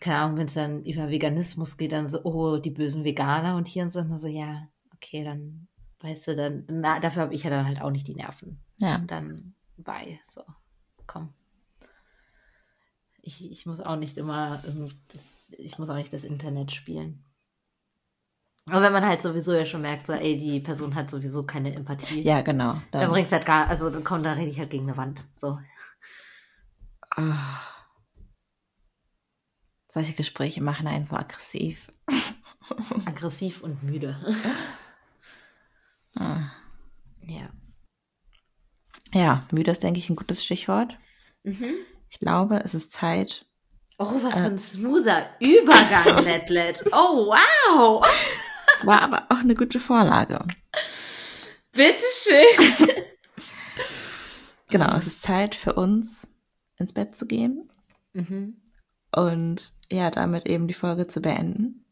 keine 0.00 0.18
Ahnung, 0.18 0.36
wenn 0.36 0.48
es 0.48 0.54
dann 0.54 0.84
über 0.84 1.08
Veganismus 1.08 1.78
geht, 1.78 1.92
dann 1.92 2.08
so, 2.08 2.22
oh, 2.24 2.58
die 2.58 2.70
bösen 2.70 3.04
Veganer 3.04 3.56
und 3.56 3.68
hier 3.68 3.84
und 3.84 3.90
so, 3.90 4.00
und 4.00 4.18
so, 4.18 4.28
ja, 4.28 4.68
okay, 4.94 5.24
dann, 5.24 5.66
weißt 6.00 6.28
du, 6.28 6.36
dann, 6.36 6.66
na, 6.68 7.00
dafür 7.00 7.22
habe 7.22 7.34
ich 7.34 7.44
ja 7.44 7.48
dann 7.48 7.64
halt 7.64 7.80
auch 7.80 7.90
nicht 7.90 8.06
die 8.06 8.14
Nerven. 8.14 8.60
Ja. 8.78 8.96
Und 8.96 9.10
dann 9.10 9.54
bye, 9.76 10.18
so, 10.26 10.42
komm. 11.06 11.32
Ich, 13.22 13.50
ich 13.50 13.66
muss 13.66 13.80
auch 13.80 13.96
nicht 13.96 14.16
immer, 14.18 14.62
das, 15.08 15.32
ich 15.50 15.78
muss 15.78 15.88
auch 15.88 15.96
nicht 15.96 16.12
das 16.12 16.24
Internet 16.24 16.72
spielen. 16.72 17.24
Aber 18.68 18.82
wenn 18.82 18.92
man 18.92 19.06
halt 19.06 19.22
sowieso 19.22 19.52
ja 19.54 19.64
schon 19.64 19.82
merkt, 19.82 20.06
so, 20.06 20.12
ey, 20.12 20.36
die 20.36 20.60
Person 20.60 20.94
hat 20.94 21.10
sowieso 21.10 21.44
keine 21.44 21.72
Empathie. 21.74 22.22
Ja, 22.22 22.42
genau. 22.42 22.72
Dann 22.90 23.02
Dann, 23.02 23.10
bringt's 23.10 23.32
halt 23.32 23.46
gar, 23.46 23.68
also 23.68 23.90
dann 23.90 24.02
kommt, 24.02 24.26
dann 24.26 24.38
rede 24.38 24.50
ich 24.50 24.58
halt 24.58 24.70
gegen 24.70 24.88
eine 24.88 24.96
Wand. 24.96 25.22
So. 25.36 25.58
Ah. 27.10 27.60
Solche 29.92 30.14
Gespräche 30.14 30.62
machen 30.62 30.86
einen 30.88 31.04
so 31.06 31.16
aggressiv. 31.16 31.92
Aggressiv 33.06 33.62
und 33.62 33.82
müde. 33.82 34.16
Ah. 36.18 36.50
Ja. 37.26 37.50
Ja, 39.14 39.44
müde 39.52 39.70
ist, 39.70 39.82
denke 39.82 39.98
ich, 39.98 40.10
ein 40.10 40.16
gutes 40.16 40.44
Stichwort. 40.44 40.96
Mhm. 41.44 41.74
Ich 42.10 42.18
glaube, 42.18 42.60
es 42.64 42.74
ist 42.74 42.92
Zeit. 42.92 43.46
Oh, 43.98 44.12
was 44.22 44.38
für 44.38 44.46
ein 44.46 44.58
smoother 44.58 45.26
Übergang, 45.40 46.18
Letlet. 46.24 46.84
Oh, 46.92 47.32
wow. 47.32 48.04
Es 48.78 48.86
war 48.86 49.02
aber 49.02 49.26
auch 49.30 49.38
eine 49.38 49.54
gute 49.54 49.80
Vorlage. 49.80 50.44
Bitteschön. 51.72 52.94
Genau, 54.68 54.96
es 54.96 55.06
ist 55.06 55.22
Zeit 55.22 55.54
für 55.54 55.74
uns, 55.74 56.26
ins 56.76 56.92
Bett 56.92 57.16
zu 57.16 57.26
gehen 57.26 57.70
Mhm. 58.14 58.56
und 59.12 59.72
ja, 59.92 60.10
damit 60.10 60.46
eben 60.46 60.66
die 60.66 60.74
Folge 60.74 61.06
zu 61.06 61.20
beenden. 61.20 61.84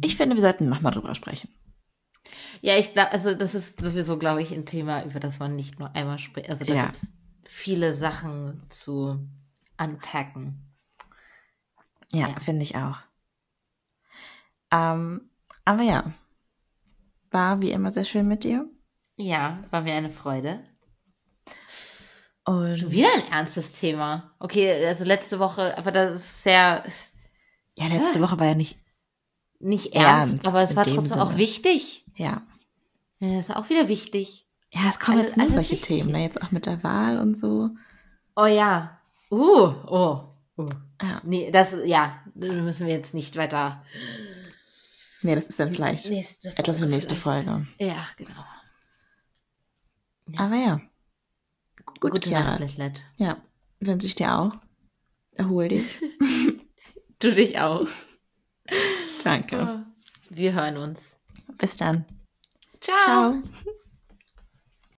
Ich 0.00 0.16
finde, 0.16 0.34
wir 0.34 0.40
sollten 0.42 0.70
nochmal 0.70 0.92
drüber 0.92 1.14
sprechen. 1.14 1.50
Ja, 2.64 2.76
ich 2.78 2.92
glaube, 2.92 3.10
also 3.10 3.34
das 3.34 3.54
ist 3.56 3.80
sowieso, 3.80 4.18
glaube 4.18 4.40
ich, 4.40 4.52
ein 4.52 4.66
Thema, 4.66 5.04
über 5.04 5.18
das 5.18 5.40
man 5.40 5.56
nicht 5.56 5.80
nur 5.80 5.94
einmal 5.96 6.18
spricht. 6.20 6.48
Also 6.48 6.64
da 6.64 6.72
Ja. 6.72 6.84
gibt's 6.86 7.12
viele 7.44 7.92
Sachen 7.92 8.62
zu 8.70 9.18
unpacken. 9.78 10.72
Ja, 12.12 12.28
Ja. 12.28 12.38
finde 12.40 12.62
ich 12.62 12.76
auch. 12.76 12.98
Ähm, 14.70 15.28
aber 15.64 15.82
ja, 15.82 16.12
war 17.32 17.60
wie 17.60 17.72
immer 17.72 17.90
sehr 17.90 18.04
schön 18.04 18.28
mit 18.28 18.44
dir. 18.44 18.66
Ja, 19.16 19.60
war 19.70 19.82
mir 19.82 19.94
eine 19.94 20.10
Freude. 20.10 20.62
Und 22.44 22.76
Schon 22.78 22.90
wieder 22.92 23.08
ein 23.14 23.30
ernstes 23.32 23.72
Thema. 23.72 24.34
Okay, 24.38 24.86
also 24.86 25.04
letzte 25.04 25.38
Woche, 25.38 25.76
aber 25.76 25.90
das 25.92 26.16
ist 26.16 26.42
sehr 26.44 26.84
ja, 27.74 27.86
letzte 27.88 28.20
Woche 28.20 28.38
war 28.38 28.46
ja 28.46 28.54
nicht, 28.54 28.78
nicht 29.58 29.94
ernst, 29.94 30.34
Ernst 30.34 30.46
aber 30.46 30.62
es 30.62 30.76
war 30.76 30.84
dem 30.84 30.94
trotzdem 30.96 31.18
auch 31.18 31.28
Sinne. 31.28 31.38
wichtig. 31.38 32.06
ja. 32.14 32.42
Das 33.30 33.48
ist 33.48 33.56
auch 33.56 33.68
wieder 33.70 33.88
wichtig. 33.88 34.48
Ja, 34.72 34.88
es 34.88 34.98
kommen 34.98 35.18
Alles- 35.18 35.30
jetzt 35.30 35.40
alles 35.40 35.54
solche 35.54 35.72
wichtig. 35.72 35.98
Themen, 35.98 36.12
ne? 36.12 36.22
jetzt 36.22 36.42
auch 36.42 36.50
mit 36.50 36.66
der 36.66 36.82
Wahl 36.82 37.18
und 37.18 37.38
so. 37.38 37.70
Oh 38.34 38.46
ja. 38.46 38.98
Uh, 39.30 39.68
oh. 39.86 40.24
Uh. 40.58 40.68
Ja. 41.00 41.20
Nee, 41.24 41.50
das, 41.52 41.76
ja, 41.84 42.20
müssen 42.34 42.86
wir 42.86 42.94
jetzt 42.94 43.14
nicht 43.14 43.36
weiter. 43.36 43.84
Nee, 45.22 45.36
das 45.36 45.46
ist 45.46 45.60
dann 45.60 45.72
vielleicht 45.72 46.06
etwas 46.06 46.78
für 46.78 46.86
nächste 46.86 47.14
vielleicht. 47.14 47.46
Folge. 47.46 47.66
Ja, 47.78 48.06
genau. 48.16 48.44
Ja. 50.26 50.40
Aber 50.40 50.56
ja, 50.56 50.80
gut, 52.00 52.10
Gute 52.12 52.28
Chiara. 52.28 52.58
Nacht, 52.58 52.60
Letlet. 52.60 53.02
Ja, 53.18 53.40
wünsche 53.78 54.06
ich 54.06 54.16
dir 54.16 54.36
auch. 54.36 54.52
Erhol 55.34 55.68
dich. 55.68 55.86
Du 57.20 57.32
dich 57.32 57.56
auch. 57.60 57.86
Danke. 59.22 59.86
Wir 60.28 60.54
hören 60.54 60.76
uns. 60.76 61.20
Bis 61.56 61.76
dann. 61.76 62.04
这。 62.82 62.92